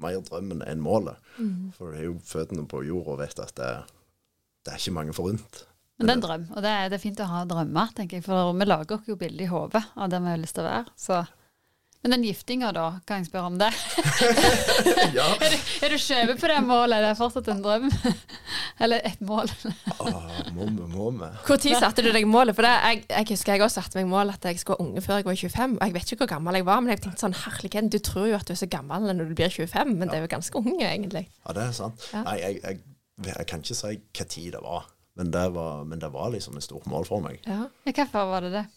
mer 0.02 0.18
drømmen 0.26 0.62
enn 0.66 0.82
målet. 0.82 1.18
For 1.76 1.92
jeg 1.92 2.02
har 2.02 2.08
jo 2.10 2.18
føttene 2.26 2.66
på 2.70 2.84
jorda 2.86 3.14
og 3.14 3.20
vet 3.22 3.42
at 3.42 3.54
det, 3.58 3.72
det 4.66 4.74
er 4.74 4.82
ikke 4.82 4.96
mange 4.98 5.14
forunt. 5.16 5.64
Men 5.98 6.06
det 6.06 6.12
er 6.12 6.18
en 6.18 6.22
drøm, 6.22 6.44
og 6.54 6.62
det 6.62 6.70
er, 6.70 6.90
det 6.92 6.98
er 6.98 7.02
fint 7.02 7.20
å 7.24 7.26
ha 7.26 7.40
drømmer, 7.50 7.90
tenker 7.96 8.20
jeg. 8.20 8.24
For 8.26 8.52
vi 8.54 8.66
lager 8.68 8.98
oss 9.00 9.08
jo 9.10 9.16
bilde 9.18 9.42
i 9.42 9.50
hodet 9.50 9.82
av 9.98 10.10
det 10.12 10.20
vi 10.22 10.30
har 10.30 10.38
lyst 10.38 10.54
til 10.58 10.62
å 10.62 10.68
være. 10.70 10.94
Så. 10.94 11.16
Men 12.02 12.14
den 12.14 12.26
giftinga, 12.28 12.68
da? 12.76 12.84
Kan 13.08 13.24
jeg 13.24 13.30
spørre 13.32 13.50
om 13.50 13.56
det? 13.58 13.72
ja. 15.18 15.26
Er 15.42 15.50
du, 15.50 15.58
er 15.82 15.94
du 15.94 15.98
skjøvet 15.98 16.38
på 16.38 16.50
det 16.52 16.60
målet? 16.62 17.00
Er 17.00 17.08
det 17.08 17.18
fortsatt 17.18 17.50
en 17.50 17.64
drøm? 17.64 17.88
Eller 18.80 19.02
et 19.08 19.20
mål? 19.24 19.50
Åh, 20.00 20.28
må 20.54 20.66
vi, 20.68 20.86
må 20.92 21.08
vi. 21.16 21.30
Når 21.48 21.80
satte 21.82 22.04
du 22.04 22.10
deg 22.14 22.26
målet? 22.30 22.56
For 22.56 22.66
det, 22.66 22.74
jeg, 22.74 23.00
jeg 23.10 23.28
husker 23.32 23.56
jeg 23.56 23.64
også 23.66 23.82
satte 23.82 23.98
meg 23.98 24.10
mål 24.10 24.34
at 24.34 24.44
jeg 24.46 24.60
skulle 24.60 24.78
være 24.78 24.86
unge 24.88 25.02
før 25.04 25.20
jeg 25.20 25.28
var 25.28 25.40
25. 25.42 25.78
Og 25.78 25.86
jeg 25.86 25.96
vet 25.96 26.12
ikke 26.12 26.22
hvor 26.24 26.32
gammel 26.34 26.60
jeg 26.60 26.68
var, 26.68 26.84
men 26.84 26.94
jeg 26.94 27.02
tenkte 27.04 27.24
sånn 27.26 27.38
herligheten, 27.42 27.90
du 27.94 27.98
tror 28.10 28.28
jo 28.30 28.38
at 28.38 28.46
du 28.46 28.54
er 28.54 28.60
så 28.62 28.70
gammel 28.70 29.10
når 29.10 29.32
du 29.32 29.34
blir 29.38 29.50
25, 29.50 29.96
men 29.98 30.12
det 30.12 30.20
er 30.20 30.24
jo 30.26 30.30
ganske 30.36 30.62
unge, 30.62 30.86
egentlig. 30.86 31.26
Ja, 31.42 31.56
det 31.58 31.66
er 31.66 31.74
sant. 31.80 32.06
Ja. 32.14 32.22
Nei, 32.28 32.38
jeg, 32.44 32.62
jeg, 32.62 32.80
jeg 33.32 33.50
kan 33.50 33.66
ikke 33.66 33.80
si 33.82 33.98
hva 33.98 34.30
tid 34.30 34.54
det 34.54 34.64
var. 34.64 34.88
Men 35.18 35.32
det 35.34 35.48
var, 35.50 35.84
men 35.84 35.98
det 35.98 36.12
var 36.14 36.30
liksom 36.30 36.56
et 36.60 36.62
stort 36.62 36.86
mål 36.86 37.06
for 37.08 37.24
meg. 37.24 37.40
Ja. 37.46 37.64
Ja, 37.88 37.92
Hvorfor 37.96 38.30
var 38.30 38.46
det 38.46 38.52
det? 38.54 38.68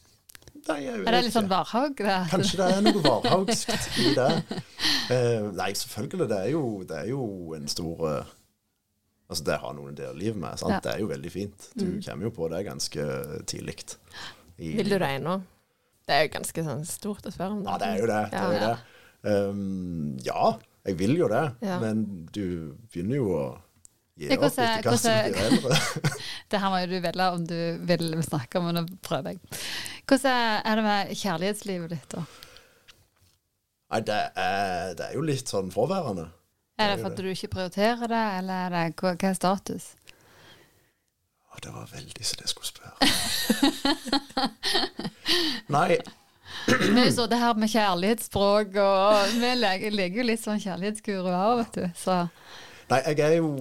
Nei, 0.67 0.77
jeg 0.83 1.03
Er 1.05 1.15
det 1.15 1.19
litt 1.27 1.35
sånn. 1.35 1.49
Varhaug? 1.49 1.93
Det? 1.97 2.17
Kanskje 2.31 2.57
det 2.59 2.67
er 2.73 2.83
noe 2.85 3.01
varhaugsk 3.05 3.71
i 4.01 4.13
det. 4.17 4.29
Uh, 5.09 5.49
nei, 5.61 5.69
selvfølgelig. 5.77 6.27
Det 6.31 6.39
er 6.39 6.49
jo, 6.53 6.63
det 6.89 6.97
er 6.97 7.11
jo 7.11 7.23
en 7.57 7.69
stor 7.71 8.03
eh, 8.09 8.33
Altså, 9.31 9.45
det 9.47 9.57
har 9.63 9.75
noen 9.77 9.93
å 9.93 9.95
dele 9.95 10.19
livet 10.19 10.39
med. 10.43 10.59
Ja. 10.67 10.81
Det 10.83 10.91
er 10.91 10.99
jo 10.99 11.07
veldig 11.07 11.31
fint. 11.31 11.69
Du 11.79 11.85
kommer 12.03 12.27
jo 12.27 12.33
på 12.35 12.49
det 12.51 12.65
ganske 12.67 13.07
tidlig. 13.47 13.77
Vil 14.59 14.91
du 14.91 14.97
det 14.99 15.07
ennå? 15.07 15.37
Det 16.03 16.17
er 16.17 16.25
jo 16.25 16.33
ganske 16.33 16.63
sånn 16.65 16.83
stort 16.89 17.29
å 17.29 17.31
spørre 17.31 17.55
om. 17.55 17.61
Ja, 17.63 17.77
det 17.79 17.87
er 17.87 18.01
jo 18.01 18.09
det. 18.11 18.21
det, 18.33 18.41
er 18.41 18.51
jo 18.51 18.61
det. 18.65 18.75
Um, 19.21 20.17
ja, 20.25 20.47
jeg 20.89 20.97
vil 20.99 21.15
jo 21.15 21.29
det. 21.31 21.45
Men 21.63 22.03
du 22.35 22.45
begynner 22.91 23.21
jo 23.21 23.29
å 23.37 23.45
gi 24.19 24.27
opp 24.35 24.45
etter 24.49 24.83
hvert 24.83 24.99
som 24.99 25.15
du 25.15 25.31
blir 25.31 25.47
eldre. 25.47 25.79
Det 26.51 26.59
her 26.59 26.73
må 26.73 26.81
jo 26.81 26.89
du 26.91 26.97
velge 27.05 27.29
om 27.31 27.43
du 27.47 27.59
vil 27.87 28.09
snakke 28.27 28.59
om, 28.59 28.67
men 28.67 28.81
nå 28.81 28.99
prøver 29.05 29.37
jeg. 29.37 29.61
Hvordan 30.09 30.65
er 30.67 30.75
det 30.75 30.83
med 30.83 31.13
kjærlighetslivet 31.15 31.93
ditt, 31.95 32.17
da? 32.17 32.25
Nei, 33.91 34.01
det 34.07 34.19
er, 34.39 34.91
det 34.99 35.05
er 35.07 35.15
jo 35.15 35.23
litt 35.23 35.51
sånn 35.51 35.71
fraværende. 35.71 36.27
Er 36.81 36.95
Det 36.95 37.03
fordi 37.05 37.25
du 37.25 37.31
ikke 37.31 37.51
prioriterer 37.55 38.11
det, 38.11 38.23
eller 38.39 38.65
er 38.65 38.73
det, 38.75 38.85
hva, 39.01 39.13
hva 39.15 39.29
er 39.29 39.37
status? 39.37 39.91
Å, 41.51 41.59
det 41.61 41.73
var 41.75 41.91
veldig 41.91 42.25
så 42.25 42.39
det 42.39 42.49
skulle 42.49 42.71
spørre. 42.71 42.95
Nei, 45.75 45.99
er 46.67 47.11
så 47.15 47.27
det 47.29 47.39
her 47.41 47.59
med 47.59 47.71
kjærlighetsspråk, 47.71 48.75
og 48.81 49.37
vi 49.41 49.53
leker 49.59 50.19
jo 50.21 50.27
litt 50.27 50.43
sånn 50.43 50.61
kjærlighetsguru 50.63 51.29
her, 51.29 51.55
vet 51.61 51.79
du. 51.79 51.85
Så 51.99 52.23
Nei, 52.91 52.99
jeg 53.07 53.21
er 53.23 53.37
jo 53.37 53.53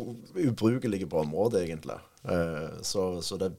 ubrukelig 0.48 1.06
på 1.11 1.20
området, 1.22 1.66
egentlig. 1.68 2.00
Eh, 2.26 2.80
så, 2.83 3.20
så 3.22 3.38
det 3.38 3.52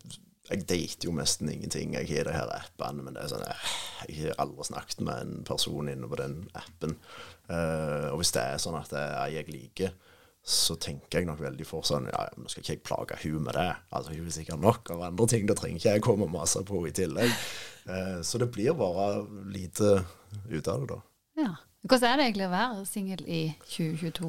Jeg 0.51 0.65
dater 0.67 1.07
jo 1.07 1.15
nesten 1.15 1.49
ingenting. 1.51 1.95
Jeg 1.95 2.09
har 2.09 2.27
de 2.27 2.35
her 2.35 2.53
appene, 2.57 3.05
men 3.05 3.15
det 3.15 3.23
er 3.23 3.31
sånn 3.31 3.45
eh, 3.47 3.67
Jeg 4.09 4.17
har 4.25 4.39
aldri 4.43 4.67
snakket 4.67 5.03
med 5.07 5.23
en 5.23 5.45
person 5.47 5.89
inne 5.91 6.09
på 6.11 6.19
den 6.19 6.41
appen. 6.57 6.97
Uh, 7.47 8.11
og 8.11 8.21
hvis 8.21 8.33
det 8.35 8.43
er 8.43 8.59
sånn 8.63 8.79
at 8.79 8.91
det 8.91 8.99
er 8.99 9.17
ei 9.23 9.35
jeg 9.37 9.51
liker, 9.51 9.95
så 10.41 10.75
tenker 10.81 11.19
jeg 11.19 11.27
nok 11.29 11.41
veldig 11.43 11.65
for 11.69 11.85
sånn 11.85 12.07
ja, 12.09 12.23
nå 12.33 12.49
skal 12.49 12.63
ikke 12.63 12.73
jeg 12.73 12.83
plage 12.87 13.19
hun 13.23 13.43
med 13.45 13.55
det. 13.55 13.67
Altså, 13.93 14.15
hun 14.15 14.27
er 14.27 14.35
sikkert 14.35 14.63
nok 14.63 14.91
av 14.93 15.03
andre 15.07 15.27
ting. 15.31 15.47
Da 15.47 15.55
trenger 15.57 15.79
ikke 15.79 15.95
jeg 15.95 16.05
komme 16.05 16.27
og 16.27 16.33
mase 16.35 16.63
på 16.67 16.83
i 16.89 16.93
tillegg. 16.95 17.35
Uh, 17.87 18.19
så 18.25 18.41
det 18.41 18.51
blir 18.53 18.75
bare 18.77 19.23
lite 19.53 20.01
ut 20.51 20.67
av 20.67 20.83
det, 20.83 20.95
da. 20.95 21.01
ja. 21.45 21.51
Hvordan 21.81 22.11
er 22.11 22.19
det 22.19 22.25
egentlig 22.27 22.45
å 22.45 22.53
være 22.53 22.81
singel 22.85 23.21
i 23.25 23.41
2022? 23.71 24.27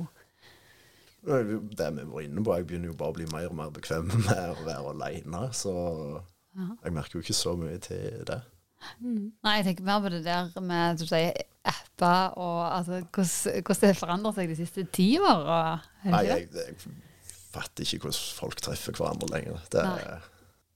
Det 1.22 1.88
vi 1.96 2.06
var 2.10 2.24
inne 2.24 2.42
på, 2.42 2.56
jeg 2.58 2.66
begynner 2.66 2.90
jo 2.90 2.96
bare 2.98 3.14
å 3.14 3.18
bli 3.18 3.28
mer 3.30 3.50
og 3.50 3.58
mer 3.58 3.70
bekvem 3.74 4.08
med 4.26 4.42
å 4.50 4.66
være 4.66 4.94
alene, 4.96 5.44
så 5.54 5.74
jeg 6.56 6.92
merker 6.92 7.18
jo 7.18 7.22
ikke 7.24 7.36
så 7.36 7.54
mye 7.56 7.78
til 7.82 8.24
det. 8.28 8.40
Nei, 8.98 9.54
jeg 9.60 9.68
tenker 9.68 9.86
mer 9.86 10.02
på 10.02 10.10
det 10.10 10.24
der 10.26 10.50
med 10.66 10.98
du 10.98 11.06
sier, 11.06 11.36
apper 11.62 12.34
og 12.42 12.60
altså, 12.66 12.98
hvordan, 13.14 13.62
hvordan 13.62 13.88
det 13.92 13.98
forandrer 14.00 14.36
seg 14.36 14.50
de 14.50 14.58
siste 14.58 14.84
ti 14.90 15.08
åra. 15.22 15.78
Nei, 16.02 16.24
jeg, 16.26 16.48
jeg 16.56 16.76
fatter 17.54 17.86
ikke 17.86 18.08
hvordan 18.08 18.22
folk 18.40 18.62
treffer 18.64 18.98
hverandre 18.98 19.30
lenger. 19.30 19.60
Det, 19.72 19.84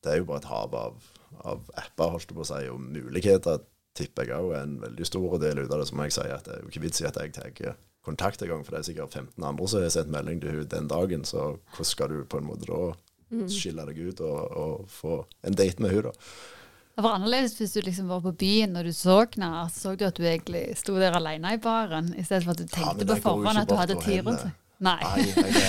det 0.04 0.12
er 0.12 0.20
jo 0.20 0.28
bare 0.28 0.44
et 0.44 0.50
hav 0.52 0.76
av, 0.78 1.08
av 1.42 1.72
apper, 1.74 2.12
holdt 2.14 2.30
jeg 2.30 2.38
på 2.38 2.46
å 2.46 2.48
si, 2.52 2.62
og 2.70 2.84
muligheter, 2.84 3.66
tipper 3.96 4.28
jeg 4.28 4.44
òg 4.44 4.54
er 4.54 4.66
en 4.68 4.78
veldig 4.82 5.08
stor 5.08 5.38
del 5.42 5.64
ut 5.64 5.70
av 5.70 5.80
det. 5.80 5.90
Som 5.90 6.02
jeg 6.04 6.14
sier, 6.14 6.34
at 6.36 6.46
det 6.46 6.54
er 6.54 6.64
jo 6.64 6.70
ikke 6.70 6.84
vits 6.86 7.02
i 7.02 7.08
at 7.08 7.18
jeg 7.20 7.34
tar 7.34 7.76
kontakt 8.06 8.42
engang, 8.42 8.62
for 8.64 8.76
det 8.76 8.82
er 8.82 8.88
sikkert 8.90 9.16
15 9.18 9.44
andre 9.44 9.68
som 9.68 9.82
har 9.82 9.92
sendt 9.94 10.12
melding 10.14 10.42
til 10.42 10.54
henne 10.54 10.68
den 10.70 10.90
dagen, 10.92 11.24
så 11.26 11.56
hvordan 11.74 11.90
skal 11.90 12.12
du 12.12 12.20
på 12.30 12.40
en 12.40 12.48
måte 12.48 12.68
da 12.70 12.92
skille 13.50 13.82
deg 13.88 13.98
ut 14.06 14.20
og, 14.22 14.52
og 14.54 14.92
få 14.92 15.16
en 15.46 15.56
date 15.58 15.82
med 15.82 15.94
henne, 15.94 16.12
da? 16.12 16.28
Det 16.96 17.04
var 17.04 17.18
annerledes 17.18 17.58
hvis 17.58 17.74
du 17.74 17.82
liksom 17.84 18.06
var 18.08 18.22
på 18.24 18.30
byen 18.40 18.78
og 18.78 18.86
du 18.86 18.92
så 18.96 19.18
henne, 19.24 19.66
så 19.74 19.92
du 19.98 20.06
at 20.06 20.16
du 20.16 20.24
egentlig 20.24 20.70
sto 20.80 20.94
der 20.96 21.18
alene 21.18 21.56
i 21.56 21.60
baren, 21.60 22.14
i 22.16 22.24
stedet 22.24 22.46
for 22.46 22.54
at 22.54 22.62
du 22.62 22.70
tenkte 22.70 23.04
ja, 23.04 23.10
på 23.10 23.18
forhånd 23.26 23.60
at 23.60 23.68
du 23.68 23.76
hadde 23.76 23.98
tid 24.00 24.22
rundt 24.22 24.46
henne. 24.46 24.54
Nei. 24.78 24.98
Nei, 25.00 25.22
jeg, 25.24 25.62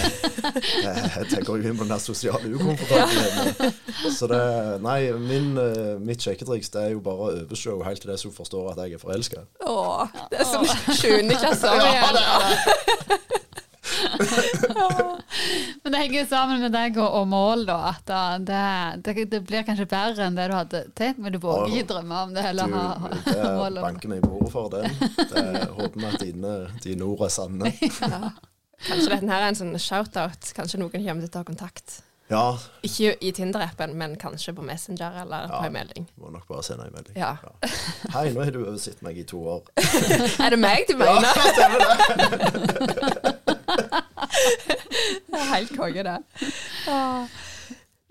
jeg, 0.84 1.28
tenker 1.32 1.56
jo 1.56 1.64
inn 1.64 1.78
på 1.80 1.86
den 1.86 1.94
der 1.94 2.02
sosiale 2.04 2.50
ukomfortabelheten. 2.52 3.72
Så 4.12 4.28
det, 4.28 4.42
nei, 4.84 5.00
min, 5.22 5.54
eh, 5.62 5.96
mitt 6.04 6.24
sjekketriks 6.24 6.74
det 6.74 6.82
er 6.82 6.92
jo 6.98 7.00
bare 7.06 7.16
å 7.16 7.30
overshow 7.46 7.86
helt 7.88 8.04
til 8.04 8.12
det 8.12 8.20
som 8.20 8.34
hun 8.34 8.36
forstår 8.36 8.74
at 8.74 8.82
jeg 8.84 8.98
er 8.98 9.04
forelska. 9.04 9.46
Åh, 9.64 10.04
det 10.34 10.42
er 10.44 10.50
som 10.50 10.68
7. 10.68 11.24
klasse 11.38 11.72
om 11.72 11.80
igjen. 11.88 12.18
Men 15.84 15.94
det 15.94 16.02
henger 16.02 16.18
jo 16.20 16.26
sammen 16.28 16.60
med 16.66 16.76
deg 16.76 17.00
og, 17.00 17.08
og 17.22 17.26
mål, 17.32 17.64
da. 17.70 17.78
At 17.94 18.12
det, 18.44 18.66
det, 19.08 19.26
det 19.32 19.42
blir 19.48 19.64
kanskje 19.68 19.88
bedre 19.88 20.28
enn 20.28 20.36
det 20.36 20.50
du 20.52 20.56
hadde 20.58 20.84
tenkt, 21.00 21.24
men 21.24 21.32
du 21.32 21.40
våger 21.44 21.80
ikke 21.80 21.94
drømme 21.94 22.26
om 22.28 22.36
det 22.36 22.44
heller. 22.44 22.76
ha 22.76 22.84
det 23.16 23.38
er 23.40 23.80
banken 23.80 24.12
det. 24.12 24.20
i 24.20 24.28
bordet 24.28 24.52
for 24.52 24.68
den. 24.74 25.00
Det 25.24 25.46
er, 25.46 25.66
håper 25.80 25.98
vi 26.04 26.12
at 26.12 26.22
dine, 26.28 26.54
dine 26.84 27.08
ord 27.08 27.26
er 27.30 27.36
sanne. 27.40 27.72
Kanskje 28.86 29.10
dette 29.10 29.30
her 29.32 29.42
er 29.42 29.48
en 29.50 29.58
sånn 29.58 29.74
shout-out. 29.82 30.52
Kanskje 30.56 30.78
noen 30.82 30.92
kommer 30.94 31.24
til 31.26 31.30
å 31.32 31.34
ta 31.40 31.44
kontakt. 31.48 32.02
Ja, 32.30 32.58
Ikke 32.84 33.14
i 33.24 33.30
Tinder-appen, 33.32 33.94
men 33.96 34.18
kanskje 34.20 34.52
på 34.54 34.62
Messenger 34.62 35.22
eller 35.22 35.48
på 35.48 35.62
Ja. 35.62 35.66
en 35.66 35.74
melding. 35.74 36.08
må 36.20 36.30
nok 36.30 36.46
bare 36.48 36.64
sende 36.64 36.84
en 36.86 36.92
melding. 36.92 37.16
Ja. 37.16 37.38
Hei, 38.12 38.34
nå 38.34 38.44
har 38.44 38.52
du 38.52 38.66
oversett 38.66 39.02
meg 39.02 39.18
i 39.18 39.24
to 39.24 39.40
år. 39.48 39.62
Er 40.44 40.50
det 40.52 40.60
meg 40.60 40.84
du 40.90 40.98
mener? 40.98 41.24
det 45.28 45.40
er 45.40 45.50
helt 45.56 45.72
konge, 45.78 46.04
det. 46.04 46.18
Ah. 46.92 47.26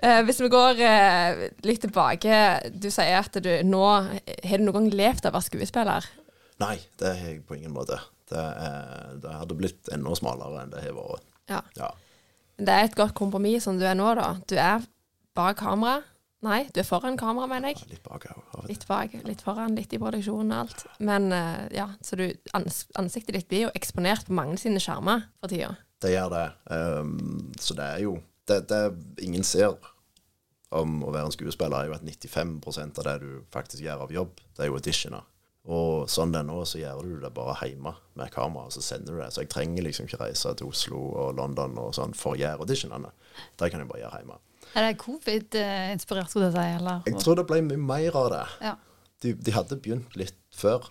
Eh, 0.03 0.23
hvis 0.29 0.41
vi 0.41 0.49
går 0.53 0.81
eh, 0.85 1.39
litt 1.65 1.81
tilbake 1.81 2.37
Du 2.77 2.91
sier 2.93 3.17
at 3.17 3.33
du 3.41 3.49
nå 3.65 3.81
Har 3.89 4.59
du 4.61 4.65
noen 4.67 4.75
gang 4.77 4.91
levd 4.93 5.25
av 5.25 5.33
å 5.33 5.39
være 5.39 5.47
skuespiller? 5.49 6.05
Nei, 6.61 6.77
det 7.01 7.15
har 7.17 7.31
jeg 7.31 7.41
på 7.49 7.57
ingen 7.57 7.73
måte. 7.73 7.97
Det, 8.31 8.43
er, 8.43 9.15
det 9.23 9.39
hadde 9.39 9.57
blitt 9.59 9.91
enda 9.95 10.17
smalere 10.19 10.65
enn 10.65 10.75
det 10.75 10.83
har 10.83 10.97
vært. 10.97 11.25
Ja. 11.51 11.63
Ja. 11.79 11.93
Det 12.57 12.73
er 12.73 12.89
et 12.89 12.99
godt 12.99 13.15
kompromiss 13.19 13.67
som 13.69 13.79
du 13.79 13.85
er 13.87 13.97
nå, 13.99 14.09
da. 14.19 14.35
Du 14.49 14.57
er 14.59 14.85
bak 15.37 15.59
kamera. 15.61 16.01
Nei, 16.45 16.67
du 16.73 16.81
er 16.83 16.87
foran 16.87 17.17
kamera, 17.19 17.49
mener 17.51 17.73
jeg. 17.73 17.81
Ja, 17.83 17.91
litt 17.95 18.05
bak 18.05 18.27
til. 18.27 18.69
Litt 18.69 18.85
bak, 18.89 19.17
litt 19.27 19.43
foran, 19.45 19.77
litt 19.79 19.95
i 19.97 20.01
produksjonen 20.01 20.53
og 20.53 20.67
alt. 20.67 20.85
Men 21.05 21.31
eh, 21.35 21.67
ja, 21.79 21.89
så 22.05 22.19
du, 22.21 22.27
ans 22.57 22.85
ansiktet 23.01 23.39
ditt 23.39 23.49
blir 23.51 23.67
jo 23.67 23.75
eksponert 23.79 24.29
på 24.29 24.37
mange 24.37 24.59
sine 24.61 24.83
skjermer 24.83 25.27
for 25.41 25.53
tida. 25.53 25.73
Det 26.05 26.13
gjør 26.13 26.33
det. 26.35 26.47
Um, 26.69 27.53
så 27.61 27.77
det 27.79 27.87
er 27.97 28.03
jo 28.05 28.19
det, 28.47 28.61
det 28.71 28.83
ingen 29.25 29.47
ser 29.47 29.75
om 30.77 31.01
å 31.07 31.13
være 31.15 31.31
en 31.31 31.35
skuespiller, 31.35 31.79
er 31.79 31.91
jo 31.91 31.97
at 31.97 32.05
95 32.05 32.59
av 32.99 33.05
det 33.07 33.17
du 33.23 33.31
faktisk 33.55 33.85
gjør 33.85 34.05
av 34.07 34.13
jobb, 34.13 34.37
det 34.57 34.65
er 34.65 34.71
jo 34.71 34.79
auditioner. 34.79 35.25
Og 35.67 36.07
sånn 36.11 36.31
det 36.31 36.45
er 36.45 36.47
nå, 36.47 36.61
så 36.69 36.79
gjør 36.79 37.01
du 37.03 37.15
det 37.23 37.33
bare 37.35 37.57
hjemme 37.67 37.93
med 38.19 38.31
kamera, 38.35 38.69
og 38.69 38.75
så 38.75 38.83
sender 38.85 39.17
du 39.17 39.21
det. 39.21 39.31
Så 39.35 39.43
jeg 39.43 39.51
trenger 39.51 39.87
liksom 39.87 40.07
ikke 40.07 40.21
reise 40.23 40.53
til 40.59 40.71
Oslo 40.71 41.01
og 41.11 41.39
London 41.39 41.75
og 41.83 41.95
sånn 41.97 42.15
for 42.15 42.37
å 42.37 42.41
gjøre 42.41 42.63
auditionene. 42.63 43.11
Det 43.59 43.71
kan 43.73 43.83
jeg 43.83 43.91
bare 43.91 44.05
gjøre 44.05 44.21
hjemme. 44.23 44.39
Er 44.77 44.87
det 44.87 44.99
covid-inspirert, 45.01 46.31
skulle 46.31 46.51
jeg 46.51 46.57
si? 46.57 46.67
Eller? 46.79 47.03
Jeg 47.09 47.23
tror 47.23 47.39
det 47.41 47.47
ble 47.49 47.63
mye 47.67 47.83
mer 47.83 48.19
av 48.21 48.29
det. 48.35 48.45
Ja. 48.69 48.77
De, 49.25 49.33
de 49.35 49.55
hadde 49.57 49.79
begynt 49.83 50.15
litt 50.21 50.39
før, 50.55 50.87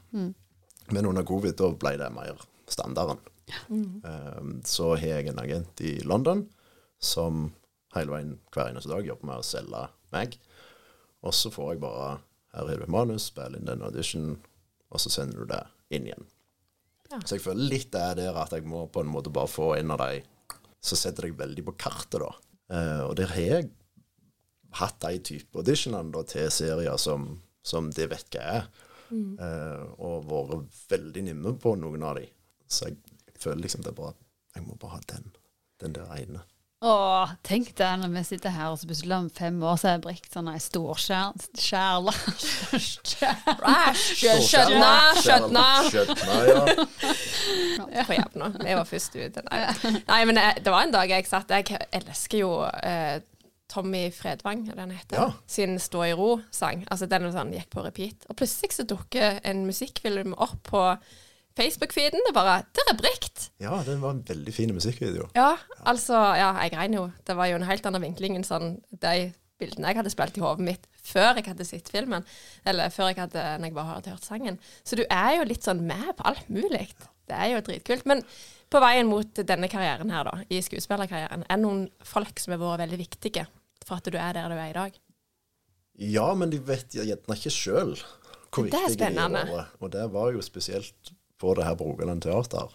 men 0.92 1.08
under 1.08 1.26
covid 1.28 1.56
da 1.60 1.70
ble 1.80 1.96
det 2.02 2.12
mer 2.14 2.42
standarden. 2.72 3.22
Um, 3.70 4.58
så 4.66 4.96
har 4.96 5.06
jeg 5.06 5.30
en 5.30 5.40
agent 5.44 5.82
i 5.86 6.00
London 6.04 6.48
som 6.98 7.52
hele 7.96 8.12
veien 8.12 8.34
hver 8.52 8.72
eneste 8.72 8.90
dag 8.92 9.06
jobber 9.08 9.30
med 9.30 9.44
å 9.44 9.46
selge 9.46 9.84
meg. 10.16 10.36
Og 11.26 11.34
så 11.38 11.52
får 11.54 11.76
jeg 11.76 11.84
bare 11.86 12.18
Her 12.56 12.70
har 12.70 12.80
du 12.80 12.84
et 12.86 12.92
manus, 12.92 13.26
spill 13.28 13.58
inn 13.58 13.68
den 13.68 13.84
audition, 13.84 14.38
og 14.94 15.02
så 15.02 15.12
sender 15.14 15.44
du 15.44 15.50
det 15.50 15.62
inn 15.96 16.08
igjen. 16.10 16.28
Ja. 17.12 17.20
Så 17.22 17.38
jeg 17.38 17.46
føler 17.46 17.70
litt 17.70 17.92
det 17.94 18.02
er 18.02 18.18
der 18.20 18.38
at 18.42 18.54
jeg 18.56 18.66
må 18.68 18.86
på 18.92 19.04
en 19.06 19.12
måte 19.12 19.34
bare 19.34 19.52
få 19.52 19.76
en 19.78 19.94
av 19.94 20.02
de 20.02 20.24
Så 20.86 20.98
setter 21.00 21.26
jeg 21.26 21.38
veldig 21.38 21.64
på 21.66 21.74
kartet, 21.82 22.22
da. 22.22 22.30
Eh, 22.70 23.02
og 23.08 23.16
der 23.18 23.32
har 23.32 23.42
jeg 23.42 23.70
hatt 24.78 25.00
de 25.02 25.18
type 25.26 25.58
auditionene 25.58 26.14
da, 26.14 26.22
til 26.30 26.52
serier 26.54 26.98
som, 27.02 27.40
som 27.66 27.88
det 27.90 28.06
vet 28.12 28.28
hva 28.36 28.44
er. 28.60 28.68
Eh, 29.42 29.82
og 29.98 30.28
vært 30.30 30.78
veldig 30.92 31.24
nimme 31.26 31.56
på 31.62 31.74
noen 31.80 32.06
av 32.06 32.20
de. 32.20 32.28
Så 32.70 32.92
jeg 32.92 33.00
føler 33.42 33.66
liksom 33.66 33.86
det 33.86 33.94
er 33.94 33.98
bare 33.98 34.14
Jeg 34.56 34.64
må 34.68 34.78
bare 34.80 34.96
ha 34.96 35.02
den. 35.10 35.26
Den 35.82 35.96
der 35.98 36.12
ene. 36.16 36.46
Åh, 36.86 37.32
tenk 37.48 37.72
deg 37.80 37.98
når 38.04 38.12
vi 38.14 38.22
sitter 38.28 38.54
her, 38.54 38.68
og 38.70 38.78
så 38.78 38.86
plutselig 38.90 39.16
om 39.18 39.30
fem 39.34 39.56
år 39.66 39.78
så 39.82 39.88
er 39.96 40.02
Brikt 40.04 40.30
sånn 40.36 40.52
ei 40.52 40.60
storskjærla 40.62 42.14
Skjøtna, 44.06 44.92
skjøtna. 45.22 45.64
Skjøtna, 45.90 46.36
ja. 46.46 48.04
På 48.06 48.14
jevna. 48.18 48.52
Jeg 48.66 48.78
var 48.80 48.88
først 48.90 49.16
ute. 49.18 49.44
Nei. 49.50 49.62
Nei, 50.12 50.20
men 50.30 50.40
jeg, 50.42 50.62
det 50.66 50.74
var 50.74 50.86
en 50.86 50.94
dag 50.94 51.10
jeg 51.16 51.26
satt 51.30 51.52
Jeg 51.56 51.80
elsker 51.96 52.42
jo 52.44 52.52
eh, 52.68 53.18
Tommy 53.72 54.06
Fredvang, 54.14 54.68
er 54.70 54.78
det 54.78 54.84
han 54.86 54.94
heter, 54.96 55.18
Ja. 55.20 55.28
sin 55.50 55.80
Stå 55.82 56.04
i 56.06 56.14
ro-sang. 56.16 56.86
Altså 56.92 57.10
Den 57.10 57.32
sånn, 57.34 57.54
gikk 57.56 57.70
på 57.74 57.84
repeat. 57.86 58.28
Og 58.30 58.38
plutselig 58.40 58.76
så 58.78 58.86
dukker 58.88 59.40
en 59.44 59.66
musikkfilm 59.68 60.36
opp 60.38 60.60
på 60.70 60.84
Facebook-feeden. 61.56 62.22
Det 62.28 62.34
bare 62.36 62.64
Der 62.76 62.92
er 62.92 62.98
Brikt! 63.00 63.50
ja, 63.62 63.78
det 63.86 63.96
var 64.02 64.12
en 64.16 64.24
veldig 64.28 64.54
fin 64.54 64.74
musikkvideo. 64.76 65.30
Ja, 65.36 65.56
altså 65.86 66.14
Ja, 66.36 66.52
jeg 66.64 66.72
grein 66.76 66.94
jo. 66.94 67.10
Det 67.28 67.36
var 67.38 67.48
jo 67.52 67.56
en 67.56 67.68
helt 67.70 67.86
annen 67.86 68.02
vinkling 68.04 68.36
enn 68.36 68.48
sånn 68.48 68.80
de 68.92 69.32
bildene 69.60 69.88
jeg 69.88 70.02
hadde 70.02 70.12
spilt 70.12 70.38
i 70.38 70.44
hodet 70.44 70.66
mitt 70.68 70.88
før 71.06 71.38
jeg 71.38 71.48
hadde 71.48 71.66
sett 71.68 71.90
filmen. 71.92 72.26
Eller 72.68 72.92
før 72.92 73.12
jeg 73.12 73.22
hadde 73.24 73.44
når 73.60 73.70
jeg 73.70 73.76
bare 73.78 73.94
hadde 73.94 74.12
hørt 74.16 74.28
sangen. 74.28 74.60
Så 74.84 75.00
du 75.00 75.06
er 75.06 75.38
jo 75.38 75.48
litt 75.48 75.64
sånn 75.64 75.86
med 75.88 76.12
på 76.18 76.26
alt 76.28 76.50
mulig. 76.52 76.90
Det 77.26 77.38
er 77.38 77.54
jo 77.54 77.64
dritkult. 77.64 78.06
Men 78.10 78.24
på 78.70 78.82
veien 78.84 79.08
mot 79.08 79.40
denne 79.48 79.70
karrieren 79.72 80.12
her, 80.12 80.28
da, 80.28 80.44
i 80.50 80.60
skuespillerkarrieren, 80.66 81.46
er 81.48 81.56
det 81.56 81.64
noen 81.64 81.86
folk 82.04 82.42
som 82.42 82.56
har 82.56 82.62
vært 82.62 82.84
veldig 82.86 83.00
viktige 83.00 83.46
for 83.86 84.02
at 84.02 84.10
du 84.12 84.18
er 84.18 84.36
der 84.36 84.50
du 84.52 84.58
er 84.58 84.70
i 84.74 84.76
dag? 84.76 85.00
Ja, 85.96 86.28
men 86.36 86.52
de 86.52 86.60
vet 86.60 86.98
gjerne 86.98 87.38
ikke 87.40 87.54
sjøl 87.54 87.96
hvor 88.52 88.68
Det 88.68 88.80
er 88.80 88.92
viktige 88.92 89.14
de 89.16 89.40
er. 89.40 89.70
Og 89.80 89.92
det 89.94 90.04
var 90.12 90.34
jo 90.36 90.44
spesielt 90.44 91.14
på 91.42 91.54
det 91.58 91.68
her 91.68 91.78
på 91.80 91.94
Teater 92.24 92.74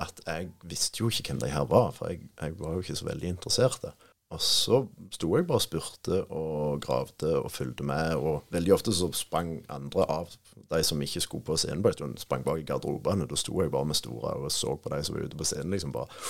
at 0.00 0.22
jeg 0.26 0.48
visste 0.64 1.02
jo 1.02 1.10
ikke 1.10 1.30
hvem 1.30 1.42
de 1.42 1.50
her 1.52 1.66
var, 1.68 1.90
for 1.92 2.08
jeg, 2.08 2.22
jeg 2.40 2.56
var 2.58 2.72
jo 2.72 2.84
ikke 2.84 2.96
så 2.96 3.04
veldig 3.04 3.28
interessert. 3.34 3.84
Og 4.30 4.40
så 4.40 4.84
sto 5.10 5.32
jeg 5.34 5.46
bare 5.48 5.58
og 5.58 5.64
spurte 5.64 6.20
og 6.30 6.80
gravde 6.84 7.32
og 7.40 7.50
fulgte 7.50 7.84
med, 7.84 8.14
og 8.14 8.44
veldig 8.54 8.74
ofte 8.76 8.94
så 8.94 9.10
sprang 9.16 9.56
andre 9.68 10.06
av 10.06 10.36
de 10.70 10.82
som 10.86 11.02
ikke 11.02 11.22
skulle 11.24 11.44
på 11.44 11.56
scenen 11.58 11.82
på 11.82 11.90
en 11.90 11.96
stund, 11.98 12.22
sprang 12.22 12.46
bak 12.46 12.62
i 12.62 12.66
garderobene. 12.68 13.26
Da 13.26 13.38
sto 13.38 13.58
jeg 13.60 13.72
bare 13.74 13.90
med 13.90 13.98
store 13.98 14.36
og 14.38 14.52
så 14.54 14.76
på 14.78 14.92
de 14.94 15.02
som 15.04 15.18
var 15.18 15.26
ute 15.26 15.40
på 15.40 15.48
scenen, 15.50 15.74
liksom 15.74 15.92
bare 15.96 16.22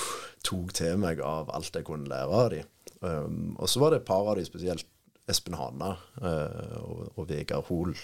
tok 0.49 0.73
til 0.81 0.97
meg 1.03 1.21
av 1.21 1.53
alt 1.55 1.77
jeg 1.77 1.87
kunne 1.87 2.09
lære 2.11 2.41
av 2.43 2.51
dem. 2.55 2.73
Um, 3.01 3.55
og 3.61 3.69
så 3.69 3.85
var 3.85 3.93
det 3.93 4.01
et 4.01 4.09
par 4.09 4.27
av 4.27 4.41
de, 4.41 4.49
spesielt 4.49 4.89
Espen 5.31 5.55
Hana 5.61 5.95
uh, 6.25 6.81
og, 6.81 7.05
og 7.21 7.29
Vegard 7.29 7.69
Hoel, 7.69 7.95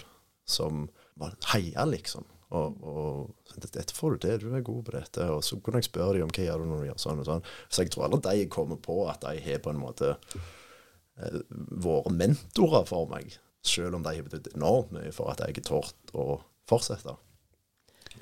som 0.47 0.87
var 1.19 1.35
heia, 1.55 1.89
liksom. 1.89 2.29
Og, 2.55 2.77
og 2.87 3.57
dette 3.59 3.95
får 3.95 4.15
du 4.15 4.23
til, 4.23 4.45
du 4.45 4.55
er 4.55 4.67
god 4.67 4.85
på 4.87 4.95
dette. 4.95 5.27
Og 5.35 5.43
så 5.45 5.59
kunne 5.59 5.83
jeg 5.83 5.89
spørre 5.89 6.19
dem 6.19 6.29
om 6.29 6.35
hva 6.35 6.45
gjør 6.45 6.63
du 6.63 6.69
når 6.71 6.83
du 6.83 6.89
gjør 6.91 7.03
sånn 7.03 7.23
og 7.23 7.29
sånn. 7.31 7.49
Så 7.69 7.83
jeg 7.83 7.95
tror 7.95 8.07
aldri 8.07 8.37
de 8.43 8.51
kommer 8.53 8.81
på 8.83 9.01
at 9.11 9.25
de 9.27 9.43
har 9.47 9.63
på 9.65 9.73
en 9.73 9.83
måte 9.83 10.13
eh, 10.15 11.41
vært 11.51 12.13
mentorer 12.15 12.87
for 12.89 13.11
meg. 13.11 13.39
Selv 13.67 13.99
om 13.99 14.05
de 14.07 14.15
har 14.15 14.27
betydd 14.27 14.53
enormt 14.55 14.93
mye 14.95 15.15
for 15.15 15.33
at 15.33 15.43
jeg 15.43 15.59
har 15.59 15.67
tort 15.67 16.15
å 16.15 16.39
fortsette. 16.71 17.17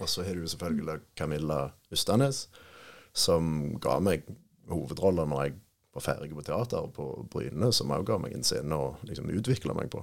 Og 0.01 0.09
så 0.11 0.25
har 0.27 0.39
du 0.39 0.49
selvfølgelig 0.49 1.03
Camilla 1.19 1.69
Ustanes, 1.93 2.49
som 3.15 3.77
ga 3.83 4.01
meg 4.03 4.25
hovedroller 4.71 5.29
når 5.29 5.45
jeg 5.45 5.59
var 5.95 6.03
ferdig 6.03 6.35
på 6.35 6.43
teater 6.43 6.89
på 6.97 7.07
Bryne, 7.31 7.71
som 7.73 7.93
også 7.95 8.09
ga 8.09 8.19
meg 8.25 8.35
en 8.35 8.47
scene 8.47 8.79
å 8.79 8.95
liksom 9.07 9.31
utvikle 9.31 9.77
meg 9.77 9.93
på. 9.93 10.03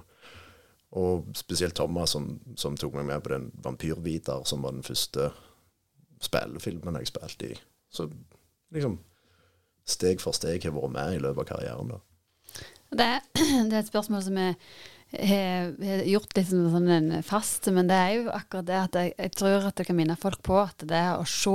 Og 0.92 1.30
spesielt 1.34 1.74
Thomas, 1.74 2.10
som, 2.12 2.26
som 2.56 2.76
tok 2.76 2.94
meg 2.98 3.06
med 3.08 3.22
på 3.24 3.32
den 3.32 3.50
'Vampyrbiter', 3.64 4.44
som 4.44 4.62
var 4.62 4.74
den 4.76 4.82
første 4.84 5.30
spillefilmen 6.20 6.98
jeg 7.00 7.06
spilte 7.08 7.50
i. 7.52 7.56
Så 7.90 8.10
liksom 8.72 8.98
steg 9.88 10.20
for 10.20 10.32
steg 10.36 10.62
har 10.64 10.74
vært 10.76 10.92
med 10.92 11.14
i 11.16 11.18
løpet 11.22 11.40
av 11.42 11.56
karrieren. 11.56 11.88
da. 11.88 11.98
Det, 12.92 13.06
er- 13.06 13.22
det 13.68 13.72
er 13.72 13.78
et 13.82 13.88
spørsmål 13.88 14.22
som 14.22 14.36
jeg 14.36 14.54
har 15.12 16.02
gjort 16.08 16.36
litt 16.36 16.48
som 16.48 16.64
sånn 16.72 16.88
en 16.88 17.10
fast, 17.26 17.66
men 17.74 17.88
det 17.90 17.98
er 18.00 18.12
jo 18.16 18.32
akkurat 18.32 18.68
det 18.68 18.78
at 18.78 18.96
jeg, 18.96 19.12
jeg 19.18 19.32
tror 19.36 19.66
at 19.68 19.76
det 19.76 19.86
kan 19.88 19.98
minne 19.98 20.16
folk 20.20 20.40
på 20.46 20.56
at 20.62 20.84
det 20.88 21.02
å 21.18 21.26
se 21.28 21.52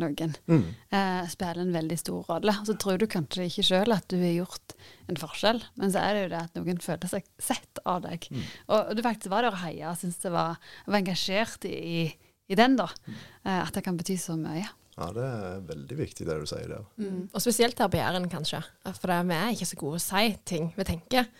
noen 0.00 0.36
eh, 0.54 1.26
spiller 1.32 1.62
en 1.64 1.74
veldig 1.74 1.98
stor 1.98 2.30
rolle. 2.30 2.54
Så 2.68 2.76
tror 2.80 3.00
du 3.00 3.08
kanskje 3.10 3.48
ikke 3.50 3.66
sjøl 3.66 3.96
at 3.96 4.06
du 4.12 4.16
har 4.20 4.36
gjort 4.36 4.76
en 5.10 5.18
forskjell, 5.18 5.62
men 5.80 5.92
så 5.92 6.04
er 6.04 6.14
det 6.14 6.24
jo 6.24 6.32
det 6.36 6.42
at 6.46 6.58
noen 6.60 6.82
føler 6.86 7.12
seg 7.12 7.26
sett 7.42 7.82
av 7.84 8.04
deg. 8.06 8.30
Og, 8.68 8.78
og 8.78 8.94
du 8.94 9.04
faktisk 9.06 9.34
var 9.34 9.46
der 9.46 9.56
og 9.56 9.62
heia 9.64 9.90
og 9.90 9.98
syntes 9.98 10.22
det 10.22 10.34
var, 10.34 10.60
var 10.86 11.02
engasjert 11.02 11.66
i, 11.66 12.06
i 12.46 12.58
den, 12.58 12.78
da. 12.78 12.88
Eh, 13.10 13.58
at 13.58 13.74
det 13.74 13.86
kan 13.86 13.98
bety 13.98 14.20
så 14.22 14.38
mye. 14.38 14.68
Ja, 15.00 15.06
det 15.16 15.24
er 15.24 15.62
veldig 15.64 15.96
viktig 15.96 16.26
det 16.28 16.36
du 16.42 16.48
sier 16.48 16.68
der. 16.68 16.84
Mm. 17.00 17.22
Og 17.32 17.42
spesielt 17.42 17.78
her 17.80 17.88
på 17.90 17.98
Jæren, 17.98 18.26
kanskje. 18.30 18.60
For 18.98 19.10
vi 19.10 19.36
er 19.38 19.54
ikke 19.54 19.68
så 19.70 19.78
gode 19.80 19.98
å 19.98 20.02
si 20.04 20.26
ting 20.46 20.70
vi 20.76 20.86
tenker. 20.86 21.30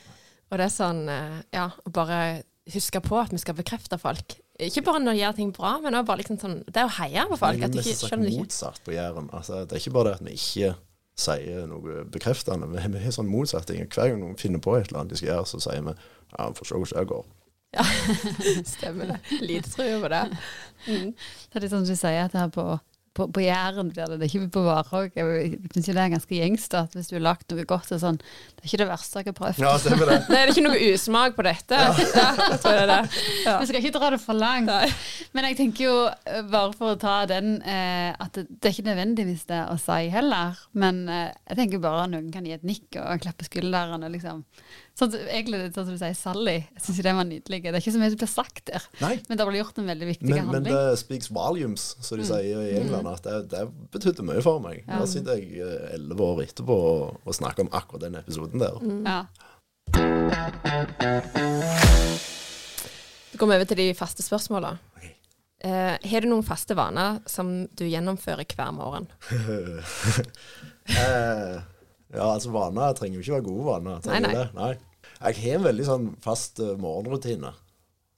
Og 0.51 0.59
det 0.59 0.67
er 0.67 0.75
sånn, 0.75 1.03
eh, 1.09 1.41
ja, 1.55 1.69
å 1.87 1.93
bare 1.95 2.43
huske 2.75 3.01
på 3.03 3.19
at 3.21 3.33
vi 3.35 3.39
skal 3.43 3.57
bekrefte 3.59 3.99
folk. 3.99 4.37
Ikke 4.61 4.83
bare 4.85 5.01
når 5.01 5.17
de 5.17 5.23
gjør 5.23 5.37
ting 5.39 5.51
bra, 5.57 5.77
men 5.81 5.95
også 5.97 6.07
bare 6.11 6.21
liksom 6.21 6.37
sånn 6.43 6.59
Det 6.69 6.83
er 6.83 6.89
å 6.91 6.97
heie 6.99 7.23
på 7.31 7.39
folk. 7.41 7.57
Men 7.57 7.65
At 7.65 7.73
de 7.73 7.79
det 7.79 7.81
er 7.81 7.89
ikke 7.89 7.97
nesten 7.97 8.11
skjønner 8.11 8.29
sagt 8.29 8.35
ikke. 8.35 8.45
motsatt 8.45 8.81
på 8.85 8.93
Jæren. 8.95 9.31
Altså, 9.33 9.61
det 9.65 9.73
er 9.77 9.83
ikke 9.83 9.95
bare 9.97 10.11
det 10.11 10.15
at 10.19 10.27
vi 10.27 10.37
ikke 10.37 10.75
sier 11.21 11.67
noe 11.71 12.05
bekreftende. 12.13 12.69
Vi, 12.73 12.85
vi 12.95 13.05
har 13.05 13.15
sånn 13.17 13.31
motsatt 13.31 13.67
ting. 13.71 13.83
Hver 13.89 14.13
gang 14.13 14.21
noen 14.21 14.39
finner 14.41 14.63
på 14.63 14.77
et 14.77 14.89
eller 14.91 15.03
annet 15.03 15.15
de 15.15 15.21
skal 15.21 15.33
gjøre, 15.33 15.47
så 15.49 15.63
sier 15.65 15.85
vi 15.87 15.95
ja, 15.95 16.49
vi 16.51 16.59
får 16.61 16.69
se 16.71 16.81
hvordan 16.83 17.01
det 17.01 17.11
går. 17.15 17.25
Ja, 17.71 17.85
stemmer 18.75 19.13
det. 19.15 19.19
Lite 19.47 19.71
tror 19.71 20.01
på 20.03 20.09
det. 20.11 20.23
Mm. 20.89 21.11
Det 21.15 21.59
er 21.59 21.65
litt 21.65 21.73
sånn 21.73 21.85
som 21.87 21.95
du 21.95 22.01
sier 22.01 22.25
at 22.27 22.37
her 22.39 22.49
på, 22.55 22.65
på, 23.11 23.27
på 23.35 23.43
Jæren 23.43 23.89
blir 23.91 24.07
det, 24.07 24.21
det 24.21 24.27
er 24.29 24.31
ikke 24.31 24.53
på 24.55 24.63
Varhaug. 24.63 25.17
Jeg 25.19 25.57
syns 25.75 25.89
det 25.89 25.97
er 25.99 26.13
ganske 26.13 26.37
gjengs 26.37 26.69
da, 26.71 26.85
at 26.87 26.93
hvis 26.95 27.09
du 27.11 27.17
har 27.17 27.25
lagd 27.25 27.51
noe 27.51 27.65
godt, 27.67 27.89
det 27.89 27.97
er 27.97 27.99
det 27.99 28.05
sånn 28.05 28.19
Det 28.21 28.63
er 28.63 28.69
ikke 28.69 28.81
det 28.83 28.87
verste 28.91 29.23
jeg 29.23 29.27
har 29.27 29.37
prøvd. 29.41 29.63
Ja, 29.65 29.73
det. 29.83 29.97
Nei, 29.99 30.19
det 30.31 30.39
er 30.39 30.53
ikke 30.53 30.65
noe 30.69 30.91
usmak 30.93 31.39
på 31.39 31.47
dette. 31.49 31.81
Ja, 32.21 32.29
jeg 32.37 32.61
tror 32.63 32.77
det 32.77 32.85
er 32.85 32.91
det. 32.91 33.23
Ja. 33.47 33.55
Vi 33.59 33.69
skal 33.71 33.81
ikke 33.81 33.95
dra 33.97 34.11
det 34.15 34.21
for 34.23 34.39
langt. 34.39 34.71
Nei. 34.71 34.91
Men 35.35 35.49
jeg 35.49 35.59
tenker 35.59 35.85
jo, 35.87 35.97
eh, 36.29 36.43
bare 36.53 36.75
for 36.77 36.95
å 36.95 37.01
ta 37.01 37.17
den, 37.31 37.57
eh, 37.63 38.11
at 38.15 38.37
det, 38.37 38.47
det 38.51 38.71
er 38.71 38.77
ikke 38.77 38.89
nødvendigvis 38.91 39.47
det 39.51 39.61
å 39.73 39.77
si 39.81 40.11
heller. 40.13 40.61
Men 40.79 41.03
eh, 41.11 41.33
jeg 41.51 41.61
tenker 41.65 41.83
bare 41.83 42.07
at 42.07 42.15
noen 42.15 42.31
kan 42.35 42.47
gi 42.47 42.55
et 42.55 42.67
nikk 42.67 43.01
og 43.01 43.25
klappe 43.25 43.47
skulderen. 43.49 44.07
Og 44.07 44.15
liksom. 44.15 44.45
Sånn, 45.01 45.15
egentlig 45.27 45.61
sånn 45.75 45.87
som 45.87 45.95
du 45.95 46.01
sier, 46.01 46.17
Sally. 46.17 46.57
Jeg 46.77 46.83
syns 46.85 47.01
den 47.05 47.19
var 47.19 47.27
nydelig. 47.29 47.61
Det 47.65 47.73
er 47.73 47.81
ikke 47.81 47.95
så 47.95 48.01
mye 48.03 48.13
som 48.13 48.21
blir 48.21 48.31
sagt 48.31 48.65
der. 48.71 48.87
Nei. 49.01 49.15
Men 49.29 49.41
det 49.41 49.47
ble 49.49 49.61
gjort 49.61 49.81
en 49.81 49.89
veldig 49.91 50.09
viktig 50.11 50.29
Men, 50.31 50.51
men 50.53 50.67
det 50.67 50.83
speaks 51.01 51.31
volumes, 51.35 51.85
som 52.05 52.21
de 52.21 52.27
sier 52.29 52.61
i 52.67 52.77
England. 52.81 53.09
At 53.11 53.25
det, 53.27 53.37
det 53.55 53.65
betydde 53.95 54.27
mye 54.29 54.43
for 54.45 54.63
meg. 54.65 54.83
Da 54.89 55.05
sitter 55.09 55.41
jeg 55.41 55.63
eh, 55.65 55.95
elleve 55.97 56.27
år 56.27 56.45
etterpå 56.47 56.77
og, 56.91 57.23
og 57.25 57.37
snakker 57.37 57.67
om 57.67 57.73
akkurat 57.77 58.07
den 58.07 58.21
episoden 58.21 58.63
der. 58.63 58.75
Ja. 59.07 59.21
Så 63.31 63.41
går 63.41 63.51
vi 63.51 63.57
over 63.57 63.69
til 63.73 63.81
de 63.81 63.89
faste 63.97 64.23
spørsmåla. 64.27 64.77
Okay. 65.01 65.15
Eh, 65.65 65.97
har 66.13 66.25
du 66.25 66.31
noen 66.31 66.47
faste 66.47 66.77
vaner 66.77 67.21
som 67.31 67.53
du 67.79 67.85
gjennomfører 67.89 68.45
hver 68.53 68.73
morgen? 68.77 69.11
uh, 70.93 71.61
Ja, 72.11 72.27
altså 72.33 72.51
vaner 72.51 72.95
trenger 72.99 73.21
jo 73.21 73.23
ikke 73.23 73.37
være 73.37 73.47
gode 73.47 73.67
vaner. 73.69 74.01
Nei, 74.11 74.21
nei. 74.25 74.33
det? 74.35 74.47
nei. 74.57 74.73
Jeg 75.21 75.37
har 75.43 75.59
en 75.59 75.67
veldig 75.67 75.85
sånn 75.85 76.07
fast 76.25 76.63
eh, 76.65 76.77
morgenrutine. 76.81 77.53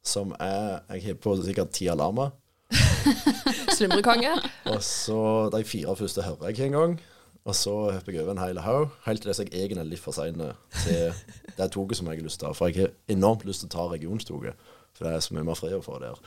Som 0.07 0.37
er 0.43 0.83
Jeg 0.95 1.07
har 1.07 1.19
på 1.23 1.35
sikkert 1.43 1.75
ti 1.75 1.89
alarmer. 1.91 2.31
Slumrekonge. 3.77 4.37
Og 4.71 4.79
så 4.87 5.19
de 5.55 5.65
fire 5.67 5.97
første 5.99 6.23
hører 6.23 6.49
jeg 6.49 6.57
ikke 6.57 6.71
engang. 6.71 6.95
Og 7.43 7.57
så 7.59 7.73
hopper 7.91 8.15
jeg 8.15 8.23
over 8.23 8.37
en 8.37 8.45
hel 8.45 8.61
haug, 8.63 8.93
helt 9.03 9.23
til 9.23 9.33
det 9.33 9.39
jeg 9.41 9.51
egentlig 9.51 9.83
er 9.83 9.89
litt 9.91 10.03
for 10.03 10.15
sein 10.15 10.39
til 10.85 11.25
det 11.57 11.67
toget 11.75 11.99
som 11.99 12.07
jeg 12.07 12.21
har 12.21 12.27
lyst 12.29 12.39
til 12.39 12.47
å 12.47 12.53
ta. 12.53 12.55
For 12.55 12.71
jeg 12.71 12.85
har 12.85 12.93
enormt 13.11 13.43
lyst 13.49 13.65
til 13.65 13.71
å 13.73 13.75
ta 13.75 13.87
regionstoget, 13.91 14.69
for 14.95 15.09
det 15.09 15.17
er 15.17 15.25
så 15.27 15.35
mye 15.35 15.49
mer 15.49 15.59
fred 15.59 15.75
å 15.75 15.83
få 15.83 15.99
der. 15.99 16.21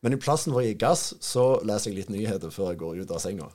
Men 0.00 0.16
i 0.16 0.20
plassen 0.22 0.54
for 0.54 0.62
å 0.62 0.64
gi 0.64 0.78
gass, 0.80 1.10
så 1.20 1.58
leser 1.66 1.90
jeg 1.90 1.98
litt 1.98 2.14
nyheter 2.14 2.54
før 2.54 2.72
jeg 2.72 2.80
går 2.80 3.02
ut 3.02 3.12
av 3.12 3.20
senga. 3.20 3.50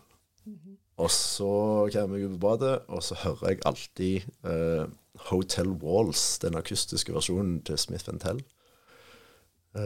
Og 1.01 1.09
så 1.09 1.51
kommer 1.95 2.19
jeg 2.19 2.29
ut 2.29 2.38
på 2.38 2.43
badet, 2.45 2.75
og 2.86 3.01
så 3.01 3.17
hører 3.23 3.55
jeg 3.55 3.63
alltid 3.65 4.29
eh, 4.45 4.86
Hotel 5.16 5.70
Walls, 5.82 6.39
den 6.39 6.55
akustiske 6.55 7.14
versjonen 7.14 7.62
til 7.68 7.78
Smith 7.78 8.05
Tell. 8.20 8.39
Eh, 9.76 9.82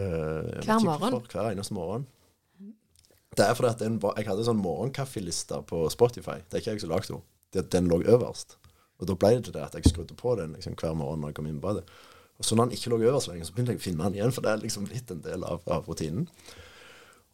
Hver 0.66 0.80
morgen? 0.84 1.12
For, 1.12 1.20
Hver 1.32 1.52
eneste 1.52 1.74
morgen. 1.74 2.08
Det 3.38 3.44
er 3.46 3.54
fordi 3.54 3.70
at 3.70 3.80
den, 3.80 4.00
jeg 4.18 4.26
hadde 4.30 4.40
en 4.46 4.48
sånn 4.48 4.62
morgenkaffeliste 4.64 5.58
på 5.68 5.90
Spotify. 5.92 6.38
Det 6.48 6.56
er 6.56 6.62
ikke 6.64 6.72
jeg 6.78 6.82
som 6.86 6.90
lagde 6.94 7.08
henne. 7.10 7.22
Det- 7.54 7.70
Den 7.72 7.88
lå 7.88 8.02
øverst. 8.04 8.56
Og 9.00 9.08
da 9.08 9.14
ble 9.16 9.30
det 9.36 9.44
til 9.46 9.54
det 9.54 9.62
at 9.62 9.74
jeg 9.76 9.84
skrudde 9.92 10.16
på 10.16 10.36
den 10.38 10.54
liksom, 10.54 10.74
hver 10.76 10.94
morgen 10.96 11.20
når 11.22 11.28
jeg 11.30 11.36
kom 11.36 11.48
inn 11.48 11.60
på 11.60 11.68
badet. 11.68 11.84
Og 12.40 12.46
så 12.46 12.56
når 12.56 12.66
den 12.66 12.72
ikke 12.78 12.90
lå 12.90 12.98
øverst 13.00 13.28
lenger, 13.28 13.46
så 13.46 13.54
begynte 13.54 13.72
jeg 13.72 13.80
å 13.80 13.84
finne 13.84 14.04
den 14.04 14.14
igjen, 14.16 14.32
for 14.32 14.42
det 14.42 14.52
er 14.52 14.58
liksom 14.64 14.86
blitt 14.88 15.12
en 15.12 15.22
del 15.22 15.44
av, 15.44 15.62
av 15.68 15.86
rutinen. 15.88 16.28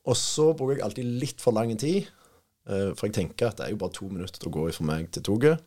Og 0.06 0.16
så 0.16 0.54
bruker 0.58 0.76
jeg 0.78 0.84
alltid 0.84 1.06
litt 1.22 1.42
for 1.42 1.52
lang 1.52 1.78
tid, 1.78 2.08
eh, 2.68 2.94
for 2.96 3.06
jeg 3.08 3.14
tenker 3.14 3.48
at 3.48 3.58
det 3.58 3.66
er 3.68 3.70
jo 3.72 3.78
bare 3.78 3.92
to 3.94 4.06
minutter 4.10 4.40
til 4.40 4.50
å 4.50 4.54
gå 4.54 4.74
fra 4.74 4.86
meg 4.86 5.12
til 5.12 5.22
toget. 5.24 5.62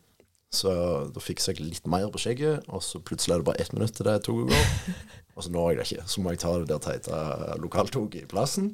Så 0.55 0.73
da 1.11 1.23
fikser 1.23 1.55
jeg 1.55 1.67
litt 1.67 1.89
mer 1.91 2.07
på 2.15 2.21
skjegget, 2.23 2.69
og 2.71 2.83
så 2.85 3.01
plutselig 3.03 3.35
er 3.35 3.43
det 3.43 3.49
bare 3.49 3.63
ett 3.65 3.75
minutt 3.75 3.97
til 3.97 4.07
det 4.07 4.21
toget 4.27 4.53
går. 4.53 4.99
Og 5.35 5.43
så 5.43 5.51
når 5.51 5.71
jeg 5.73 5.79
det 5.79 5.85
ikke. 5.89 6.03
Så 6.07 6.23
må 6.23 6.31
jeg 6.31 6.39
ta 6.45 6.51
det 6.63 6.69
der 6.71 6.83
teite 6.83 7.21
lokaltoget 7.59 8.21
i 8.21 8.29
plassen. 8.31 8.69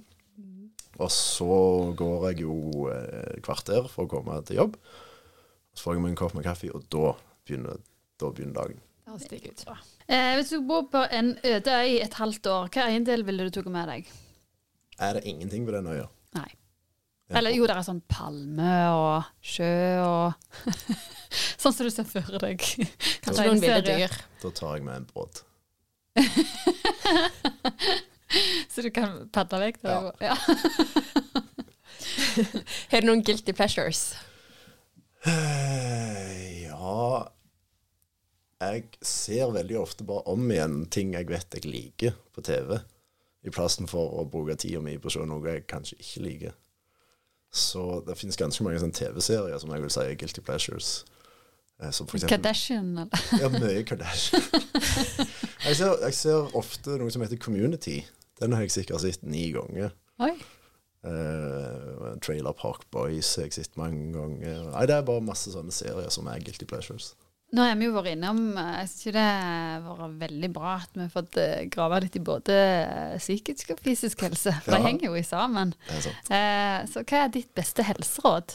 Og 1.01 1.09
så 1.15 1.55
går 1.97 2.27
jeg 2.29 2.43
jo 2.45 2.89
eh, 2.93 3.39
et 3.39 3.45
kvarter 3.45 3.89
for 3.89 4.05
å 4.05 4.11
komme 4.11 4.37
til 4.45 4.61
jobb. 4.61 4.77
Så 5.73 5.87
får 5.87 5.97
jeg 5.97 6.05
meg 6.05 6.13
en 6.13 6.21
kopp 6.21 6.37
med 6.37 6.45
kaffe, 6.45 6.69
og 6.77 6.85
da 6.93 7.15
begynner, 7.49 7.81
da 8.21 8.29
begynner 8.35 8.59
dagen. 8.59 8.83
Eh, 10.11 10.35
hvis 10.37 10.53
du 10.53 10.61
bor 10.69 10.85
på 10.93 11.01
en 11.09 11.33
øde 11.41 11.77
øy 11.81 11.89
i 11.97 12.01
et 12.05 12.21
halvt 12.21 12.51
år, 12.53 12.69
hva 12.75 12.89
eiendel 12.91 13.25
ville 13.27 13.49
du 13.49 13.55
tatt 13.57 13.71
med 13.73 13.89
deg? 13.91 14.13
Er 15.01 15.17
det 15.17 15.25
ingenting 15.25 15.65
på 15.65 15.73
den 15.75 15.89
øya? 15.89 16.11
Nei. 16.37 16.51
Eller 17.39 17.51
jo, 17.55 17.67
det 17.69 17.75
er 17.77 17.83
sånn 17.87 18.01
palme 18.11 18.73
og 18.97 19.23
sjø 19.45 19.71
og 20.03 20.33
Sånn 21.61 21.75
som 21.77 21.87
du 21.87 21.91
ser 21.95 22.07
for 22.09 22.39
deg. 22.43 22.59
Kanskje 23.25 23.45
noen 23.47 23.61
ville 23.63 23.83
dyr. 23.87 24.11
Da 24.43 24.49
tar 24.57 24.77
jeg 24.79 24.85
med 24.89 24.97
en 24.97 25.07
båt. 25.15 25.35
Så 28.71 28.83
du 28.83 28.91
kan 28.95 29.29
padle 29.35 29.59
vekk? 29.63 29.77
Ja. 29.87 30.13
Ja. 30.23 30.37
Har 32.91 33.01
du 33.03 33.07
noen 33.11 33.23
guilty 33.27 33.53
pleasures? 33.55 34.01
Eh, 35.27 36.65
Ja 36.65 37.29
Jeg 38.63 38.85
ser 39.05 39.51
veldig 39.53 39.77
ofte 39.81 40.05
bare 40.09 40.23
om 40.33 40.47
igjen 40.51 40.87
ting 40.93 41.13
jeg 41.15 41.29
vet 41.29 41.55
jeg 41.59 41.65
liker 41.69 42.13
på 42.35 42.41
TV, 42.47 42.79
i 43.45 43.51
plassen 43.53 43.87
for 43.91 44.15
å 44.21 44.25
bruke 44.29 44.57
tida 44.61 44.81
mi 44.85 44.97
på 45.01 45.09
å 45.11 45.15
se 45.15 45.25
noe 45.29 45.55
jeg 45.55 45.67
kanskje 45.71 45.97
ikke 46.01 46.25
liker. 46.27 46.55
Så 47.51 48.03
det 48.07 48.19
finnes 48.19 48.39
ganske 48.39 48.65
mange 48.65 48.79
sånne 48.83 48.95
TV-serier 48.95 49.59
som 49.59 49.73
jeg 49.75 49.83
vil 49.83 49.91
si 49.91 50.05
er 50.05 50.19
guilty 50.19 50.43
pleasures. 50.47 50.91
Eh, 51.81 51.89
eksempel 51.89 52.29
Kardashian, 52.29 52.93
eller? 52.99 53.27
Ja, 53.41 53.51
mye 53.51 53.83
Kardashian. 53.89 54.45
jeg, 55.67 55.77
ser, 55.77 55.97
jeg 56.05 56.15
ser 56.15 56.57
ofte 56.57 56.99
noe 57.01 57.11
som 57.11 57.25
heter 57.25 57.41
Community. 57.43 58.01
Den 58.41 58.55
har 58.55 58.65
jeg 58.65 58.75
sikkert 58.77 59.03
sett 59.03 59.27
ni 59.27 59.49
ganger. 59.57 59.91
Oi. 60.23 60.35
Uh, 61.01 62.13
Trailer 62.21 62.53
Park 62.53 62.85
Boys 62.93 63.33
har 63.37 63.49
jeg 63.49 63.57
sett 63.57 63.79
mange 63.81 64.13
ganger. 64.15 64.71
Nei, 64.71 64.87
Det 64.87 64.99
er 64.99 65.09
bare 65.09 65.25
masse 65.25 65.53
sånne 65.53 65.73
serier 65.75 66.13
som 66.13 66.29
er 66.31 66.45
guilty 66.45 66.69
pleasures. 66.69 67.15
Nå 67.51 67.65
har 67.67 67.75
vi 67.81 67.89
jo 67.89 67.95
vært 67.97 68.13
innom 68.13 68.41
eh, 68.61 68.77
Jeg 68.85 68.91
syns 68.93 69.15
det 69.17 69.25
har 69.27 69.83
vært 69.99 70.19
veldig 70.21 70.51
bra 70.55 70.77
at 70.77 70.93
vi 70.95 71.03
har 71.03 71.11
fått 71.11 71.39
eh, 71.43 71.65
grave 71.73 71.99
litt 72.05 72.19
i 72.21 72.23
både 72.23 72.57
eh, 72.57 73.17
psykisk 73.19 73.73
og 73.75 73.83
fysisk 73.83 74.23
helse. 74.27 74.53
For 74.63 74.71
Ja. 74.75 74.79
det 74.79 74.87
henger 74.87 75.09
jo 75.09 75.17
i 75.19 75.25
sammen. 75.27 75.75
Eh, 75.91 76.79
så 76.91 77.03
hva 77.03 77.25
er 77.25 77.33
ditt 77.35 77.51
beste 77.59 77.83
helseråd? 77.89 78.55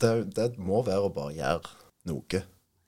Det, 0.00 0.12
det 0.36 0.48
må 0.58 0.84
være 0.86 1.08
å 1.08 1.14
bare 1.14 1.34
gjøre 1.36 1.72
noe. 2.08 2.42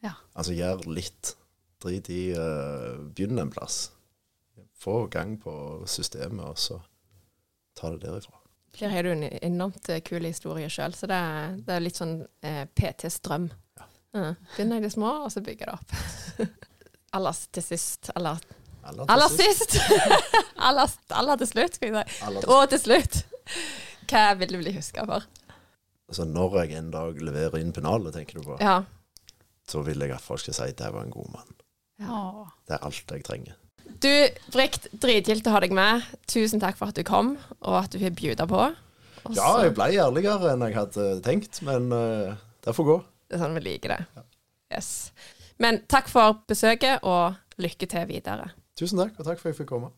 Ja. 0.06 0.14
Altså 0.38 0.54
gjøre 0.56 0.94
litt. 0.94 1.34
Drit 1.82 2.06
i 2.14 2.30
uh, 2.38 3.02
Begynn 3.10 3.40
en 3.42 3.50
plass. 3.50 3.88
Få 4.78 5.08
gang 5.10 5.34
på 5.42 5.52
systemet, 5.90 6.44
og 6.46 6.58
så 6.58 6.78
ta 7.78 7.90
det 7.90 8.04
derifra. 8.06 8.38
Her 8.78 8.94
har 8.94 9.04
du 9.04 9.10
en 9.12 9.26
enormt 9.42 9.90
kul 10.06 10.24
historie 10.24 10.70
sjøl, 10.72 10.94
så 10.96 11.10
det 11.10 11.18
er, 11.18 11.56
det 11.66 11.74
er 11.74 11.82
litt 11.84 11.98
sånn 11.98 12.14
eh, 12.46 12.62
PTs 12.72 13.18
drøm. 13.26 13.50
Ja. 14.12 14.34
Begynner 14.56 14.80
i 14.80 14.84
det 14.84 14.90
små, 14.92 15.10
og 15.24 15.32
så 15.32 15.40
bygger 15.44 15.70
det 15.70 15.74
opp. 15.78 16.48
aller 17.16 17.38
til 17.52 17.64
sist. 17.64 18.10
Aller, 18.16 18.40
Aller 18.84 19.06
til 19.06 19.12
aller 19.14 19.32
sist. 19.32 19.76
sist! 19.76 19.92
aller, 20.68 20.96
aller 21.20 21.36
til 21.42 21.50
slutt, 21.52 21.78
skal 21.78 21.88
jeg 21.94 22.04
si. 22.10 22.18
Aller 22.28 22.48
Og 22.52 22.66
til 22.72 22.82
slutt. 22.82 23.22
Hva 24.12 24.24
vil 24.40 24.52
du 24.52 24.58
bli 24.60 24.74
huska 24.76 25.06
for? 25.08 25.24
Altså, 26.12 26.26
når 26.28 26.58
jeg 26.62 26.76
en 26.82 26.90
dag 26.92 27.20
leverer 27.24 27.56
inn 27.62 27.72
pennalet, 27.72 28.12
tenker 28.18 28.40
du 28.42 28.44
på, 28.50 28.58
Ja. 28.60 28.82
så 29.68 29.80
vil 29.86 30.02
jeg 30.04 30.12
at 30.12 30.20
folk 30.20 30.42
skal 30.44 30.54
si 30.58 30.68
at 30.74 30.80
jeg 30.84 30.92
var 30.92 31.06
en 31.06 31.14
god 31.14 31.30
mann. 31.32 31.54
Ja. 32.02 32.18
Det 32.68 32.76
er 32.76 32.84
alt 32.84 33.12
jeg 33.16 33.24
trenger. 33.24 33.56
Du, 34.02 34.10
Brikt, 34.52 34.88
dritgilt 35.00 35.46
å 35.46 35.54
ha 35.54 35.60
deg 35.62 35.72
med. 35.76 36.02
Tusen 36.28 36.60
takk 36.60 36.76
for 36.76 36.90
at 36.92 36.98
du 36.98 37.04
kom, 37.06 37.36
og 37.62 37.76
at 37.84 37.92
du 37.94 37.98
har 38.02 38.10
bjuda 38.18 38.44
på. 38.50 38.60
Også. 39.22 39.36
Ja, 39.38 39.48
jeg 39.62 39.74
ble 39.78 39.86
ærligere 40.02 40.52
enn 40.52 40.64
jeg 40.66 40.74
hadde 40.76 41.06
tenkt, 41.24 41.60
men 41.64 41.88
uh, 41.94 42.34
det 42.66 42.74
får 42.76 42.88
gå. 42.88 42.96
Det 43.32 43.38
er 43.38 43.46
sånn 43.46 43.54
vi 43.56 43.62
liker 43.64 43.94
det. 43.94 44.24
Yes. 44.68 44.90
Men 45.56 45.78
takk 45.88 46.10
for 46.12 46.42
besøket, 46.48 47.00
og 47.08 47.38
lykke 47.64 47.88
til 47.88 48.04
videre. 48.10 48.50
Tusen 48.76 49.00
takk, 49.00 49.14
og 49.16 49.24
takk 49.24 49.40
for 49.40 49.48
at 49.48 49.54
jeg 49.54 49.62
fikk 49.62 49.70
komme. 49.70 49.88